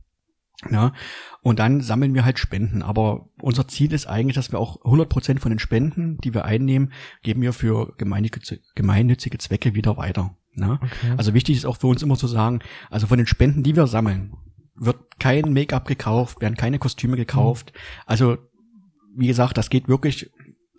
Ja, 0.72 0.94
und 1.42 1.60
dann 1.60 1.82
sammeln 1.82 2.14
wir 2.14 2.26
halt 2.26 2.40
Spenden. 2.40 2.82
Aber 2.82 3.30
unser 3.40 3.68
Ziel 3.68 3.94
ist 3.94 4.08
eigentlich, 4.08 4.36
dass 4.36 4.52
wir 4.52 4.60
auch 4.60 4.82
100% 4.84 5.40
von 5.40 5.52
den 5.52 5.60
Spenden, 5.60 6.18
die 6.24 6.34
wir 6.34 6.46
einnehmen, 6.46 6.94
geben 7.24 7.42
wir 7.42 7.54
für 7.54 7.94
gemeinnützige, 7.98 8.62
gemeinnützige 8.74 9.38
Zwecke 9.38 9.76
wieder 9.76 9.98
weiter. 9.98 10.36
Ne? 10.54 10.80
Okay. 10.82 11.14
Also 11.18 11.34
wichtig 11.34 11.58
ist 11.58 11.66
auch 11.66 11.78
für 11.78 11.88
uns 11.88 12.02
immer 12.02 12.16
zu 12.16 12.28
sagen, 12.28 12.60
also 12.90 13.06
von 13.06 13.18
den 13.18 13.28
Spenden, 13.28 13.64
die 13.64 13.76
wir 13.76 13.88
sammeln, 13.88 14.34
wird 14.76 15.20
kein 15.20 15.54
Make-up 15.54 15.88
gekauft, 15.88 16.42
werden 16.42 16.56
keine 16.56 16.80
Kostüme 16.80 17.18
gekauft. 17.18 17.74
Also, 18.06 18.38
wie 19.16 19.28
gesagt, 19.28 19.58
das 19.58 19.70
geht 19.70 19.88
wirklich 19.88 20.32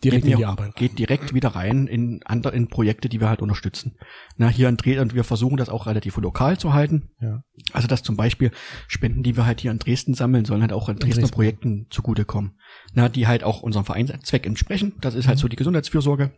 Direkt 0.04 0.24
geht 0.24 0.32
in 0.32 0.38
die 0.38 0.44
Arbeit. 0.44 0.76
Geht 0.76 0.98
direkt 0.98 1.34
wieder 1.34 1.48
rein 1.50 1.86
in 1.86 2.20
andere, 2.24 2.54
in 2.54 2.68
Projekte, 2.68 3.08
die 3.08 3.20
wir 3.20 3.28
halt 3.28 3.40
unterstützen. 3.40 3.96
Na, 4.36 4.48
hier 4.48 4.68
in 4.68 4.76
Dresden, 4.76 5.00
und 5.00 5.14
wir 5.14 5.24
versuchen 5.24 5.56
das 5.56 5.68
auch 5.68 5.86
relativ 5.86 6.16
lokal 6.18 6.58
zu 6.58 6.74
halten. 6.74 7.10
Ja. 7.20 7.42
Also, 7.72 7.88
dass 7.88 8.02
zum 8.02 8.16
Beispiel 8.16 8.50
Spenden, 8.88 9.22
die 9.22 9.36
wir 9.36 9.46
halt 9.46 9.60
hier 9.60 9.70
in 9.70 9.78
Dresden 9.78 10.14
sammeln, 10.14 10.44
sollen 10.44 10.60
halt 10.60 10.72
auch 10.72 10.88
in 10.88 10.96
Dresdner 10.96 11.22
Dresden. 11.22 11.34
Projekten 11.34 11.86
zugutekommen. 11.90 12.58
Na, 12.92 13.08
die 13.08 13.26
halt 13.26 13.42
auch 13.42 13.62
unserem 13.62 13.86
Vereinszweck 13.86 14.46
entsprechen. 14.46 14.94
Das 15.00 15.14
ist 15.14 15.28
halt 15.28 15.38
so 15.38 15.48
die 15.48 15.56
Gesundheitsfürsorge, 15.56 16.32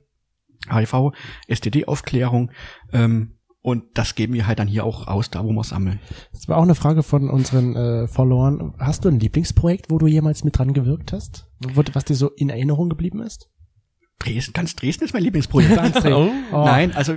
HIV, 0.71 1.13
STD-Aufklärung, 1.49 2.53
ähm, 2.93 3.38
und 3.69 3.85
das 3.95 4.15
geben 4.15 4.35
wir 4.35 4.47
halt 4.47 4.59
dann 4.59 4.69
hier 4.69 4.85
auch 4.85 5.07
aus, 5.07 5.31
da 5.31 5.45
wo 5.45 5.53
wir 5.53 5.65
sammeln. 5.65 6.01
Das 6.33 6.49
war 6.49 6.57
auch 6.57 6.63
eine 6.63 6.75
Frage 6.75 7.03
von 7.03 7.31
unseren 7.31 7.77
äh, 7.77 8.09
Followern. 8.09 8.75
Hast 8.79 9.05
du 9.05 9.09
ein 9.09 9.21
Lieblingsprojekt, 9.21 9.91
wo 9.91 9.99
du 9.99 10.07
jemals 10.07 10.45
mit 10.45 10.59
dran 10.59 10.73
gewirkt 10.73 11.13
hast? 11.13 11.47
Was 11.93 12.05
dir 12.05 12.15
so 12.15 12.31
in 12.31 12.51
Erinnerung 12.51 12.89
geblieben 12.89 13.21
ist? 13.21 13.51
Dresden, 14.19 14.53
ganz 14.53 14.75
Dresden 14.75 15.05
ist 15.05 15.15
mein 15.15 15.23
Lieblingsprojekt. 15.23 15.79
Oh. 16.07 16.31
Oh. 16.53 16.65
Nein, 16.65 16.95
also 16.95 17.15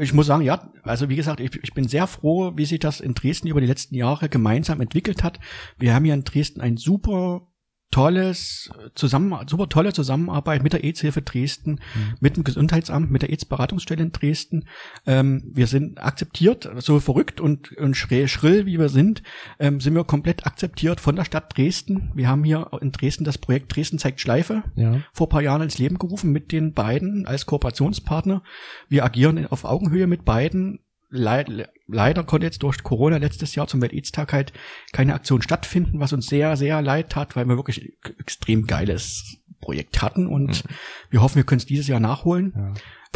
ich 0.00 0.14
muss 0.14 0.26
sagen, 0.26 0.42
ja, 0.42 0.72
also 0.82 1.08
wie 1.08 1.16
gesagt, 1.16 1.40
ich, 1.40 1.58
ich 1.62 1.74
bin 1.74 1.88
sehr 1.88 2.06
froh, 2.06 2.52
wie 2.56 2.64
sich 2.64 2.78
das 2.78 3.00
in 3.00 3.14
Dresden 3.14 3.48
über 3.48 3.60
die 3.60 3.66
letzten 3.66 3.94
Jahre 3.94 4.28
gemeinsam 4.28 4.80
entwickelt 4.80 5.22
hat. 5.22 5.38
Wir 5.78 5.94
haben 5.94 6.04
hier 6.04 6.14
in 6.14 6.24
Dresden 6.24 6.60
ein 6.60 6.76
super 6.76 7.48
tolles 7.90 8.70
zusammen 8.94 9.46
super 9.48 9.68
tolle 9.68 9.92
Zusammenarbeit 9.92 10.62
mit 10.62 10.72
der 10.72 10.84
AIDS-Hilfe 10.84 11.22
Dresden, 11.22 11.80
mit 12.20 12.36
dem 12.36 12.44
Gesundheitsamt, 12.44 13.10
mit 13.10 13.22
der 13.22 13.30
AIDS-Beratungsstelle 13.30 14.02
in 14.02 14.12
Dresden. 14.12 14.66
Ähm, 15.06 15.42
wir 15.52 15.66
sind 15.66 15.98
akzeptiert, 15.98 16.68
so 16.78 17.00
verrückt 17.00 17.40
und, 17.40 17.72
und 17.78 17.96
schrill, 17.96 18.28
schrill 18.28 18.66
wie 18.66 18.78
wir 18.78 18.88
sind, 18.90 19.22
ähm, 19.58 19.80
sind 19.80 19.94
wir 19.94 20.04
komplett 20.04 20.46
akzeptiert 20.46 21.00
von 21.00 21.16
der 21.16 21.24
Stadt 21.24 21.56
Dresden. 21.56 22.12
Wir 22.14 22.28
haben 22.28 22.44
hier 22.44 22.70
in 22.80 22.92
Dresden 22.92 23.24
das 23.24 23.38
Projekt 23.38 23.74
Dresden 23.74 23.98
zeigt 23.98 24.20
Schleife 24.20 24.64
Ja. 24.76 25.00
vor 25.12 25.26
ein 25.26 25.30
paar 25.30 25.42
Jahren 25.42 25.62
ins 25.62 25.78
Leben 25.78 25.98
gerufen 25.98 26.30
mit 26.30 26.52
den 26.52 26.74
beiden 26.74 27.26
als 27.26 27.46
Kooperationspartner. 27.46 28.42
Wir 28.88 29.04
agieren 29.04 29.46
auf 29.46 29.64
Augenhöhe 29.64 30.06
mit 30.06 30.24
beiden. 30.24 30.80
Leid, 31.10 31.70
leider 31.86 32.22
konnte 32.24 32.44
jetzt 32.46 32.62
durch 32.62 32.82
Corona 32.82 33.16
letztes 33.16 33.54
Jahr 33.54 33.66
zum 33.66 33.80
Welt-Aids-Tag 33.80 34.32
halt 34.32 34.52
keine 34.92 35.14
Aktion 35.14 35.40
stattfinden, 35.40 36.00
was 36.00 36.12
uns 36.12 36.26
sehr, 36.26 36.56
sehr 36.56 36.82
leid 36.82 37.10
tat, 37.10 37.34
weil 37.34 37.46
wir 37.46 37.56
wirklich 37.56 37.82
ein 37.82 38.14
extrem 38.20 38.66
geiles 38.66 39.38
Projekt 39.60 40.02
hatten 40.02 40.26
und 40.26 40.64
wir 41.10 41.22
hoffen, 41.22 41.36
wir 41.36 41.44
können 41.44 41.60
es 41.60 41.66
dieses 41.66 41.88
Jahr 41.88 42.00
nachholen. 42.00 42.52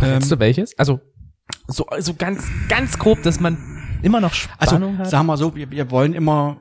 ja. 0.00 0.16
Ähm, 0.16 0.28
du 0.28 0.38
welches? 0.38 0.76
Also 0.78 1.00
so, 1.68 1.86
so 1.98 2.14
ganz, 2.14 2.48
ganz 2.68 2.98
grob, 2.98 3.22
dass 3.22 3.40
man 3.40 3.58
immer 4.02 4.20
noch 4.20 4.32
Also, 4.58 4.76
Spannung 4.76 4.98
hat. 4.98 5.10
sagen 5.10 5.26
wir 5.26 5.32
mal 5.32 5.36
so, 5.36 5.54
wir, 5.54 5.70
wir 5.70 5.90
wollen 5.90 6.14
immer 6.14 6.60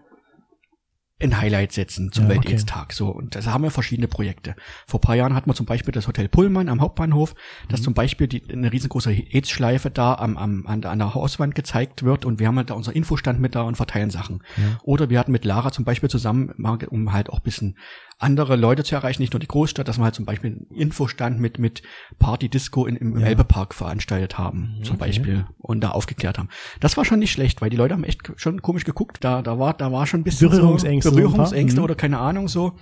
ein 1.22 1.38
Highlight 1.40 1.72
setzen 1.72 2.12
zum 2.12 2.24
Ja, 2.26 2.32
Welt-Aids-Tag. 2.32 2.94
So, 2.94 3.10
und 3.10 3.36
da 3.36 3.44
haben 3.46 3.64
wir 3.64 3.72
verschiedene 3.72 4.08
Projekte. 4.08 4.56
Vor 4.88 5.00
ein 5.00 5.02
paar 5.02 5.16
Jahren 5.16 5.34
hatten 5.36 5.50
wir 5.50 5.54
zum 5.54 5.66
Beispiel 5.66 5.92
das 5.92 6.08
Hotel 6.08 6.28
Pullman 6.28 6.70
am 6.70 6.82
Hauptbahnhof, 6.82 7.36
dass 7.70 7.82
zum 7.82 7.94
Beispiel 7.94 8.28
die, 8.28 8.44
eine 8.52 8.72
riesengroße 8.72 9.12
AIDS-Schleife 9.12 9.92
da 9.92 10.16
am, 10.16 10.38
am, 10.38 10.66
an, 10.68 10.82
der- 10.82 10.92
an 10.92 11.00
der 11.00 11.14
Hauswand 11.14 11.56
gezeigt 11.56 12.04
wird 12.04 12.26
und 12.26 12.40
wir 12.40 12.48
haben 12.48 12.58
halt 12.58 12.70
da 12.70 12.74
unser 12.74 12.96
Infostand 12.96 13.40
mit 13.40 13.56
da 13.56 13.62
und 13.62 13.76
verteilen 13.76 14.10
Sachen. 14.10 14.44
Oder 14.84 15.10
wir 15.10 15.20
hatten 15.20 15.32
mit 15.32 15.46
Lara 15.46 15.72
zum 15.72 15.86
Beispiel 15.86 16.10
zusammen, 16.10 16.50
um 16.90 17.14
halt 17.14 17.30
auch 17.30 17.38
ein 17.40 17.44
bisschen 17.44 17.78
andere 18.22 18.56
Leute 18.56 18.84
zu 18.84 18.96
erreichen, 18.96 19.22
nicht 19.22 19.34
nur 19.34 19.40
die 19.40 19.48
Großstadt, 19.48 19.88
dass 19.88 19.98
wir 19.98 20.04
halt 20.04 20.16
zum 20.16 20.26
Beispiel 20.26 20.52
einen 20.52 20.68
Infostand 20.80 21.40
mit, 21.40 21.60
mit 21.60 21.82
Party-Disco 22.20 22.86
in, 22.86 22.96
im 22.96 23.20
Ja. 23.20 23.28
Elbepark 23.28 23.74
veranstaltet 23.74 24.38
haben, 24.38 24.80
zum 24.84 24.98
Beispiel, 24.98 25.46
und 25.58 25.82
da 25.82 25.90
aufgeklärt 25.90 26.38
haben. 26.38 26.50
Das 26.80 26.98
war 26.98 27.06
schon 27.06 27.20
nicht 27.20 27.32
schlecht, 27.32 27.62
weil 27.62 27.70
die 27.70 27.78
Leute 27.78 27.94
haben 27.94 28.04
echt 28.04 28.32
schon 28.36 28.62
komisch 28.62 28.86
geguckt. 28.86 29.18
Da, 29.24 29.42
da 29.42 29.58
war, 29.60 29.74
da 29.74 29.92
war 29.92 30.06
schon 30.08 30.22
ein 30.22 30.24
bisschen 30.24 30.50
Berührungsängste 30.50 31.10
so. 31.10 31.16
Berührungsängste 31.16 31.80
Mhm. 31.80 31.84
oder 31.84 31.96
keine 31.96 32.20
Ahnung 32.20 32.48
so. 32.48 32.78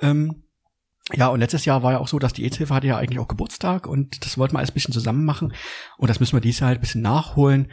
Ähm, 0.00 0.44
ja, 1.14 1.28
und 1.28 1.40
letztes 1.40 1.64
Jahr 1.64 1.82
war 1.82 1.92
ja 1.92 1.98
auch 1.98 2.08
so, 2.08 2.18
dass 2.18 2.32
die 2.32 2.44
AIDS-Hilfe 2.44 2.72
hatte 2.74 2.86
ja 2.86 2.96
eigentlich 2.96 3.18
auch 3.18 3.28
Geburtstag 3.28 3.86
und 3.86 4.24
das 4.24 4.38
wollten 4.38 4.54
wir 4.54 4.58
alles 4.58 4.70
ein 4.70 4.74
bisschen 4.74 4.94
zusammen 4.94 5.24
machen. 5.24 5.52
Und 5.98 6.08
das 6.08 6.20
müssen 6.20 6.36
wir 6.36 6.40
dieses 6.40 6.60
Jahr 6.60 6.68
halt 6.68 6.78
ein 6.78 6.82
bisschen 6.82 7.02
nachholen. 7.02 7.72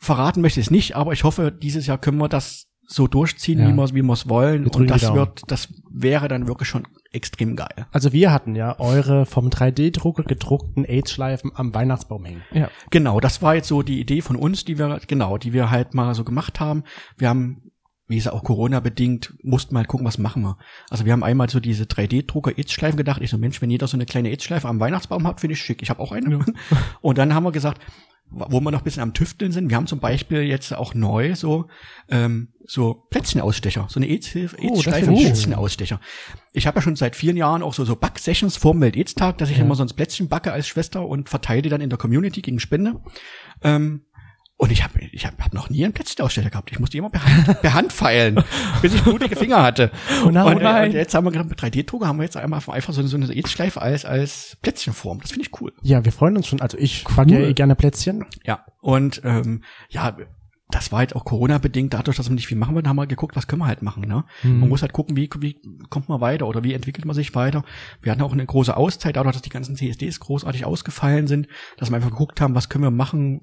Verraten 0.00 0.42
möchte 0.42 0.60
ich 0.60 0.66
es 0.66 0.70
nicht, 0.70 0.94
aber 0.94 1.12
ich 1.12 1.24
hoffe, 1.24 1.50
dieses 1.50 1.86
Jahr 1.86 1.98
können 1.98 2.18
wir 2.18 2.28
das 2.28 2.67
so 2.90 3.06
durchziehen, 3.06 3.58
Ja. 3.58 3.68
wie 3.68 3.74
wir 3.74 3.84
es 3.84 3.94
wie 3.94 4.02
wir's 4.02 4.28
wollen. 4.30 4.64
Wir 4.64 4.74
Und 4.74 4.88
das 4.90 5.02
Daumen. 5.02 5.16
wird, 5.16 5.42
das 5.48 5.68
wäre 5.90 6.26
dann 6.26 6.48
wirklich 6.48 6.68
schon 6.70 6.88
extrem 7.12 7.54
geil. 7.54 7.86
Also 7.92 8.12
wir 8.14 8.32
hatten 8.32 8.56
ja 8.56 8.78
eure 8.80 9.26
vom 9.26 9.50
3D-Drucker 9.50 10.22
gedruckten 10.24 10.84
AIDS-Schleifen 10.86 11.52
am 11.54 11.74
Weihnachtsbaum 11.74 12.24
hängen. 12.24 12.42
ja. 12.52 12.70
Genau, 12.90 13.20
das 13.20 13.42
war 13.42 13.54
jetzt 13.54 13.68
so 13.68 13.82
die 13.82 14.00
Idee 14.00 14.22
von 14.22 14.36
uns, 14.36 14.64
die 14.64 14.78
wir, 14.78 15.00
genau, 15.06 15.36
die 15.36 15.52
wir 15.52 15.70
halt 15.70 15.92
mal 15.94 16.14
so 16.14 16.24
gemacht 16.24 16.60
haben. 16.60 16.82
Wir 17.18 17.28
haben, 17.28 17.70
wie 18.08 18.16
gesagt, 18.16 18.34
auch 18.34 18.42
Corona-bedingt, 18.44 19.34
mussten 19.42 19.74
mal 19.74 19.80
halt 19.80 19.88
gucken, 19.88 20.06
was 20.06 20.16
machen 20.16 20.42
wir. 20.42 20.56
Also 20.88 21.04
wir 21.04 21.12
haben 21.12 21.22
einmal 21.24 21.50
so 21.50 21.60
diese 21.60 21.84
3D-Drucker 21.84 22.56
AIDS-Schleifen 22.56 22.96
gedacht. 22.96 23.20
Ich 23.22 23.28
so, 23.30 23.36
Mensch, 23.36 23.60
wenn 23.60 23.68
jeder 23.70 23.86
so 23.86 23.98
eine 23.98 24.06
kleine 24.06 24.30
AIDS-Schleife 24.30 24.66
am 24.66 24.80
Weihnachtsbaum 24.80 25.26
hat, 25.26 25.40
finde 25.40 25.52
ich 25.54 25.60
schick. 25.60 25.82
Ich 25.82 25.90
habe 25.90 26.00
auch 26.00 26.12
eine. 26.12 26.38
Und 27.02 27.18
dann 27.18 27.34
haben 27.34 27.44
wir 27.44 27.52
gesagt, 27.52 27.82
wo 28.30 28.60
wir 28.60 28.70
noch 28.70 28.80
ein 28.80 28.84
bisschen 28.84 29.02
am 29.02 29.14
Tüfteln 29.14 29.52
sind, 29.52 29.70
wir 29.70 29.76
haben 29.76 29.86
zum 29.86 30.00
Beispiel 30.00 30.42
jetzt 30.42 30.74
auch 30.74 30.94
neu 30.94 31.34
so, 31.34 31.66
ähm, 32.10 32.48
so 32.66 33.06
Plätzchenausstecher, 33.10 33.86
so 33.88 33.98
eine 34.00 34.06
Oh, 34.08 34.76
finde 34.76 34.76
ich 34.76 34.82
schön. 34.82 35.14
Plätzchenausstecher. 35.14 36.00
Ich 36.52 36.66
habe 36.66 36.76
ja 36.78 36.82
schon 36.82 36.96
seit 36.96 37.16
vielen 37.16 37.36
Jahren 37.36 37.62
auch 37.62 37.72
so, 37.74 37.84
so 37.84 37.96
Back-Sessions 37.96 38.56
vorm 38.56 38.80
Welt-AIDS-Tag, 38.80 39.38
dass 39.38 39.50
ich 39.50 39.58
Ja. 39.58 39.64
immer 39.64 39.74
so 39.74 39.82
ein 39.82 39.88
Plätzchen 39.88 40.28
backe 40.28 40.52
als 40.52 40.66
Schwester 40.68 41.06
und 41.06 41.28
verteile 41.28 41.62
die 41.62 41.68
dann 41.68 41.80
in 41.80 41.90
der 41.90 41.98
Community 41.98 42.42
gegen 42.42 42.60
Spende. 42.60 43.00
Ähm, 43.62 44.02
und 44.58 44.70
ich 44.72 44.84
habe 44.84 44.98
ich 45.12 45.24
hab, 45.24 45.38
hab 45.42 45.54
noch 45.54 45.70
nie 45.70 45.84
einen 45.84 45.94
Plätzchenausstecher 45.94 46.50
gehabt. 46.50 46.70
Ich 46.70 46.78
musste 46.78 46.98
immer 46.98 47.08
per 47.10 47.24
Hand, 47.24 47.60
per 47.62 47.72
Hand 47.74 47.92
feilen, 47.92 48.42
bis 48.82 48.92
ich 48.92 49.02
blutige 49.02 49.34
Finger 49.36 49.62
hatte. 49.62 49.90
Oh 50.26 50.30
nein. 50.30 50.46
und, 50.56 50.62
äh, 50.62 50.82
und 50.86 50.92
jetzt 50.92 51.14
haben 51.14 51.24
wir 51.24 51.30
gedacht, 51.30 51.48
mit 51.48 51.58
3D-Drucker 51.60 52.06
haben 52.08 52.18
wir 52.18 52.24
jetzt 52.24 52.36
einmal 52.36 52.60
einfach 52.68 52.92
so, 52.92 53.00
eine- 53.00 53.08
so 53.08 53.16
eine 53.16 53.32
AIDS-Schleife 53.32 53.80
als, 53.80 54.04
als 54.04 54.56
Plätzchenform. 54.60 55.20
Das 55.20 55.30
finde 55.30 55.46
ich 55.48 55.60
cool. 55.60 55.72
Ja, 55.82 56.04
wir 56.04 56.12
freuen 56.12 56.36
uns 56.36 56.46
schon. 56.48 56.60
Also 56.60 56.76
ich 56.76 57.04
backe 57.04 57.32
ja 57.32 57.38
eh 57.40 57.54
gerne 57.54 57.74
Plätzchen. 57.76 58.26
Ja. 58.44 58.64
Und 58.80 59.22
ähm, 59.24 59.62
ja, 59.88 60.16
das 60.70 60.92
war 60.92 60.98
halt 60.98 61.16
auch 61.16 61.24
Corona-bedingt, 61.24 61.94
dadurch, 61.94 62.18
dass 62.18 62.28
wir 62.28 62.34
nicht 62.34 62.46
viel 62.46 62.58
machen 62.58 62.74
wollten, 62.74 62.88
haben 62.88 62.96
wir 62.96 63.06
geguckt, 63.06 63.36
was 63.36 63.46
können 63.46 63.62
wir 63.62 63.66
halt 63.66 63.80
machen. 63.80 64.06
Ne? 64.06 64.24
Mhm. 64.42 64.60
Man 64.60 64.68
muss 64.68 64.82
halt 64.82 64.92
gucken, 64.92 65.16
wie, 65.16 65.30
wie 65.38 65.58
kommt 65.88 66.10
man 66.10 66.20
weiter 66.20 66.46
oder 66.46 66.62
wie 66.62 66.74
entwickelt 66.74 67.06
man 67.06 67.14
sich 67.14 67.34
weiter. 67.34 67.64
Wir 68.02 68.12
hatten 68.12 68.20
auch 68.20 68.34
eine 68.34 68.44
große 68.44 68.76
Auszeit, 68.76 69.16
dadurch, 69.16 69.34
dass 69.34 69.42
die 69.42 69.48
ganzen 69.48 69.76
CSDs 69.76 70.20
großartig 70.20 70.66
ausgefallen 70.66 71.26
sind, 71.26 71.48
dass 71.78 71.90
wir 71.90 71.96
einfach 71.96 72.10
geguckt 72.10 72.42
haben, 72.42 72.54
was 72.54 72.68
können 72.68 72.84
wir 72.84 72.90
machen, 72.90 73.40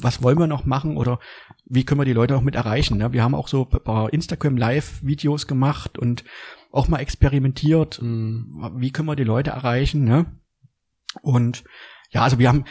was 0.00 0.22
wollen 0.24 0.38
wir 0.38 0.48
noch 0.48 0.64
machen 0.64 0.96
oder 0.96 1.20
wie 1.66 1.84
können 1.84 2.00
wir 2.00 2.04
die 2.04 2.12
Leute 2.12 2.36
auch 2.36 2.42
mit 2.42 2.56
erreichen. 2.56 2.98
Ne? 2.98 3.12
Wir 3.12 3.22
haben 3.22 3.36
auch 3.36 3.46
so 3.46 3.68
ein 3.70 3.82
paar 3.84 4.12
Instagram-Live-Videos 4.12 5.46
gemacht 5.46 5.98
und 5.98 6.24
auch 6.72 6.88
mal 6.88 6.98
experimentiert, 6.98 8.02
Mhm. 8.02 8.72
wie 8.76 8.90
können 8.90 9.08
wir 9.08 9.16
die 9.16 9.24
Leute 9.24 9.50
erreichen. 9.50 10.04
Ne? 10.04 10.26
Und 11.22 11.64
ja, 12.10 12.22
also 12.22 12.38
wir 12.38 12.48
haben 12.48 12.64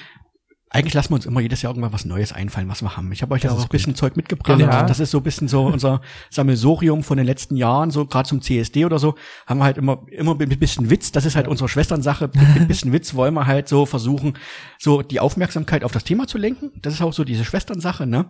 eigentlich 0.76 0.94
lassen 0.94 1.12
wir 1.12 1.16
uns 1.16 1.26
immer 1.26 1.40
jedes 1.40 1.62
Jahr 1.62 1.72
irgendwann 1.72 1.94
was 1.94 2.04
Neues 2.04 2.34
einfallen, 2.34 2.68
was 2.68 2.82
wir 2.82 2.98
haben. 2.98 3.10
Ich 3.14 3.22
habe 3.22 3.34
euch 3.34 3.44
ja 3.44 3.50
Das 3.50 3.56
auch 3.58 3.62
ist 3.62 3.66
ein 3.68 3.70
bisschen 3.70 3.96
Zeug 3.96 4.18
mitgebracht. 4.18 4.60
Ja. 4.60 4.84
Das 4.84 5.00
ist 5.00 5.12
so 5.12 5.20
ein 5.20 5.24
bisschen 5.24 5.48
so 5.48 5.66
unser 5.66 6.02
Sammelsorium 6.30 7.02
von 7.02 7.16
den 7.16 7.26
letzten 7.26 7.56
Jahren, 7.56 7.92
so 7.92 8.06
gerade 8.06 8.28
zum 8.28 8.42
CSD 8.42 8.84
oder 8.84 9.00
so, 9.00 9.16
haben 9.48 9.60
wir 9.60 9.64
halt 9.64 9.78
immer 9.78 10.04
immer 10.12 10.36
mit 10.36 10.52
ein 10.52 10.60
bisschen 10.60 10.90
Witz. 10.90 11.14
Das 11.14 11.26
ist 11.26 11.38
halt 11.38 11.48
unsere 11.48 11.70
Schwesternsache. 11.70 12.30
Mit 12.36 12.62
ein 12.62 12.68
bisschen 12.68 12.92
Witz 12.92 13.16
wollen 13.16 13.34
wir 13.34 13.48
halt 13.48 13.70
so 13.70 13.86
versuchen, 13.86 14.38
so 14.78 15.02
die 15.02 15.22
Aufmerksamkeit 15.22 15.86
auf 15.86 15.94
das 15.94 16.04
Thema 16.04 16.28
zu 16.28 16.38
lenken. 16.38 16.72
Das 16.82 16.94
ist 16.94 17.02
auch 17.02 17.14
so 17.14 17.24
diese 17.24 17.46
Schwesternsache, 17.46 18.06
ne? 18.06 18.26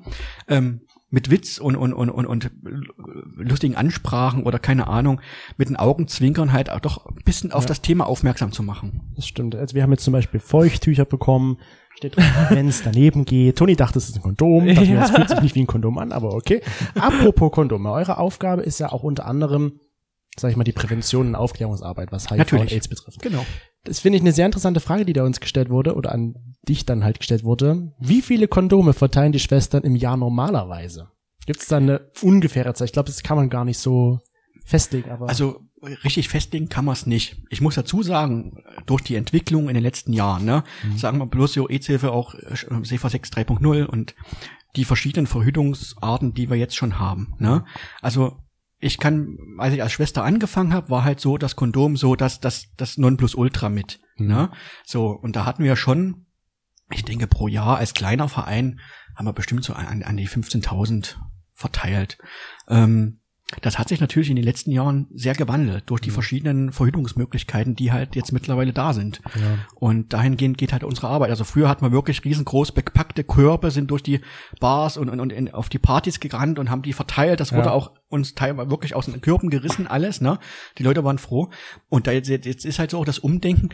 Ähm, 0.47 0.81
mit 1.09 1.31
Witz 1.31 1.59
und, 1.59 1.75
und, 1.77 1.93
und, 1.93 2.09
und, 2.09 2.25
und 2.25 2.51
lustigen 3.37 3.75
Ansprachen 3.75 4.43
oder 4.43 4.59
keine 4.59 4.87
Ahnung, 4.87 5.21
mit 5.57 5.69
den 5.69 5.77
Augenzwinkern 5.77 6.51
halt 6.51 6.69
auch 6.69 6.79
doch 6.79 7.05
ein 7.05 7.23
bisschen 7.23 7.51
auf 7.51 7.63
Ja. 7.63 7.67
das 7.69 7.81
Thema 7.81 8.05
aufmerksam 8.05 8.51
zu 8.51 8.63
machen. 8.63 9.13
Das 9.15 9.25
stimmt. 9.27 9.55
Also 9.55 9.75
wir 9.75 9.83
haben 9.83 9.91
jetzt 9.91 10.03
zum 10.03 10.13
Beispiel 10.13 10.39
Feuchttücher 10.39 11.05
bekommen. 11.05 11.57
Steht 11.95 12.15
drin, 12.15 12.25
wenn 12.49 12.67
es 12.67 12.83
daneben 12.83 13.25
geht. 13.25 13.57
Toni 13.57 13.75
dachte, 13.75 13.97
es 13.99 14.09
ist 14.09 14.15
ein 14.17 14.21
Kondom. 14.21 14.67
Dachte 14.67 14.81
mir, 14.81 14.87
Ja. 14.95 14.99
das 15.01 15.11
fühlt 15.11 15.29
sich 15.29 15.41
nicht 15.41 15.55
wie 15.55 15.61
ein 15.61 15.67
Kondom 15.67 15.97
an, 15.97 16.11
aber 16.11 16.33
okay. 16.33 16.61
Apropos 16.95 17.51
Kondome. 17.51 17.91
Eure 17.91 18.17
Aufgabe 18.17 18.61
ist 18.63 18.79
ja 18.79 18.91
auch 18.91 19.03
unter 19.03 19.25
anderem, 19.25 19.79
sag 20.37 20.51
ich 20.51 20.57
mal, 20.57 20.63
die 20.63 20.71
Prävention 20.73 21.27
und 21.27 21.35
Aufklärungsarbeit, 21.35 22.11
was 22.11 22.25
HIV 22.29 22.37
Natürlich. 22.37 22.61
und 22.63 22.71
AIDS 22.73 22.87
betrifft. 22.89 23.21
Genau. 23.21 23.45
Das 23.85 23.99
finde 23.99 24.17
ich 24.17 24.23
eine 24.23 24.31
sehr 24.33 24.45
interessante 24.45 24.79
Frage, 24.79 25.05
die 25.05 25.13
da 25.13 25.23
uns 25.23 25.39
gestellt 25.39 25.69
wurde 25.69 25.95
oder 25.95 26.11
an 26.11 26.35
dich 26.67 26.85
dann 26.85 27.03
halt 27.03 27.19
gestellt 27.19 27.43
wurde. 27.43 27.93
Wie 27.99 28.21
viele 28.21 28.47
Kondome 28.47 28.93
verteilen 28.93 29.31
die 29.31 29.39
Schwestern 29.39 29.83
im 29.83 29.95
Jahr 29.95 30.17
normalerweise? 30.17 31.09
Gibt 31.45 31.61
es 31.61 31.67
da 31.67 31.77
eine 31.77 32.09
ungefähre 32.23 32.73
Zahl? 32.73 32.85
Ich 32.85 32.91
glaube, 32.91 33.07
das 33.07 33.21
kann 33.21 33.37
man 33.37 33.49
gar 33.51 33.63
nicht 33.65 33.77
so 33.77 34.19
festlegen, 34.65 35.11
aber 35.11 35.29
Also 35.29 35.59
richtig 35.81 36.29
festlegen 36.29 36.69
kann 36.69 36.85
man 36.85 36.93
es 36.93 37.05
nicht. 37.05 37.37
Ich 37.49 37.61
muss 37.61 37.75
dazu 37.75 38.01
sagen, 38.01 38.63
durch 38.85 39.01
die 39.01 39.15
Entwicklung 39.15 39.67
in 39.67 39.75
den 39.75 39.83
letzten 39.83 40.13
Jahren, 40.13 40.45
ne, 40.45 40.63
sagen 40.95 41.17
wir 41.17 41.25
bloß 41.25 41.57
EZ-Hilfe 41.57 42.11
auch 42.11 42.35
SEFA 42.83 43.09
6 43.09 43.29
3.0 43.31 43.85
und 43.85 44.15
die 44.75 44.85
verschiedenen 44.85 45.27
Verhütungsarten, 45.27 46.33
die 46.33 46.49
wir 46.49 46.57
jetzt 46.57 46.75
schon 46.75 46.99
haben. 46.99 47.33
Ne? 47.39 47.65
Also 48.01 48.37
ich 48.79 48.97
kann, 48.97 49.37
als 49.57 49.73
ich 49.73 49.81
als 49.81 49.93
Schwester 49.93 50.23
angefangen 50.23 50.73
habe, 50.73 50.89
war 50.89 51.03
halt 51.03 51.19
so 51.19 51.37
das 51.37 51.55
Kondom 51.55 51.97
so 51.97 52.15
das 52.15 52.39
das 52.39 52.67
das 52.75 52.97
Nonplusultra 52.97 53.69
mit. 53.69 53.99
Mhm. 54.17 54.27
Ne? 54.27 54.51
So 54.85 55.07
und 55.07 55.35
da 55.35 55.45
hatten 55.45 55.63
wir 55.63 55.75
schon, 55.75 56.25
ich 56.91 57.03
denke 57.03 57.27
pro 57.27 57.47
Jahr 57.47 57.77
als 57.77 57.93
kleiner 57.93 58.29
Verein 58.29 58.79
haben 59.15 59.25
wir 59.25 59.33
bestimmt 59.33 59.63
so 59.63 59.73
an, 59.73 60.03
an 60.03 60.17
die 60.17 60.27
15.000 60.27 61.15
verteilt. 61.53 62.17
Ähm, 62.67 63.21
das 63.61 63.77
hat 63.77 63.89
sich 63.89 64.01
natürlich 64.01 64.31
in 64.31 64.35
den 64.35 64.43
letzten 64.45 64.71
Jahren 64.71 65.07
sehr 65.13 65.35
gewandelt 65.35 65.83
durch 65.85 66.01
die 66.01 66.09
verschiedenen 66.09 66.71
Verhütungsmöglichkeiten, 66.71 67.75
die 67.75 67.91
halt 67.91 68.15
jetzt 68.15 68.31
mittlerweile 68.31 68.73
da 68.73 68.91
sind. 68.93 69.21
ja. 69.35 69.41
Und 69.75 70.13
dahingehend 70.13 70.57
geht 70.57 70.73
halt 70.73 70.83
unsere 70.83 71.09
Arbeit. 71.09 71.29
Also 71.29 71.43
früher 71.43 71.69
hat 71.69 71.81
man 71.83 71.91
wirklich 71.91 72.25
riesengroß 72.25 72.71
bepackte 72.71 73.23
Körper, 73.23 73.69
sind 73.69 73.91
durch 73.91 74.01
die 74.01 74.21
Bars 74.59 74.97
und, 74.97 75.09
und, 75.09 75.19
und 75.19 75.31
in, 75.31 75.53
auf 75.53 75.69
die 75.69 75.77
Partys 75.77 76.19
gerannt 76.19 76.57
und 76.57 76.71
haben 76.71 76.81
die 76.81 76.93
verteilt. 76.93 77.39
Das 77.39 77.51
wurde 77.53 77.67
Ja. 77.67 77.71
auch 77.73 77.91
uns 78.09 78.33
teilweise 78.33 78.71
wirklich 78.71 78.95
aus 78.95 79.05
den 79.05 79.21
Körpen 79.21 79.51
gerissen, 79.51 79.85
alles, 79.85 80.21
ne? 80.21 80.39
Die 80.79 80.83
Leute 80.83 81.03
waren 81.03 81.19
froh. 81.19 81.51
Und 81.87 82.07
da 82.07 82.11
jetzt, 82.13 82.29
jetzt 82.29 82.65
ist 82.65 82.79
halt 82.79 82.89
so 82.91 82.97
auch 82.99 83.05
das 83.05 83.19
Umdenken, 83.19 83.69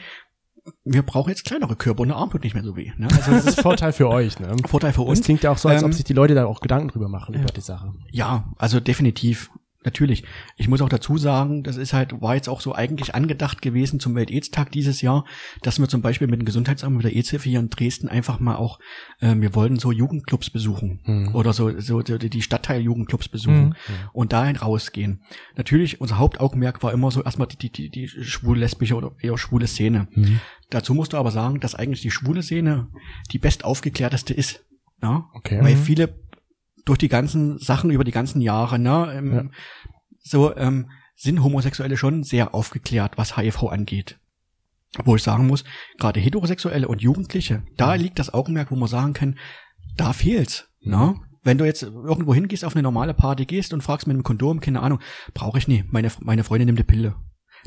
wir 0.84 1.02
brauchen 1.02 1.30
jetzt 1.30 1.46
kleinere 1.46 1.76
Körper 1.76 2.02
und 2.02 2.10
der 2.10 2.18
Arm 2.18 2.30
tut 2.30 2.44
nicht 2.44 2.54
mehr 2.54 2.64
so 2.64 2.76
weh. 2.76 2.92
Ne? 2.98 3.08
Also 3.10 3.32
das 3.32 3.46
ist 3.48 3.62
Vorteil 3.62 3.94
für 3.94 4.10
euch, 4.10 4.40
ne? 4.40 4.54
Vorteil 4.68 4.92
für 4.94 5.02
Das 5.02 5.10
uns. 5.10 5.22
klingt 5.22 5.42
ja 5.44 5.52
auch 5.52 5.58
so, 5.58 5.70
als 5.70 5.82
ob 5.82 5.88
Ähm, 5.90 5.94
sich 5.94 6.04
die 6.04 6.14
Leute 6.14 6.36
da 6.36 6.46
auch 6.46 6.60
Gedanken 6.60 6.90
drüber 6.90 7.08
machen, 7.10 7.34
über 7.34 7.46
die 7.52 7.62
Sache. 7.62 7.94
Ja, 8.12 8.52
also 8.58 8.80
definitiv. 8.80 9.50
Natürlich. 9.84 10.24
Ich 10.58 10.68
muss 10.68 10.82
auch 10.82 10.90
dazu 10.90 11.18
sagen, 11.18 11.64
das 11.64 11.76
ist 11.76 11.92
halt, 11.94 12.22
war 12.22 12.36
jetzt 12.36 12.50
auch 12.50 12.62
so 12.62 12.76
eigentlich 12.76 13.16
angedacht 13.16 13.64
gewesen 13.64 14.00
zum 14.00 14.14
Welt-Aids-Tag 14.14 14.72
dieses 14.72 15.02
Jahr, 15.02 15.26
dass 15.64 15.80
wir 15.80 15.88
zum 15.90 16.04
Beispiel 16.04 16.28
mit 16.28 16.40
dem 16.40 16.46
Gesundheitsamt, 16.46 16.96
mit 16.96 17.04
der 17.06 17.16
AIDS-Hilfe 17.16 17.50
hier 17.50 17.60
in 17.60 17.70
Dresden 17.72 18.08
einfach 18.08 18.40
mal 18.40 18.58
auch, 18.58 18.80
äh, 19.22 19.34
wir 19.36 19.56
wollten 19.56 19.80
so 19.80 19.92
Jugendclubs 19.92 20.52
besuchen. 20.52 21.00
Mhm. 21.06 21.36
Oder 21.36 21.52
so, 21.54 21.80
so 21.80 22.02
die 22.02 22.30
die 22.30 22.42
Stadtteil-Jugendclubs 22.44 23.28
besuchen 23.30 23.70
Mhm. 23.70 23.76
und 24.14 24.34
dahin 24.34 24.56
rausgehen. 24.56 25.22
Natürlich, 25.56 26.00
unser 26.00 26.20
Hauptaugenmerk 26.20 26.84
war 26.84 26.94
immer 26.94 27.10
so 27.10 27.24
erstmal 27.24 27.48
die, 27.48 27.58
die, 27.58 27.70
die, 27.72 27.90
die 27.90 28.08
schwul-lesbische 28.08 28.96
oder 28.96 29.14
eher 29.20 29.38
schwule 29.38 29.66
Szene. 29.68 30.08
Mhm. 30.14 30.40
Dazu 30.70 30.94
musst 30.94 31.14
du 31.14 31.18
aber 31.18 31.32
sagen, 31.32 31.60
dass 31.60 31.74
eigentlich 31.76 32.02
die 32.02 32.12
schwule 32.12 32.44
Szene 32.44 32.88
die 33.32 33.40
best 33.40 33.66
aufgeklärteste 33.66 34.34
ist. 34.34 34.64
Ja? 35.02 35.26
Okay. 35.34 35.60
Weil 35.62 35.76
Mhm. 35.76 35.80
viele 35.82 36.14
durch 36.86 36.98
die 36.98 37.08
ganzen 37.10 37.58
Sachen 37.60 37.92
über 37.92 38.04
die 38.04 38.12
ganzen 38.12 38.42
Jahre, 38.42 38.80
ne, 38.80 39.14
ähm, 39.16 39.34
Ja. 39.34 39.44
so 40.24 40.56
ähm, 40.56 40.90
sind 41.16 41.44
Homosexuelle 41.44 41.98
schon 41.98 42.24
sehr 42.24 42.54
aufgeklärt, 42.56 43.18
was 43.18 43.38
HIV 43.38 43.64
angeht. 43.66 44.18
Wo 45.06 45.16
ich 45.16 45.24
sagen 45.24 45.48
muss, 45.48 45.64
gerade 45.98 46.20
Heterosexuelle 46.20 46.88
und 46.88 47.02
Jugendliche, 47.02 47.64
da 47.78 47.94
liegt 47.96 48.20
das 48.20 48.34
Augenmerk, 48.34 48.72
wo 48.72 48.76
man 48.76 48.90
sagen 48.90 49.14
kann, 49.14 49.38
da 49.96 50.12
fehlt's. 50.14 50.68
Ne? 50.82 51.16
Wenn 51.44 51.58
du 51.58 51.66
jetzt 51.66 51.84
irgendwo 51.84 52.34
hingehst, 52.34 52.66
auf 52.66 52.76
eine 52.76 52.84
normale 52.84 53.14
Party 53.14 53.46
gehst 53.46 53.74
und 53.74 53.82
fragst 53.82 54.06
mit 54.08 54.16
einem 54.16 54.24
Kondom, 54.24 54.60
keine 54.60 54.82
Ahnung, 54.82 55.00
brauche 55.34 55.58
ich 55.58 55.68
nie. 55.68 55.84
Meine, 55.90 56.12
meine 56.20 56.44
Freundin 56.44 56.68
nimmt 56.68 56.80
eine 56.80 56.86
Pille. 56.86 57.16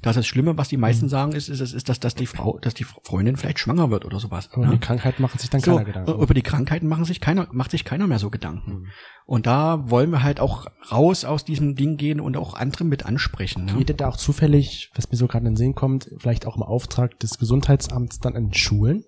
Das 0.02 0.12
ist 0.12 0.16
das 0.16 0.26
Schlimme, 0.26 0.58
was 0.58 0.68
die 0.68 0.76
meisten 0.76 1.08
sagen, 1.08 1.32
ist, 1.32 1.48
ist, 1.48 1.60
ist, 1.60 1.72
ist 1.72 1.88
dass, 1.88 2.00
dass 2.00 2.14
die 2.14 2.26
Frau, 2.26 2.58
dass 2.60 2.74
die 2.74 2.84
Freundin 2.84 3.36
vielleicht 3.36 3.58
schwanger 3.58 3.90
wird 3.90 4.04
oder 4.04 4.20
sowas. 4.20 4.50
Aber 4.52 4.66
ne? 4.66 4.72
die 4.72 4.78
Krankheit 4.78 5.20
machen 5.20 5.38
sich 5.38 5.50
dann 5.50 5.60
So, 5.60 5.72
keiner 5.72 5.84
Gedanken. 5.84 6.20
über 6.20 6.34
die 6.34 6.42
Krankheiten 6.42 6.86
machen 6.88 7.04
sich 7.04 7.20
keiner, 7.20 7.48
macht 7.52 7.70
sich 7.70 7.84
keiner 7.84 8.06
mehr 8.06 8.18
so 8.18 8.30
Gedanken. 8.30 8.88
Und 9.26 9.46
da 9.46 9.88
wollen 9.90 10.10
wir 10.10 10.22
halt 10.22 10.40
auch 10.40 10.66
raus 10.90 11.24
aus 11.24 11.44
diesem 11.44 11.76
Ding 11.76 11.96
gehen 11.96 12.20
und 12.20 12.36
auch 12.36 12.54
andere 12.54 12.84
mit 12.84 13.06
ansprechen. 13.06 13.64
Ne? 13.66 13.74
Geht 13.78 13.90
ihr 13.90 13.96
da 13.96 14.08
auch 14.08 14.16
zufällig, 14.16 14.90
was 14.94 15.10
mir 15.10 15.16
so 15.16 15.26
gerade 15.26 15.46
in 15.46 15.52
den 15.52 15.56
Sinn 15.56 15.74
kommt, 15.74 16.10
vielleicht 16.18 16.46
auch 16.46 16.56
im 16.56 16.62
Auftrag 16.62 17.18
des 17.20 17.38
Gesundheitsamts 17.38 18.18
dann 18.20 18.36
an 18.36 18.52
Schulen? 18.52 19.04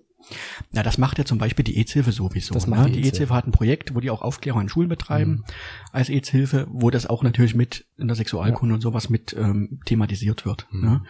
Na, 0.71 0.83
das 0.83 0.97
macht 0.97 1.17
ja 1.17 1.25
zum 1.25 1.37
Beispiel 1.37 1.63
die 1.63 1.77
AIDS-Hilfe 1.77 2.11
sowieso. 2.11 2.53
Das 2.53 2.67
macht 2.67 2.89
ne? 2.89 2.91
die. 2.91 3.03
AIDS-Hilfe 3.03 3.33
hat 3.33 3.47
ein 3.47 3.51
Projekt, 3.51 3.95
wo 3.95 3.99
die 3.99 4.09
auch 4.09 4.21
Aufklärung 4.21 4.61
in 4.61 4.69
Schulen 4.69 4.89
betreiben 4.89 5.31
Mhm. 5.31 5.43
als 5.91 6.09
AIDS-Hilfe, 6.09 6.67
wo 6.69 6.89
das 6.89 7.05
auch 7.07 7.23
natürlich 7.23 7.55
mit 7.55 7.85
in 7.97 8.07
der 8.07 8.15
Sexualkunde 8.15 8.75
und 8.75 8.81
sowas 8.81 9.09
mit 9.09 9.33
ähm, 9.37 9.79
thematisiert 9.85 10.45
wird. 10.45 10.67
Mhm. 10.71 10.81
Ne? 10.81 11.03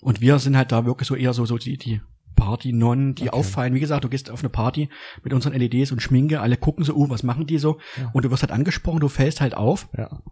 Und 0.00 0.20
wir 0.20 0.38
sind 0.38 0.56
halt 0.56 0.72
da 0.72 0.84
wirklich 0.86 1.06
so 1.08 1.14
eher 1.14 1.32
so, 1.34 1.44
so 1.44 1.58
die, 1.58 1.76
die 1.76 2.00
Party-Nonnen, 2.34 3.14
die 3.14 3.28
Okay. 3.28 3.38
auffallen. 3.38 3.74
Wie 3.74 3.80
gesagt, 3.80 4.04
du 4.04 4.08
gehst 4.08 4.30
auf 4.30 4.40
eine 4.40 4.48
Party 4.48 4.88
mit 5.22 5.32
unseren 5.32 5.52
LEDs 5.52 5.92
und 5.92 6.00
Schminke, 6.00 6.40
alle 6.40 6.56
gucken 6.56 6.84
so, 6.84 6.94
uh, 6.94 7.08
was 7.10 7.22
machen 7.22 7.46
die 7.46 7.58
so? 7.58 7.78
Ja. 8.00 8.10
Und 8.12 8.24
du 8.24 8.30
wirst 8.30 8.42
halt 8.42 8.52
angesprochen, 8.52 9.00
du 9.00 9.08
fällst 9.08 9.40
halt 9.40 9.54
auf 9.54 9.88
Ja. 9.96 10.22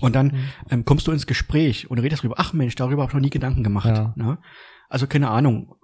und 0.00 0.14
dann 0.14 0.26
Mhm. 0.28 0.34
ähm, 0.70 0.84
kommst 0.84 1.06
du 1.06 1.12
ins 1.12 1.26
Gespräch 1.26 1.90
und 1.90 1.98
redest 1.98 2.22
drüber, 2.22 2.36
ach 2.38 2.52
Mensch, 2.52 2.74
darüber 2.74 3.02
habe 3.02 3.10
ich 3.10 3.14
noch 3.14 3.20
nie 3.22 3.30
Gedanken 3.30 3.64
gemacht. 3.64 3.88
Ja. 3.88 4.12
Ne? 4.16 4.38
Also 4.88 5.06
keine 5.06 5.30
Ahnung. 5.30 5.74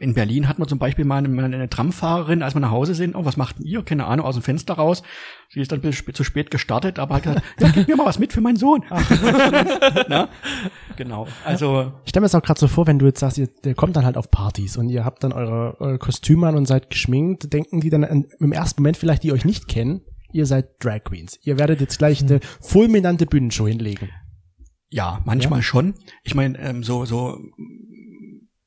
In 0.00 0.14
Berlin 0.14 0.48
hat 0.48 0.58
man 0.58 0.66
zum 0.66 0.78
Beispiel 0.78 1.04
mal 1.04 1.18
eine, 1.18 1.44
eine 1.44 1.68
Tramfahrerin, 1.68 2.42
als 2.42 2.54
wir 2.54 2.60
nach 2.60 2.70
Hause 2.70 2.94
sind, 2.94 3.14
oh, 3.14 3.26
was 3.26 3.36
macht 3.36 3.58
denn 3.58 3.66
ihr? 3.66 3.82
Keine 3.82 4.06
Ahnung, 4.06 4.24
aus 4.24 4.34
dem 4.34 4.42
Fenster 4.42 4.74
raus. 4.74 5.02
Sie 5.50 5.60
ist 5.60 5.70
dann 5.72 5.82
bis 5.82 5.94
spät, 5.94 6.16
zu 6.16 6.24
spät 6.24 6.50
gestartet, 6.50 6.98
aber 6.98 7.16
hat 7.16 7.22
gesagt, 7.24 7.42
ja, 7.60 7.68
gib 7.68 7.86
mir 7.86 7.96
mal 7.96 8.06
was 8.06 8.18
mit 8.18 8.32
für 8.32 8.40
meinen 8.40 8.56
Sohn. 8.56 8.82
Na? 10.08 10.28
Genau. 10.96 11.26
Also, 11.44 11.92
Ich 12.04 12.10
stelle 12.10 12.22
mir 12.22 12.26
das 12.26 12.34
auch 12.34 12.42
gerade 12.42 12.58
so 12.58 12.66
vor, 12.66 12.86
wenn 12.86 12.98
du 12.98 13.04
jetzt 13.06 13.20
sagst, 13.20 13.36
ihr, 13.36 13.48
ihr 13.64 13.74
kommt 13.74 13.94
dann 13.94 14.06
halt 14.06 14.16
auf 14.16 14.30
Partys 14.30 14.78
und 14.78 14.88
ihr 14.88 15.04
habt 15.04 15.22
dann 15.22 15.32
eure, 15.32 15.78
eure 15.80 15.98
Kostüme 15.98 16.48
an 16.48 16.56
und 16.56 16.66
seid 16.66 16.88
geschminkt, 16.88 17.52
denken 17.52 17.80
die 17.80 17.90
dann 17.90 18.04
an, 18.04 18.26
im 18.38 18.52
ersten 18.52 18.80
Moment 18.82 18.96
vielleicht, 18.96 19.22
die 19.22 19.32
euch 19.32 19.44
nicht 19.44 19.68
kennen, 19.68 20.00
ihr 20.32 20.46
seid 20.46 20.82
Drag 20.82 21.04
Queens. 21.04 21.38
Ihr 21.42 21.58
werdet 21.58 21.80
jetzt 21.80 21.98
gleich 21.98 22.22
eine 22.22 22.40
fulminante 22.62 23.26
Bühnenshow 23.26 23.66
hinlegen. 23.68 24.08
ja, 24.88 25.20
manchmal 25.26 25.60
schon. 25.62 25.94
Ich 26.24 26.34
meine, 26.34 26.58
ähm, 26.58 26.82
so, 26.84 27.04
so 27.04 27.38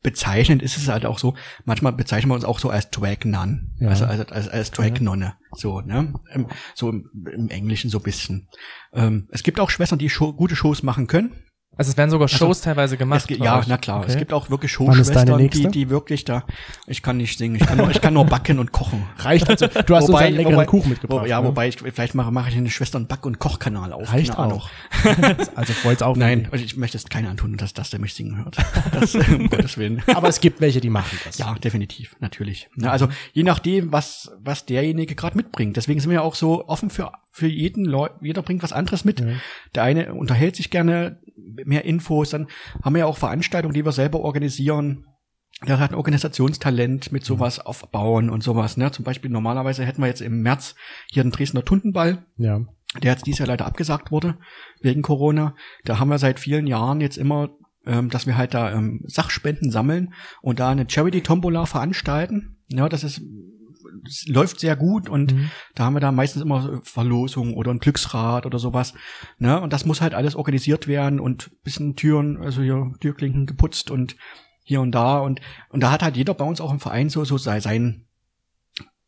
bezeichnend 0.04 0.62
ist 0.62 0.78
es 0.78 0.89
halt 0.89 1.06
auch 1.06 1.18
so, 1.18 1.36
manchmal 1.66 1.93
bezeichnen 1.93 2.30
wir 2.30 2.36
uns 2.36 2.45
auch 2.45 2.60
so 2.60 2.70
als 2.70 2.91
Drag 2.91 3.24
Nun. 3.24 3.74
Ja. 3.80 3.89
Also 3.89 4.06
als, 4.06 4.32
als, 4.32 4.49
als 4.49 4.72
Drag 4.72 4.99
Nonne. 4.99 5.36
So, 5.56 5.82
ne? 5.82 6.14
Ähm, 6.32 6.47
so 6.76 6.89
im, 6.89 7.10
im 7.34 7.49
Englischen 7.49 7.89
so 7.89 7.99
bisschen. 7.99 8.49
Ähm, 8.93 9.28
es 9.32 9.43
gibt 9.43 9.60
auch 9.60 9.70
Schwestern, 9.70 9.99
die 9.99 10.10
Show, 10.10 10.34
gute 10.34 10.56
Shows 10.56 10.84
machen 10.84 11.08
können. 11.08 11.32
Also 11.76 11.92
es 11.92 11.98
werden 11.98 12.12
sogar 12.12 12.28
Shows 12.28 12.62
teilweise 12.62 12.98
gemacht. 12.98 13.28
Bei 13.28 13.36
ja, 13.36 13.62
na 13.68 13.78
klar. 13.78 14.00
Okay. 14.00 14.12
Es 14.12 14.18
gibt 14.18 14.32
auch 14.32 14.50
wirklich 14.50 14.72
Showschwestern, 14.72 15.38
die, 15.50 15.68
die 15.68 15.90
wirklich 15.90 16.24
da, 16.24 16.44
ich 16.86 17.02
kann 17.02 17.18
nicht 17.18 17.38
singen, 17.38 17.56
ich 17.56 17.66
kann 17.66 17.78
nur, 17.78 17.90
ich 17.90 18.00
kann 18.00 18.14
nur 18.14 18.26
backen 18.26 18.60
und 18.60 18.72
kochen. 18.72 19.04
Reicht 19.18 19.50
also, 19.50 19.68
du 19.68 19.96
hast 19.96 20.10
uns 20.10 20.18
einen 20.18 20.36
leckeren 20.36 20.66
Kuchen 20.68 20.90
mitgebracht. 20.90 21.24
Wo, 21.24 21.28
ja, 21.28 21.42
ne? 21.42 21.48
wobei 21.48 21.68
ich, 21.68 21.78
vielleicht 21.78 22.14
mache, 22.14 22.32
mache 22.32 22.50
ich 22.50 22.58
einen 22.58 22.70
Schwestern 22.70 23.08
Back- 23.08 23.26
und 23.26 23.40
Kochkanal 23.40 23.92
auf. 23.92 24.12
Reicht 24.14 24.38
auch. 24.38 24.70
also 25.56 25.74
freut's 25.74 26.02
auch. 26.04 26.16
Nein, 26.16 26.48
also 26.52 26.64
ich 26.64 26.78
möchte 26.78 26.98
es 26.98 27.06
keiner 27.06 27.30
antun, 27.30 27.58
dass 27.58 27.74
das 27.74 27.90
der 27.90 28.00
mich 28.00 28.14
singen 28.14 28.44
hört. 28.44 28.58
Das, 28.92 29.16
um 29.30 29.50
Gottes 29.50 29.78
Willen. 29.78 30.04
Aber 30.14 30.28
es 30.28 30.40
gibt 30.40 30.62
welche, 30.62 30.80
die 30.80 30.92
machen 30.92 31.18
das. 31.26 31.40
Ja, 31.40 31.56
definitiv, 31.56 32.16
natürlich. 32.20 32.70
Ja, 32.76 32.92
also 32.92 33.08
je 33.34 33.44
nachdem, 33.44 33.92
was 33.92 34.32
was 34.44 34.66
derjenige 34.66 35.16
gerade 35.16 35.36
mitbringt. 35.36 35.76
Deswegen 35.76 36.00
sind 36.00 36.10
wir 36.10 36.16
ja 36.16 36.22
auch 36.22 36.36
so 36.36 36.68
offen 36.68 36.90
für 36.90 37.12
für 37.36 37.48
jeden 37.48 37.84
Leu 37.84 38.10
jeder 38.22 38.44
bringt 38.44 38.62
was 38.62 38.72
anderes 38.72 39.06
mit. 39.06 39.20
Ja. 39.20 39.26
Der 39.74 39.84
eine 39.84 40.14
unterhält 40.14 40.56
sich 40.56 40.70
gerne, 40.70 41.20
mehr 41.66 41.84
Infos, 41.84 42.30
dann 42.30 42.48
haben 42.84 42.94
wir 42.94 43.00
ja 43.00 43.06
auch 43.08 43.18
Veranstaltungen, 43.18 43.74
die 43.74 43.84
wir 43.84 43.92
selber 43.92 44.20
organisieren. 44.20 45.08
Der 45.68 45.80
hat 45.80 45.92
ein 45.92 45.96
Organisationstalent 45.96 47.12
mit 47.12 47.26
sowas 47.26 47.60
aufbauen 47.60 48.30
und 48.30 48.44
sowas. 48.44 48.78
Ne? 48.78 48.92
Zum 48.92 49.04
Beispiel 49.04 49.32
normalerweise 49.32 49.84
hätten 49.84 50.02
wir 50.02 50.08
jetzt 50.08 50.22
im 50.22 50.42
März 50.42 50.76
hier 51.10 51.24
den 51.24 51.32
Dresdner 51.32 51.66
Tundenball, 51.66 52.26
Ja. 52.38 52.62
der 53.02 53.12
jetzt 53.14 53.26
dieses 53.26 53.40
Jahr 53.40 53.48
leider 53.48 53.66
abgesagt 53.66 54.12
wurde 54.12 54.38
wegen 54.82 55.02
Corona. 55.02 55.56
Da 55.86 56.00
haben 56.00 56.10
wir 56.10 56.20
seit 56.20 56.40
vielen 56.40 56.68
Jahren 56.68 57.02
jetzt 57.02 57.18
immer, 57.18 57.50
ähm, 57.88 58.10
dass 58.12 58.28
wir 58.28 58.38
halt 58.38 58.54
da 58.54 58.72
ähm, 58.74 59.02
Sachspenden 59.08 59.72
sammeln 59.72 60.14
und 60.44 60.60
da 60.60 60.70
eine 60.70 60.86
Charity-Tombola 60.88 61.66
veranstalten. 61.66 62.58
Ja, 62.68 62.90
das 62.90 63.04
ist 63.04 63.22
läuft 64.28 64.60
sehr 64.60 64.76
gut 64.76 65.10
und 65.10 65.34
Mhm. 65.34 65.52
da 65.76 65.86
haben 65.86 65.94
wir 65.96 66.00
da 66.00 66.12
meistens 66.12 66.42
immer 66.42 66.82
Verlosung 66.84 67.54
oder 67.56 67.72
ein 67.72 67.80
Glücksrad 67.80 68.46
oder 68.46 68.60
sowas. 68.60 68.94
Ne? 69.40 69.60
Und 69.62 69.74
das 69.74 69.86
muss 69.86 70.02
halt 70.02 70.14
alles 70.14 70.36
organisiert 70.36 70.88
werden 70.88 71.20
und 71.20 71.52
bisschen 71.64 71.96
Türen, 71.96 72.38
also 72.42 72.62
hier 72.62 72.92
Türklinken 73.00 73.46
geputzt 73.46 73.92
und 73.92 74.16
hier 74.64 74.82
und 74.82 74.92
da 74.92 75.20
und 75.20 75.42
und 75.70 75.82
da 75.84 75.92
hat 75.92 76.04
halt 76.04 76.16
jeder 76.16 76.34
bei 76.34 76.46
uns 76.46 76.62
auch 76.62 76.72
im 76.72 76.80
Verein 76.80 77.10
so 77.10 77.26
so 77.26 77.38
sei- 77.38 77.60
sein 77.60 78.06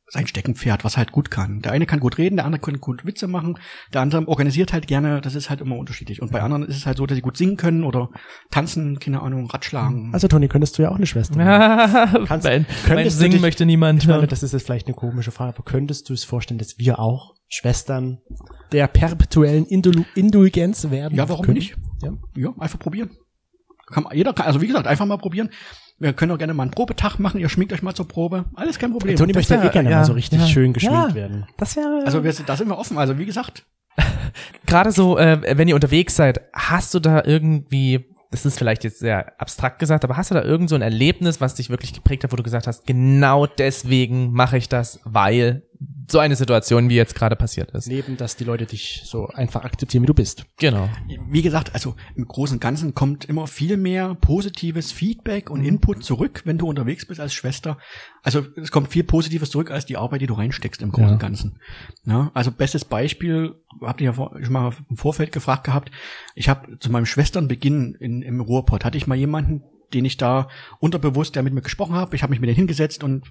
sein 0.08 0.28
Steckenpferd, 0.28 0.84
was 0.84 0.98
halt 0.98 1.12
gut 1.12 1.32
kann. 1.32 1.62
Der 1.62 1.72
eine 1.72 1.86
kann 1.88 2.00
gut 2.00 2.18
reden, 2.20 2.36
der 2.36 2.46
andere 2.46 2.62
kann 2.62 2.80
gut 2.80 3.06
Witze 3.06 3.28
machen, 3.28 3.58
der 3.94 4.02
andere 4.02 4.28
organisiert 4.28 4.72
halt 4.72 4.86
gerne, 4.88 5.20
das 5.20 5.34
ist 5.34 5.50
halt 5.50 5.62
immer 5.62 5.78
unterschiedlich. 5.78 6.22
Und 6.22 6.32
bei 6.32 6.42
anderen 6.42 6.64
ist 6.64 6.78
es 6.78 6.86
halt 6.86 6.98
so, 6.98 7.06
dass 7.08 7.16
sie 7.16 7.22
gut 7.24 7.38
singen 7.38 7.58
können 7.58 7.84
oder 7.84 8.10
tanzen, 8.52 9.00
keine 9.00 9.22
Ahnung, 9.22 9.50
Radschlagen. 9.50 10.12
Also 10.14 10.28
Toni, 10.28 10.48
könntest 10.48 10.78
du 10.78 10.84
ja 10.84 10.90
auch 10.92 10.96
eine 10.98 11.08
Schwester 11.08 11.44
haben. 11.44 12.26
Kannst- 12.28 12.46
mein, 12.46 12.66
mein 12.88 12.96
könntest 12.98 13.18
du 13.18 13.22
Singen 13.22 13.32
dich- 13.34 13.42
möchte 13.42 13.66
niemand 13.66 14.04
Ich 14.04 14.08
meine, 14.08 14.28
das 14.28 14.44
ist 14.44 14.54
jetzt 14.54 14.66
vielleicht 14.66 14.86
eine 14.88 14.96
komische 14.96 15.32
Frage, 15.32 15.54
aber 15.56 15.64
könntest 15.64 16.08
du 16.10 16.14
es 16.14 16.24
vorstellen, 16.24 16.60
dass 16.60 16.78
wir 16.78 17.00
auch 17.00 17.34
Schwestern 17.48 18.20
der 18.72 18.88
perpetuellen 18.88 19.66
Indul 19.66 20.06
Indulgenz 20.16 20.90
werden? 20.92 21.16
ja, 21.18 21.28
warum 21.30 21.46
können? 21.46 21.58
nicht? 21.58 21.76
Ja. 22.04 22.12
Ja, 22.36 22.54
einfach 22.60 22.78
probieren. 22.80 23.10
Kann, 23.88 24.04
man- 24.04 24.16
jeder 24.16 24.34
kann, 24.34 24.46
also 24.48 24.62
wie 24.62 24.68
gesagt, 24.68 24.86
einfach 24.88 25.06
mal 25.06 25.18
probieren. 25.18 25.50
Wir 25.98 26.12
können 26.14 26.32
auch 26.34 26.38
gerne 26.38 26.54
mal 26.54 26.64
einen 26.64 26.72
Probetag 26.72 27.20
machen, 27.20 27.40
ihr 27.40 27.48
schminkt 27.48 27.72
euch 27.72 27.82
mal 27.82 27.94
zur 27.94 28.08
Probe. 28.08 28.46
Alles 28.56 28.80
kein 28.80 28.92
Problem. 28.92 29.16
Toni 29.16 29.32
möchte 29.34 29.56
ja 29.56 29.64
eh 29.64 29.70
gerne 29.70 29.90
ja, 29.90 29.98
mal 30.00 30.06
so 30.06 30.14
richtig 30.14 30.40
ja, 30.42 30.48
schön 30.48 30.74
geschminkt 30.74 31.10
ja. 31.10 31.16
werden. 31.16 31.48
Das 31.58 31.76
wäre 31.78 32.04
also 32.06 32.24
wir, 32.24 32.34
sind- 32.34 32.50
da 32.50 32.58
sind 32.58 32.68
wir 32.68 32.78
offen. 32.78 32.98
Also 32.98 33.18
wie 33.18 33.26
gesagt, 33.26 33.66
gerade 34.66 34.92
so, 34.92 35.18
äh, 35.18 35.58
wenn 35.58 35.68
ihr 35.70 35.76
unterwegs 35.76 36.16
seid, 36.16 36.42
hast 36.54 36.94
du 36.94 37.00
da 37.00 37.24
irgendwie, 37.24 38.06
das 38.30 38.46
ist 38.46 38.58
vielleicht 38.58 38.84
jetzt 38.84 39.00
sehr 39.00 39.40
abstrakt 39.40 39.80
gesagt, 39.80 40.04
aber 40.04 40.18
hast 40.18 40.32
du 40.32 40.36
da 40.36 40.44
irgend 40.44 40.70
so 40.70 40.76
ein 40.76 40.82
Erlebnis, 40.82 41.40
was 41.40 41.56
dich 41.56 41.70
wirklich 41.70 41.94
geprägt 41.94 42.26
hat, 42.26 42.32
wo 42.34 42.36
du 42.36 42.44
gesagt 42.44 42.68
hast, 42.68 42.86
genau 42.86 43.46
deswegen 43.46 44.34
mache 44.34 44.58
ich 44.58 44.68
das, 44.68 45.00
weil 45.06 45.64
so 46.08 46.20
eine 46.20 46.36
Situation 46.36 46.90
wie 46.90 46.96
jetzt 46.96 47.16
gerade 47.16 47.36
passiert 47.36 47.72
ist. 47.72 47.88
Neben, 47.88 48.18
dass 48.18 48.36
die 48.36 48.44
Leute 48.44 48.66
dich 48.66 49.02
so 49.06 49.28
einfach 49.28 49.64
akzeptieren, 49.64 50.04
wie 50.04 50.08
du 50.08 50.14
bist. 50.14 50.46
Genau. 50.58 50.90
wie 51.30 51.42
gesagt, 51.42 51.74
also 51.74 51.96
im 52.16 52.28
Großen 52.28 52.56
und 52.56 52.60
Ganzen 52.60 52.94
kommt 52.94 53.26
immer 53.26 53.48
viel 53.48 53.78
mehr 53.78 54.16
positives 54.16 54.92
Feedback 54.92 55.50
Mhm. 55.50 55.56
und 55.56 55.66
Input 55.66 56.04
zurück, 56.04 56.42
wenn 56.46 56.58
du 56.58 56.68
unterwegs 56.68 57.06
bist 57.06 57.20
als 57.20 57.34
Schwester. 57.34 57.78
Also 58.24 58.46
es 58.56 58.72
kommt 58.72 58.90
viel 58.90 59.04
Positives 59.04 59.50
zurück 59.50 59.72
als 59.72 59.86
die 59.86 59.98
Arbeit, 59.98 60.22
die 60.22 60.28
du 60.28 60.34
reinsteckst 60.36 60.82
im 60.82 60.92
Großen 60.92 61.08
Ja. 61.08 61.14
und 61.14 61.20
Ganzen. 61.20 61.60
Ja, 62.06 62.32
also 62.34 62.52
bestes 62.52 62.86
Beispiel, 62.86 63.56
habt 63.82 64.02
ihr 64.02 64.06
ja 64.06 64.14
vor- 64.14 64.36
schon 64.42 64.54
mal 64.54 64.74
im 64.90 64.98
Vorfeld 64.98 65.32
gefragt 65.32 65.64
gehabt, 65.64 65.92
ich 66.36 66.50
habe 66.50 66.78
zu 66.80 66.92
meinem 66.92 67.06
Schwesternbeginn 67.06 67.96
in, 68.00 68.22
im 68.22 68.42
Ruhrpott, 68.42 68.86
hatte 68.86 68.98
ich 68.98 69.08
mal 69.08 69.16
jemanden, 69.16 69.64
den 69.94 70.06
ich 70.06 70.18
da 70.18 70.50
unterbewusst, 70.80 71.36
der 71.36 71.44
mit 71.44 71.54
mir 71.54 71.62
gesprochen 71.62 71.96
hat. 71.96 72.14
Ich 72.14 72.24
habe 72.24 72.32
mich 72.32 72.40
mit 72.40 72.48
denen 72.48 72.56
hingesetzt 72.58 73.04
und 73.04 73.24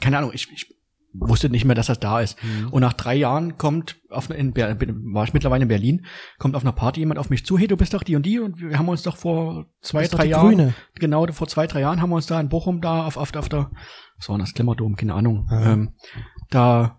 keine 0.00 0.18
Ahnung, 0.18 0.30
ich, 0.34 0.50
ich 0.52 0.74
wusste 1.14 1.48
nicht 1.48 1.64
mehr, 1.64 1.74
dass 1.74 1.86
das 1.86 2.00
da 2.00 2.20
ist. 2.20 2.36
Mhm. 2.42 2.68
Und 2.70 2.80
nach 2.80 2.92
drei 2.92 3.14
Jahren 3.14 3.56
kommt 3.56 3.96
auf 4.10 4.30
in 4.30 4.52
Ber 4.52 4.76
war 4.78 5.24
ich 5.24 5.32
mittlerweile 5.32 5.62
in 5.62 5.68
Berlin, 5.68 6.06
kommt 6.38 6.56
auf 6.56 6.62
einer 6.62 6.72
Party 6.72 7.00
jemand 7.00 7.18
auf 7.18 7.30
mich 7.30 7.46
zu, 7.46 7.56
hey, 7.56 7.66
du 7.66 7.76
bist 7.76 7.94
doch 7.94 8.02
die 8.02 8.16
und 8.16 8.26
die 8.26 8.38
und 8.40 8.60
wir 8.60 8.78
haben 8.78 8.88
uns 8.88 9.02
doch 9.02 9.16
vor 9.16 9.66
zwei, 9.80 10.06
drei 10.06 10.26
Jahren, 10.26 10.48
Grüne. 10.56 10.74
genau, 10.96 11.26
vor 11.32 11.46
zwei, 11.48 11.66
drei 11.66 11.80
Jahren 11.80 12.02
haben 12.02 12.10
wir 12.10 12.16
uns 12.16 12.26
da 12.26 12.40
in 12.40 12.48
Bochum 12.48 12.80
da 12.80 13.06
auf, 13.06 13.16
auf, 13.16 13.34
auf 13.34 13.48
der, 13.48 13.70
was 14.18 14.28
war 14.28 14.38
das, 14.38 14.54
Glimmerdom, 14.54 14.96
keine 14.96 15.14
Ahnung, 15.14 15.46
Ah. 15.50 15.72
ähm, 15.72 15.94
da 16.50 16.98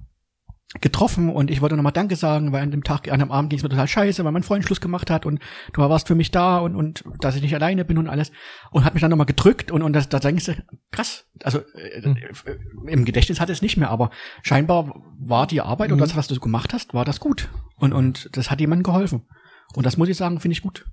getroffen 0.81 1.29
und 1.29 1.51
ich 1.51 1.61
wollte 1.61 1.75
nochmal 1.75 1.93
Danke 1.93 2.15
sagen, 2.15 2.51
weil 2.51 2.61
an 2.63 2.71
dem 2.71 2.83
Tag, 2.83 3.09
an 3.09 3.19
dem 3.19 3.31
Abend 3.31 3.49
ging 3.49 3.57
es 3.59 3.63
mir 3.63 3.69
total 3.69 3.87
scheiße, 3.87 4.25
weil 4.25 4.31
mein 4.31 4.43
Freund 4.43 4.65
Schluss 4.65 4.81
gemacht 4.81 5.09
hat 5.09 5.25
und 5.25 5.39
du 5.73 5.81
warst 5.81 6.07
für 6.07 6.15
mich 6.15 6.31
da 6.31 6.57
und, 6.57 6.75
und 6.75 7.03
dass 7.21 7.35
ich 7.35 7.41
nicht 7.41 7.53
alleine 7.55 7.85
bin 7.85 7.97
und 7.97 8.09
alles 8.09 8.31
und 8.71 8.83
hat 8.83 8.93
mich 8.93 9.01
dann 9.01 9.09
nochmal 9.11 9.27
gedrückt 9.27 9.71
und, 9.71 9.83
und 9.83 9.93
das, 9.93 10.09
da 10.09 10.19
denkst 10.19 10.45
du, 10.45 10.53
krass, 10.91 11.25
also 11.43 11.59
Hm. 12.01 12.17
äh, 12.17 12.91
im 12.91 13.05
Gedächtnis 13.05 13.39
hat 13.39 13.49
es 13.49 13.61
nicht 13.61 13.77
mehr, 13.77 13.89
aber 13.89 14.09
scheinbar 14.41 15.01
war 15.19 15.47
die 15.47 15.61
Arbeit 15.61 15.91
und 15.91 15.97
Mhm. 15.97 16.01
das, 16.01 16.15
was 16.15 16.27
du 16.27 16.37
gemacht 16.39 16.73
hast, 16.73 16.93
war 16.93 17.05
das 17.05 17.19
gut 17.21 17.47
und, 17.77 17.93
und 17.93 18.29
das 18.33 18.51
hat 18.51 18.59
jemandem 18.59 18.83
geholfen 18.83 19.27
und 19.75 19.85
das 19.85 19.95
muss 19.97 20.09
ich 20.09 20.17
sagen, 20.17 20.39
finde 20.39 20.53
ich 20.53 20.61
gut. 20.61 20.85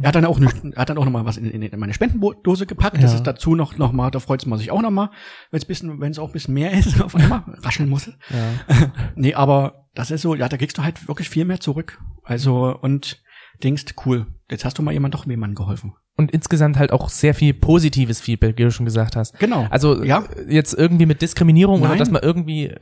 Er 0.00 0.08
hat 0.08 0.14
dann 0.14 0.24
auch 0.24 0.40
er 0.40 0.80
hat 0.80 0.88
dann 0.90 0.98
auch 0.98 1.04
noch 1.04 1.12
mal 1.12 1.24
was 1.24 1.36
in, 1.36 1.50
in, 1.50 1.62
in 1.62 1.78
meine 1.80 1.92
Spendendose 1.94 2.66
gepackt. 2.66 3.02
Das 3.02 3.10
Ja. 3.12 3.16
ist 3.18 3.24
dazu 3.26 3.54
noch 3.54 3.76
noch 3.76 3.92
mal, 3.92 4.10
da 4.10 4.20
freut 4.20 4.46
man 4.46 4.58
sich 4.58 4.70
auch 4.70 4.82
noch 4.82 4.90
mal, 4.90 5.10
wenn 5.50 5.58
es 5.58 5.64
bisschen, 5.64 6.00
wenn 6.00 6.12
es 6.12 6.18
auch 6.18 6.28
ein 6.28 6.32
bisschen 6.32 6.54
mehr 6.54 6.72
ist, 6.72 7.00
auf 7.02 7.14
einmal 7.16 7.42
rascheln 7.62 7.88
muss. 7.88 8.06
Ja. 8.30 8.92
Nee, 9.16 9.34
aber 9.34 9.88
das 9.94 10.10
ist 10.10 10.22
so, 10.22 10.34
ja, 10.34 10.48
da 10.48 10.56
kriegst 10.56 10.78
du 10.78 10.82
halt 10.84 11.08
wirklich 11.08 11.28
viel 11.28 11.44
mehr 11.44 11.60
zurück. 11.60 11.98
Also, 12.22 12.76
und 12.80 13.22
denkst, 13.62 13.86
cool, 14.06 14.26
jetzt 14.50 14.64
hast 14.64 14.78
du 14.78 14.82
mal 14.82 14.92
jemand 14.92 15.12
doch 15.14 15.26
jemandem 15.26 15.56
geholfen. 15.56 15.92
Und 16.16 16.30
insgesamt 16.30 16.78
halt 16.78 16.92
auch 16.92 17.08
sehr 17.08 17.34
viel 17.34 17.52
positives 17.54 18.20
Feedback, 18.20 18.56
wie 18.58 18.62
du 18.62 18.70
schon 18.70 18.86
gesagt 18.86 19.16
hast. 19.16 19.38
Genau. 19.38 19.66
Also 19.70 20.02
Ja. 20.04 20.24
jetzt 20.48 20.74
irgendwie 20.74 21.06
mit 21.06 21.20
Diskriminierung 21.22 21.80
oder 21.80 21.90
Nein. 21.90 21.98
dass 21.98 22.10
man 22.10 22.22
irgendwie 22.22 22.66
äh, 22.66 22.78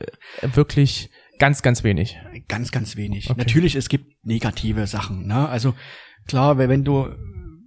wirklich 0.53 1.09
ganz, 1.39 1.61
ganz 1.61 1.83
wenig. 1.83 2.17
Ganz, 2.47 2.71
ganz 2.71 2.95
wenig. 2.97 3.29
Okay. 3.29 3.39
Natürlich, 3.39 3.75
es 3.75 3.87
gibt 3.89 4.23
negative 4.25 4.87
Sachen. 4.87 5.25
Ne? 5.27 5.47
Also 5.49 5.73
klar, 6.29 6.57
weil 6.57 6.69
wenn 6.69 6.83
du 6.83 7.09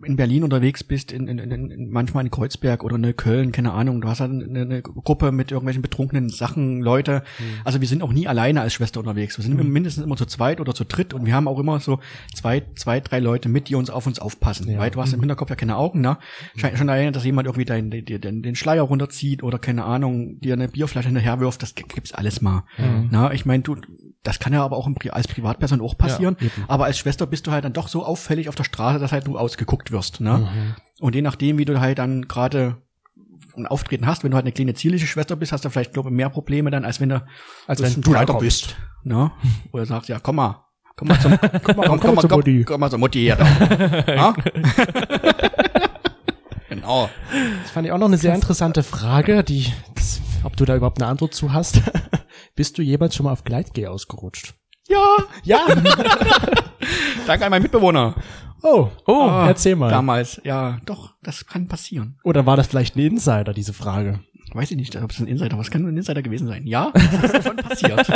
in 0.05 0.17
Berlin 0.17 0.43
unterwegs 0.43 0.83
bist, 0.83 1.13
in, 1.13 1.29
in, 1.29 1.39
in, 1.39 1.91
manchmal 1.91 2.25
in 2.25 2.31
Kreuzberg 2.31 2.83
oder 2.83 2.97
in 2.97 3.17
Köln, 3.17 3.53
keine 3.53 3.73
Ahnung, 3.73 4.01
du 4.01 4.09
hast 4.09 4.21
halt 4.21 4.33
eine, 4.33 4.63
eine 4.63 4.83
Gruppe 4.83 5.33
mit 5.33 5.51
irgendwelchen 5.51 5.83
betrunkenen 5.83 6.29
Sachen, 6.29 6.81
Leute. 6.81 7.23
Also 7.65 7.81
wir 7.81 7.89
sind 7.89 8.03
auch 8.03 8.13
nie 8.13 8.27
alleine 8.27 8.61
als 8.61 8.73
Schwester 8.73 9.01
unterwegs. 9.01 9.39
Wir 9.39 9.45
sind 9.45 9.53
immer 9.53 9.65
mindestens 9.65 10.05
immer 10.05 10.17
zu 10.17 10.27
zweit 10.27 10.61
oder 10.61 10.75
zu 10.75 10.85
dritt 10.85 11.15
und 11.15 11.27
wir 11.27 11.35
haben 11.35 11.47
auch 11.47 11.59
immer 11.59 11.79
so 11.81 12.01
zwei, 12.35 12.63
zwei, 12.75 13.01
drei 13.01 13.21
Leute 13.21 13.49
mit, 13.49 13.69
die 13.69 13.75
uns 13.75 13.91
auf 13.91 14.07
uns 14.07 14.19
aufpassen. 14.19 14.69
Ja. 14.69 14.79
Weil 14.79 14.91
du 14.91 15.01
hast 15.01 15.13
im 15.13 15.21
Hinterkopf 15.21 15.51
ja 15.51 15.57
keine 15.57 15.77
Augen, 15.77 16.01
ne? 16.01 16.19
Scheint 16.57 16.79
schon 16.79 16.89
alleine, 16.89 17.13
dass 17.13 17.25
jemand 17.25 17.47
irgendwie 17.47 17.65
den, 17.65 17.91
den, 17.91 18.21
den, 18.21 18.43
den 18.43 18.55
Schleier 18.57 18.83
runterzieht 18.83 19.43
oder 19.43 19.59
keine 19.59 19.85
Ahnung, 19.85 20.41
dir 20.41 20.55
eine 20.55 20.69
Bierflasche 20.69 21.09
hinterherwirft, 21.09 21.63
das 21.63 21.75
gibt's 21.75 22.13
alles 22.13 22.41
mal. 22.41 22.65
Mhm. 22.79 23.09
Na, 23.11 23.33
ich 23.33 23.47
meine, 23.47 23.63
du, 23.63 23.77
das 24.23 24.39
kann 24.39 24.53
ja 24.53 24.65
aber 24.65 24.77
auch 24.77 24.89
Pri- 24.89 25.11
als 25.11 25.29
Privatperson 25.29 25.81
auch 25.81 25.97
passieren. 25.99 26.37
Ja, 26.41 26.49
aber 26.69 26.85
als 26.85 26.99
Schwester 26.99 27.27
bist 27.27 27.47
du 27.47 27.51
halt 27.51 27.65
dann 27.65 27.73
doch 27.73 27.89
so 27.89 28.05
auffällig 28.05 28.49
auf 28.49 28.55
der 28.55 28.65
Straße, 28.65 28.99
dass 28.99 29.13
halt 29.13 29.27
du 29.27 29.39
ausgeguckt 29.39 29.91
wirst. 29.91 30.21
Ne? 30.21 30.39
Mhm. 30.39 30.75
Und 31.01 31.15
je 31.15 31.23
nachdem, 31.23 31.59
wie 31.59 31.65
du 31.65 31.81
halt 31.81 31.99
dann 31.99 32.29
gerade 32.29 32.77
ein 33.57 33.67
Auftreten 33.67 34.07
hast, 34.07 34.25
wenn 34.25 34.31
du 34.31 34.37
halt 34.37 34.45
eine 34.45 34.53
kleine 34.53 34.75
zierliche 34.75 35.07
Schwester 35.07 35.37
bist, 35.37 35.53
hast 35.53 35.65
du 35.65 35.71
vielleicht, 35.71 35.93
glaube 35.93 36.09
ich, 36.09 36.15
mehr 36.15 36.31
Probleme 36.31 36.71
dann, 36.71 36.85
als 36.85 37.01
wenn 37.01 37.11
du, 37.11 37.23
Als 37.67 37.83
wenn 37.83 38.01
du 38.01 38.13
reinkommst. 38.13 38.41
bist. 38.41 38.77
Ne? 39.05 39.31
Oder 39.73 39.85
sagst, 39.87 40.09
ja, 40.09 40.19
komm 40.21 40.37
mal. 40.37 40.65
Komm 40.97 41.09
mal 41.09 41.21
zum, 41.21 41.39
komm 41.63 41.77
mal, 41.77 41.87
komm, 41.87 42.01
komm 42.01 42.15
mal, 42.15 42.21
zur 42.21 42.31
komm, 42.31 42.39
Mutti. 42.39 42.65
komm 42.65 42.81
mal 42.81 42.91
zur 42.91 42.99
Mutti 42.99 43.19
hier. 43.21 43.37
Da. 43.37 43.45
Ja? 44.15 44.35
genau. 46.69 47.09
Das 47.63 47.71
fand 47.73 47.87
ich 47.87 47.93
auch 47.93 47.99
noch 47.99 48.07
eine 48.07 48.19
sehr 48.19 48.35
interessante 48.35 48.83
Frage, 48.83 49.43
die, 49.45 49.67
das, 49.95 50.21
ob 50.45 50.57
du 50.57 50.65
da 50.65 50.77
überhaupt 50.77 51.01
eine 51.03 51.11
Antwort 51.11 51.35
zu 51.35 51.53
hast. 51.53 51.81
Bist 52.55 52.77
du 52.79 52.83
jemals 52.83 53.15
schon 53.15 53.25
mal 53.25 53.33
auf 53.33 53.45
Gleitgel 53.45 53.87
ausgerutscht? 53.87 54.55
Ja, 54.89 55.17
Ja. 55.45 55.61
danke 57.27 57.45
an 57.45 57.51
meinen 57.51 57.63
Mitbewohner. 57.63 58.15
Oh, 58.63 58.89
oh, 59.07 59.23
Ah, 59.29 59.49
erzähl 59.49 59.75
mal. 59.75 59.91
Damals, 59.91 60.41
ja, 60.45 60.79
doch, 60.87 61.15
das 61.23 61.47
kann 61.47 61.67
passieren. 61.67 62.19
Oder 62.23 62.47
war 62.47 62.57
das 62.57 62.69
vielleicht 62.69 62.95
ein 62.97 63.01
Insider, 63.01 63.53
diese 63.55 63.73
Frage? 63.73 64.21
Weiß 64.55 64.71
ich 64.71 64.77
nicht, 64.77 64.95
ob 64.97 65.11
es 65.11 65.19
ein 65.19 65.27
Insider, 65.27 65.57
was 65.59 65.71
kann 65.71 65.87
ein 65.87 65.97
Insider 65.97 66.23
gewesen 66.23 66.47
sein? 66.47 66.67
Ja, 66.67 66.93
das 66.93 67.33
ist 67.33 67.45
schon 67.45 67.57
passiert. 67.69 68.07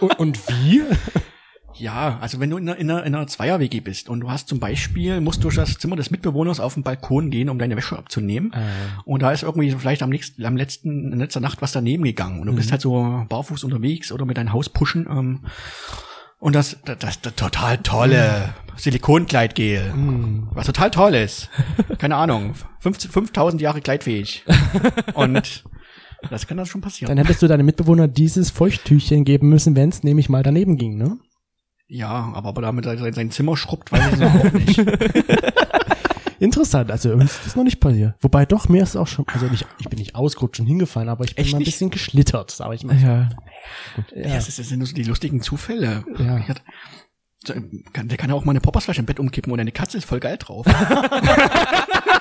und, 0.00 0.18
und 0.18 0.48
wie? 0.48 0.82
Ja, 1.78 2.18
also 2.20 2.40
wenn 2.40 2.50
du 2.50 2.56
in 2.56 2.68
einer, 2.68 2.78
in 2.78 2.90
einer, 2.90 3.04
in 3.04 3.14
einer 3.14 3.26
Zweier-WG 3.26 3.80
bist 3.80 4.08
und 4.08 4.20
du 4.20 4.30
hast 4.30 4.48
zum 4.48 4.60
Beispiel, 4.60 5.20
musst 5.20 5.44
durch 5.44 5.56
das 5.56 5.78
Zimmer 5.78 5.96
des 5.96 6.10
Mitbewohners 6.10 6.60
auf 6.60 6.74
den 6.74 6.82
Balkon 6.82 7.30
gehen, 7.30 7.48
um 7.48 7.58
deine 7.58 7.76
Wäsche 7.76 7.98
abzunehmen. 7.98 8.52
Und 9.04 9.22
da 9.22 9.32
ist 9.32 9.42
irgendwie 9.42 9.70
so 9.70 9.78
vielleicht 9.78 10.02
am 10.02 10.10
nächsten, 10.10 10.44
am 10.44 10.56
letzten, 10.56 11.12
in 11.12 11.18
letzter 11.18 11.40
Nacht 11.40 11.62
was 11.62 11.72
daneben 11.72 12.04
gegangen. 12.04 12.40
Und 12.40 12.46
du 12.46 12.54
bist 12.54 12.70
halt 12.72 12.80
so 12.80 13.24
barfuß 13.28 13.64
unterwegs 13.64 14.10
oder 14.12 14.24
mit 14.24 14.36
deinem 14.36 14.52
Haus 14.52 14.68
pushen. 14.68 15.06
Ähm, 15.10 15.40
und 16.38 16.54
das, 16.54 16.76
das, 16.84 16.98
das, 16.98 17.20
das 17.20 17.34
total 17.34 17.78
tolle 17.78 18.54
Silikongleitgel. 18.76 19.92
Was 20.52 20.66
total 20.66 20.90
toll 20.90 21.14
ist. 21.14 21.48
Keine 21.98 22.16
Ahnung. 22.16 22.54
50 22.80 23.10
5000 23.10 23.62
Jahre 23.62 23.80
gleitfähig. 23.80 24.44
Und 25.14 25.64
das 26.30 26.46
kann 26.46 26.56
dann 26.56 26.66
schon 26.66 26.82
passieren. 26.82 27.08
Dann 27.08 27.24
hättest 27.24 27.42
du 27.42 27.48
deinem 27.48 27.66
Mitbewohner 27.66 28.06
dieses 28.06 28.50
Feuchttüchchen 28.50 29.24
geben 29.24 29.48
müssen, 29.48 29.76
wenn 29.76 29.88
es 29.88 30.02
nämlich 30.02 30.28
mal 30.28 30.42
daneben 30.42 30.76
ging, 30.76 30.96
ne? 30.96 31.18
Ja, 31.88 32.32
aber 32.34 32.48
ob 32.50 32.58
er 32.58 32.62
damit 32.62 32.84
sein, 32.84 33.12
sein 33.12 33.30
Zimmer 33.30 33.56
schrubbt, 33.56 33.92
weiß 33.92 34.14
ich 34.18 34.24
auch 34.24 34.52
nicht. 34.52 34.78
Interessant, 36.38 36.90
also 36.90 37.12
uns 37.12 37.32
ist 37.32 37.46
das 37.46 37.56
noch 37.56 37.64
nicht 37.64 37.80
passiert. 37.80 38.14
Wobei 38.20 38.44
doch, 38.44 38.68
mir 38.68 38.82
ist 38.82 38.94
auch 38.96 39.06
schon, 39.06 39.24
also 39.32 39.46
nicht, 39.46 39.64
ich 39.78 39.88
bin 39.88 39.98
nicht 39.98 40.14
ausgerutscht 40.14 40.60
und 40.60 40.66
hingefallen, 40.66 41.08
aber 41.08 41.24
ich 41.24 41.34
bin 41.34 41.44
Echt 41.44 41.52
mal 41.52 41.56
ein 41.58 41.60
nicht? 41.60 41.68
bisschen 41.72 41.88
geschlittert, 41.90 42.50
sag 42.50 42.74
ich 42.74 42.84
mal. 42.84 42.94
Ja. 43.00 43.28
Ja, 44.14 44.34
das, 44.34 44.48
ist, 44.48 44.58
das 44.58 44.68
sind 44.68 44.78
nur 44.80 44.86
so 44.86 44.94
die 44.94 45.04
lustigen 45.04 45.40
Zufälle. 45.40 46.04
Ja. 46.18 46.36
Ich 46.38 46.48
hatte- 46.48 46.60
so, 47.46 47.54
kann- 47.92 48.08
Der 48.08 48.18
kann 48.18 48.28
ja 48.28 48.34
auch 48.36 48.44
mal 48.44 48.52
eine 48.52 48.60
Poppersflasche 48.60 49.00
im 49.00 49.06
Bett 49.06 49.18
umkippen 49.20 49.50
und 49.52 49.60
eine 49.60 49.72
Katze 49.72 49.96
ist 49.98 50.04
voll 50.04 50.20
geil 50.20 50.36
drauf. 50.38 50.66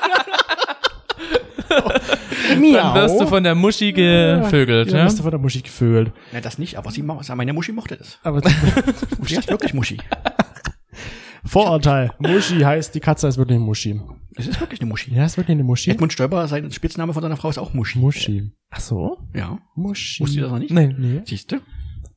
Dann 2.49 2.95
wirst 2.95 3.19
du 3.19 3.27
von 3.27 3.43
der 3.43 3.55
Muschi 3.55 3.91
gevögelt, 3.91 4.91
ja. 4.91 4.99
ja? 4.99 5.05
wirst 5.05 5.19
du 5.19 5.23
von 5.23 5.31
der 5.31 5.39
Muschi 5.39 5.61
gevögelt. 5.61 6.11
ja, 6.31 6.41
das 6.41 6.57
nicht, 6.57 6.77
aber 6.77 6.91
sie, 6.91 7.01
meine 7.01 7.53
Muschi 7.53 7.71
mochte 7.71 7.97
das. 7.97 8.19
Aber 8.23 8.41
Muschi 9.19 9.35
ist 9.37 9.49
wirklich 9.49 9.73
Muschi. 9.73 9.97
Vorurteil. 11.45 12.11
Muschi 12.19 12.59
heißt, 12.61 12.95
die 12.95 12.99
Katze 12.99 13.27
ist 13.27 13.37
wirklich 13.37 13.57
eine 13.57 13.65
Muschi. 13.65 13.99
Das 14.33 14.47
ist 14.47 14.59
wirklich 14.59 14.81
eine 14.81 14.89
Muschi. 14.89 15.13
Ja, 15.13 15.25
ist 15.25 15.37
wirklich 15.37 15.55
eine 15.55 15.63
Muschi. 15.63 15.91
Edmund 15.91 16.11
Stoiber, 16.11 16.47
sein 16.47 16.71
Spitzname 16.71 17.13
von 17.13 17.21
seiner 17.21 17.37
Frau 17.37 17.49
ist 17.49 17.57
auch 17.57 17.73
Muschi. 17.73 17.99
Muschi. 17.99 18.51
Ach 18.71 18.79
so? 18.79 19.19
Ja. 19.33 19.59
Muschi. 19.75 20.23
Wusst 20.23 20.35
ihr 20.35 20.41
das 20.43 20.51
noch 20.51 20.59
nicht? 20.59 20.71
Nee. 20.71 20.93
Nee. 20.97 21.21
Siehst 21.25 21.51
du? 21.51 21.57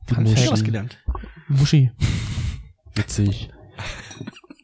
Die 0.09 0.15
Fun 0.15 0.27
Ich 0.27 0.33
Fact. 0.33 0.47
hab 0.47 0.53
was 0.55 0.65
gelernt. 0.65 0.99
Muschi. 1.49 1.91
Witzig. 2.95 3.51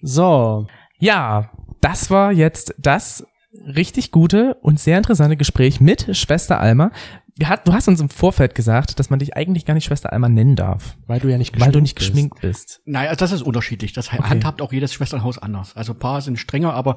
So. 0.02 0.66
Ja, 0.98 1.50
das 1.80 2.10
war 2.10 2.32
jetzt 2.32 2.74
das 2.78 3.24
richtig 3.66 4.10
gute 4.10 4.54
und 4.62 4.80
sehr 4.80 4.96
interessante 4.98 5.36
Gespräch 5.36 5.80
mit 5.80 6.16
Schwester 6.16 6.60
Alma. 6.60 6.90
Wir 7.36 7.48
hat, 7.48 7.66
du 7.66 7.72
hast 7.72 7.88
uns 7.88 8.00
im 8.00 8.08
Vorfeld 8.08 8.54
gesagt, 8.54 8.98
dass 9.00 9.10
man 9.10 9.18
dich 9.18 9.36
eigentlich 9.36 9.64
gar 9.64 9.74
nicht 9.74 9.84
Schwester 9.84 10.12
Alma 10.12 10.28
nennen 10.28 10.54
darf, 10.54 10.96
Weil 11.06 11.18
du 11.20 11.28
ja 11.28 11.36
nicht 11.38 11.58
weil 11.60 11.72
du 11.72 11.80
nicht 11.80 11.96
bist. 11.96 12.08
geschminkt 12.10 12.40
bist. 12.40 12.80
Naja, 12.84 13.10
also 13.10 13.18
das 13.18 13.32
ist 13.32 13.42
unterschiedlich. 13.42 13.92
Das 13.92 14.12
handhabt 14.12 14.62
auch 14.62 14.72
jedes 14.72 14.92
Schwesternhaus 14.92 15.38
anders. 15.38 15.74
Also 15.76 15.94
ein 15.94 15.98
paar 15.98 16.20
sind 16.20 16.38
strenger, 16.38 16.74
aber 16.74 16.96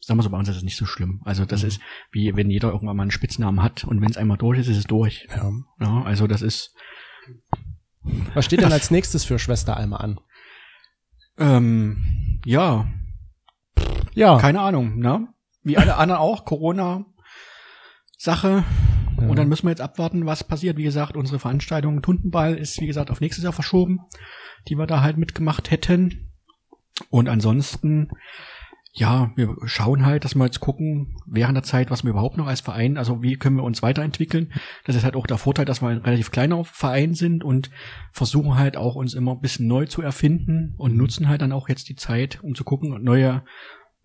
sagen 0.00 0.18
wir 0.18 0.24
so, 0.24 0.30
bei 0.30 0.38
uns 0.38 0.48
ist 0.48 0.56
es 0.56 0.62
nicht 0.64 0.76
so 0.76 0.86
schlimm. 0.86 1.20
Also 1.24 1.44
das 1.44 1.62
ist 1.62 1.80
wie 2.10 2.34
wenn 2.34 2.50
jeder 2.50 2.72
irgendwann 2.72 2.96
mal 2.96 3.02
einen 3.04 3.10
Spitznamen 3.12 3.62
hat 3.62 3.84
und 3.84 4.00
wenn 4.00 4.10
es 4.10 4.16
einmal 4.16 4.38
durch 4.38 4.58
ist, 4.58 4.66
ist 4.68 4.76
es 4.78 4.84
durch. 4.86 5.28
Ja. 5.34 5.52
Ja, 5.80 6.02
also 6.02 6.26
das 6.26 6.42
ist 6.42 6.74
Was 8.34 8.44
steht 8.44 8.62
denn 8.62 8.72
als 8.72 8.90
nächstes 8.90 9.24
für 9.24 9.38
Schwester 9.38 9.76
Alma 9.76 9.96
an? 9.98 10.18
ähm, 11.38 12.40
ja, 12.44 12.86
Ja. 14.14 14.38
keine 14.38 14.60
Ahnung, 14.60 14.98
ne? 14.98 15.28
Wie 15.66 15.78
alle 15.78 15.96
anderen 15.96 16.20
auch, 16.20 16.44
Corona 16.44 17.04
Sache. 18.16 18.62
Ja. 19.20 19.26
Und 19.26 19.36
dann 19.36 19.48
müssen 19.48 19.64
wir 19.66 19.70
jetzt 19.70 19.80
abwarten, 19.80 20.24
was 20.24 20.44
passiert. 20.44 20.76
Wie 20.76 20.84
gesagt, 20.84 21.16
unsere 21.16 21.40
Veranstaltung 21.40 22.02
Tuntenball 22.02 22.54
ist, 22.54 22.80
wie 22.80 22.86
gesagt, 22.86 23.10
auf 23.10 23.20
nächstes 23.20 23.42
Jahr 23.42 23.52
verschoben, 23.52 23.98
die 24.68 24.76
wir 24.76 24.86
da 24.86 25.00
halt 25.00 25.16
mitgemacht 25.16 25.72
hätten. 25.72 26.30
Und 27.10 27.28
ansonsten, 27.28 28.10
ja, 28.92 29.32
wir 29.34 29.56
schauen 29.64 30.06
halt, 30.06 30.24
dass 30.24 30.36
wir 30.36 30.44
jetzt 30.44 30.60
gucken, 30.60 31.16
während 31.26 31.56
der 31.56 31.64
Zeit, 31.64 31.90
was 31.90 32.04
wir 32.04 32.10
überhaupt 32.10 32.36
noch 32.36 32.46
als 32.46 32.60
Verein, 32.60 32.96
also 32.96 33.24
wie 33.24 33.36
können 33.36 33.56
wir 33.56 33.64
uns 33.64 33.82
weiterentwickeln. 33.82 34.52
Das 34.84 34.94
ist 34.94 35.02
halt 35.02 35.16
auch 35.16 35.26
der 35.26 35.36
Vorteil, 35.36 35.64
dass 35.64 35.82
wir 35.82 35.88
ein 35.88 35.98
relativ 35.98 36.30
kleiner 36.30 36.64
Verein 36.64 37.14
sind 37.14 37.42
und 37.42 37.72
versuchen 38.12 38.54
halt 38.54 38.76
auch 38.76 38.94
uns 38.94 39.14
immer 39.14 39.32
ein 39.32 39.40
bisschen 39.40 39.66
neu 39.66 39.86
zu 39.86 40.00
erfinden 40.00 40.76
und 40.78 40.96
nutzen 40.96 41.28
halt 41.28 41.42
dann 41.42 41.50
auch 41.50 41.68
jetzt 41.68 41.88
die 41.88 41.96
Zeit, 41.96 42.38
um 42.44 42.54
zu 42.54 42.62
gucken, 42.62 43.02
neue, 43.02 43.42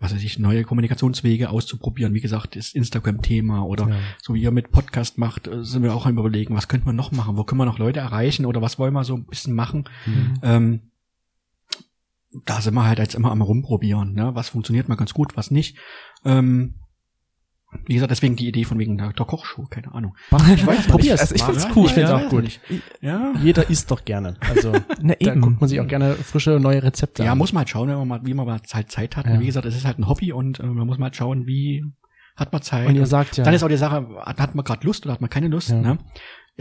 was 0.01 0.13
weiß 0.13 0.23
ich, 0.23 0.39
neue 0.39 0.63
Kommunikationswege 0.63 1.49
auszuprobieren. 1.51 2.13
Wie 2.15 2.21
gesagt, 2.21 2.55
das 2.55 2.73
Instagram-Thema 2.73 3.63
oder 3.63 3.87
Ja. 3.87 3.95
so 4.21 4.33
wie 4.33 4.41
ihr 4.41 4.51
mit 4.51 4.71
Podcast 4.71 5.17
macht, 5.19 5.47
äh, 5.47 5.63
sind 5.63 5.83
wir 5.83 5.93
auch 5.93 6.05
am 6.07 6.17
überlegen, 6.17 6.55
was 6.55 6.67
könnte 6.67 6.87
man 6.87 6.95
noch 6.95 7.11
machen, 7.11 7.37
wo 7.37 7.43
können 7.43 7.61
wir 7.61 7.65
noch 7.65 7.77
Leute 7.79 7.99
erreichen 7.99 8.45
oder 8.45 8.61
was 8.61 8.79
wollen 8.79 8.93
wir 8.93 9.03
so 9.03 9.15
ein 9.15 9.25
bisschen 9.25 9.53
machen. 9.53 9.85
Mhm. 10.07 10.33
Ähm, 10.41 10.79
da 12.45 12.61
sind 12.61 12.73
wir 12.73 12.85
halt 12.85 12.99
jetzt 12.99 13.13
immer 13.15 13.31
am 13.31 13.41
rumprobieren, 13.41 14.13
ne? 14.13 14.33
Was 14.33 14.49
funktioniert 14.49 14.89
mal 14.89 14.95
ganz 14.95 15.13
gut, 15.13 15.37
was 15.37 15.51
nicht. 15.51 15.77
Ähm, 16.25 16.75
wie 17.85 17.93
gesagt, 17.93 18.11
deswegen 18.11 18.35
die 18.35 18.47
Idee 18.47 18.63
von 18.65 18.77
wegen 18.79 18.97
der, 18.97 19.13
der 19.13 19.25
Kochshow, 19.25 19.65
keine 19.69 19.93
Ahnung. 19.93 20.15
Ich 20.53 20.65
weiß, 20.65 20.87
probier's. 20.87 21.21
Also 21.21 21.35
ich 21.35 21.43
find's 21.43 21.63
Ja, 21.63 21.71
cool, 21.75 21.85
ich 21.85 21.93
find's 21.93 22.09
ja. 22.11 22.17
auch 22.17 22.29
gut. 22.29 22.59
Ja. 23.01 23.33
Jeder 23.41 23.69
isst 23.69 23.89
doch 23.91 24.03
gerne. 24.05 24.35
Also 24.49 24.71
Na, 25.01 25.13
da 25.19 25.31
eben. 25.31 25.41
guckt 25.41 25.61
man 25.61 25.69
sich 25.69 25.79
auch 25.79 25.87
gerne 25.87 26.15
frische 26.15 26.59
neue 26.59 26.83
Rezepte 26.83 27.23
Ja, 27.23 27.31
an. 27.33 27.37
muss 27.37 27.53
man 27.53 27.59
halt 27.61 27.69
schauen, 27.69 27.87
wenn 27.89 27.97
man 27.97 28.07
mal, 28.07 28.19
wie 28.23 28.33
man 28.33 28.45
mal 28.45 28.59
halt 28.71 28.89
Zeit 28.89 29.15
hat. 29.17 29.25
Ja. 29.25 29.39
Wie 29.39 29.45
gesagt, 29.45 29.65
es 29.65 29.75
ist 29.75 29.85
halt 29.85 29.99
ein 29.99 30.07
Hobby 30.07 30.31
und 30.33 30.59
äh, 30.59 30.63
man 30.65 30.85
muss 30.87 30.97
mal 30.97 31.05
halt 31.05 31.15
schauen, 31.15 31.47
wie 31.47 31.83
hat 32.35 32.51
man 32.53 32.61
Zeit. 32.61 32.87
Und 32.87 32.95
ihr 32.95 33.05
sagt 33.05 33.37
ja, 33.37 33.43
Dann 33.43 33.53
ist 33.53 33.61
auch 33.63 33.67
die 33.67 33.77
Sache, 33.77 34.07
hat, 34.25 34.39
hat 34.39 34.55
man 34.55 34.63
gerade 34.65 34.85
Lust 34.85 35.05
oder 35.05 35.13
hat 35.13 35.21
man 35.21 35.29
keine 35.29 35.47
Lust, 35.47 35.69
Ja. 35.69 35.75
ne? 35.81 35.97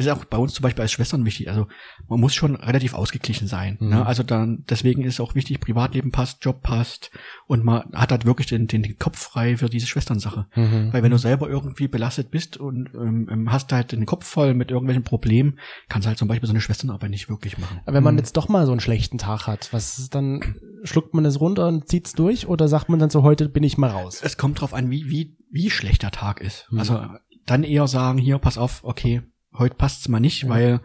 Ist 0.01 0.09
auch 0.09 0.25
bei 0.25 0.39
uns 0.39 0.55
zum 0.55 0.63
Beispiel 0.63 0.83
als 0.83 0.93
Schwestern 0.93 1.25
wichtig. 1.25 1.49
Also 1.51 1.67
man 2.09 2.21
muss 2.21 2.35
schon 2.35 2.57
relativ 2.57 2.95
ausgeglichen 2.95 3.47
sein. 3.47 3.77
Mhm. 3.81 3.89
Ne? 3.91 4.07
Also 4.07 4.23
dann 4.23 4.65
deswegen 4.69 5.03
ist 5.03 5.21
auch 5.21 5.35
wichtig, 5.35 5.61
Privatleben 5.61 6.11
passt, 6.11 6.45
Job 6.45 6.63
passt 6.63 7.11
und 7.47 7.65
man 7.65 7.85
hat 7.93 8.11
halt 8.11 8.25
wirklich 8.25 8.47
den, 8.47 8.67
den, 8.67 8.83
den 8.83 8.99
Kopf 8.99 9.19
frei 9.19 9.57
für 9.57 9.69
diese 9.69 9.87
Schwesternsache. 9.87 10.47
Mhm. 10.55 10.93
Weil 10.93 11.03
wenn 11.03 11.11
du 11.11 11.19
selber 11.19 11.49
irgendwie 11.49 11.89
belastet 11.89 12.31
bist 12.31 12.57
und 12.57 12.91
ähm, 12.95 13.49
hast 13.51 13.73
halt 13.73 13.93
den 13.93 14.07
Kopf 14.07 14.27
voll 14.27 14.55
mit 14.55 14.71
irgendwelchen 14.71 15.05
Problemen, 15.05 15.59
kannst 15.89 16.07
du 16.07 16.09
halt 16.09 16.19
zum 16.19 16.29
Beispiel 16.29 16.47
so 16.47 16.53
eine 16.53 16.61
Schwesternarbeit 16.61 17.11
nicht 17.11 17.29
wirklich 17.29 17.59
machen. 17.59 17.81
Aber 17.85 17.95
wenn 17.95 18.05
man 18.05 18.17
jetzt 18.17 18.37
doch 18.37 18.49
mal 18.49 18.67
so 18.67 18.73
einen 18.73 18.81
schlechten 18.81 19.19
Tag 19.19 19.47
hat, 19.47 19.73
was 19.73 19.99
ist 19.99 20.15
dann, 20.15 20.57
schluckt 20.85 21.15
man 21.15 21.25
das 21.25 21.41
runter 21.41 21.69
und 21.69 21.89
zieht's 21.89 22.13
durch 22.13 22.47
oder 22.47 22.69
sagt 22.69 22.89
man 22.89 22.99
dann 22.99 23.11
so, 23.11 23.23
heute 23.23 23.49
bin 23.49 23.63
ich 23.63 23.79
mal 23.79 23.91
raus? 23.91 24.21
Es 24.25 24.37
kommt 24.37 24.61
drauf 24.61 24.73
an, 24.73 24.91
wie, 24.91 25.11
wie, 25.11 25.37
wie 25.51 25.71
schlecht 25.71 26.03
der 26.03 26.11
Tag 26.11 26.41
ist. 26.41 26.67
Mhm. 26.71 26.79
Also 26.79 27.07
dann 27.47 27.65
eher 27.65 27.87
sagen, 27.89 28.19
hier, 28.19 28.39
pass 28.39 28.59
auf, 28.59 28.85
okay, 28.85 29.23
heute 29.57 29.75
passt's 29.77 30.09
mal 30.09 30.21
nicht, 30.21 30.43
Ja. 30.45 30.49
weil 30.49 30.81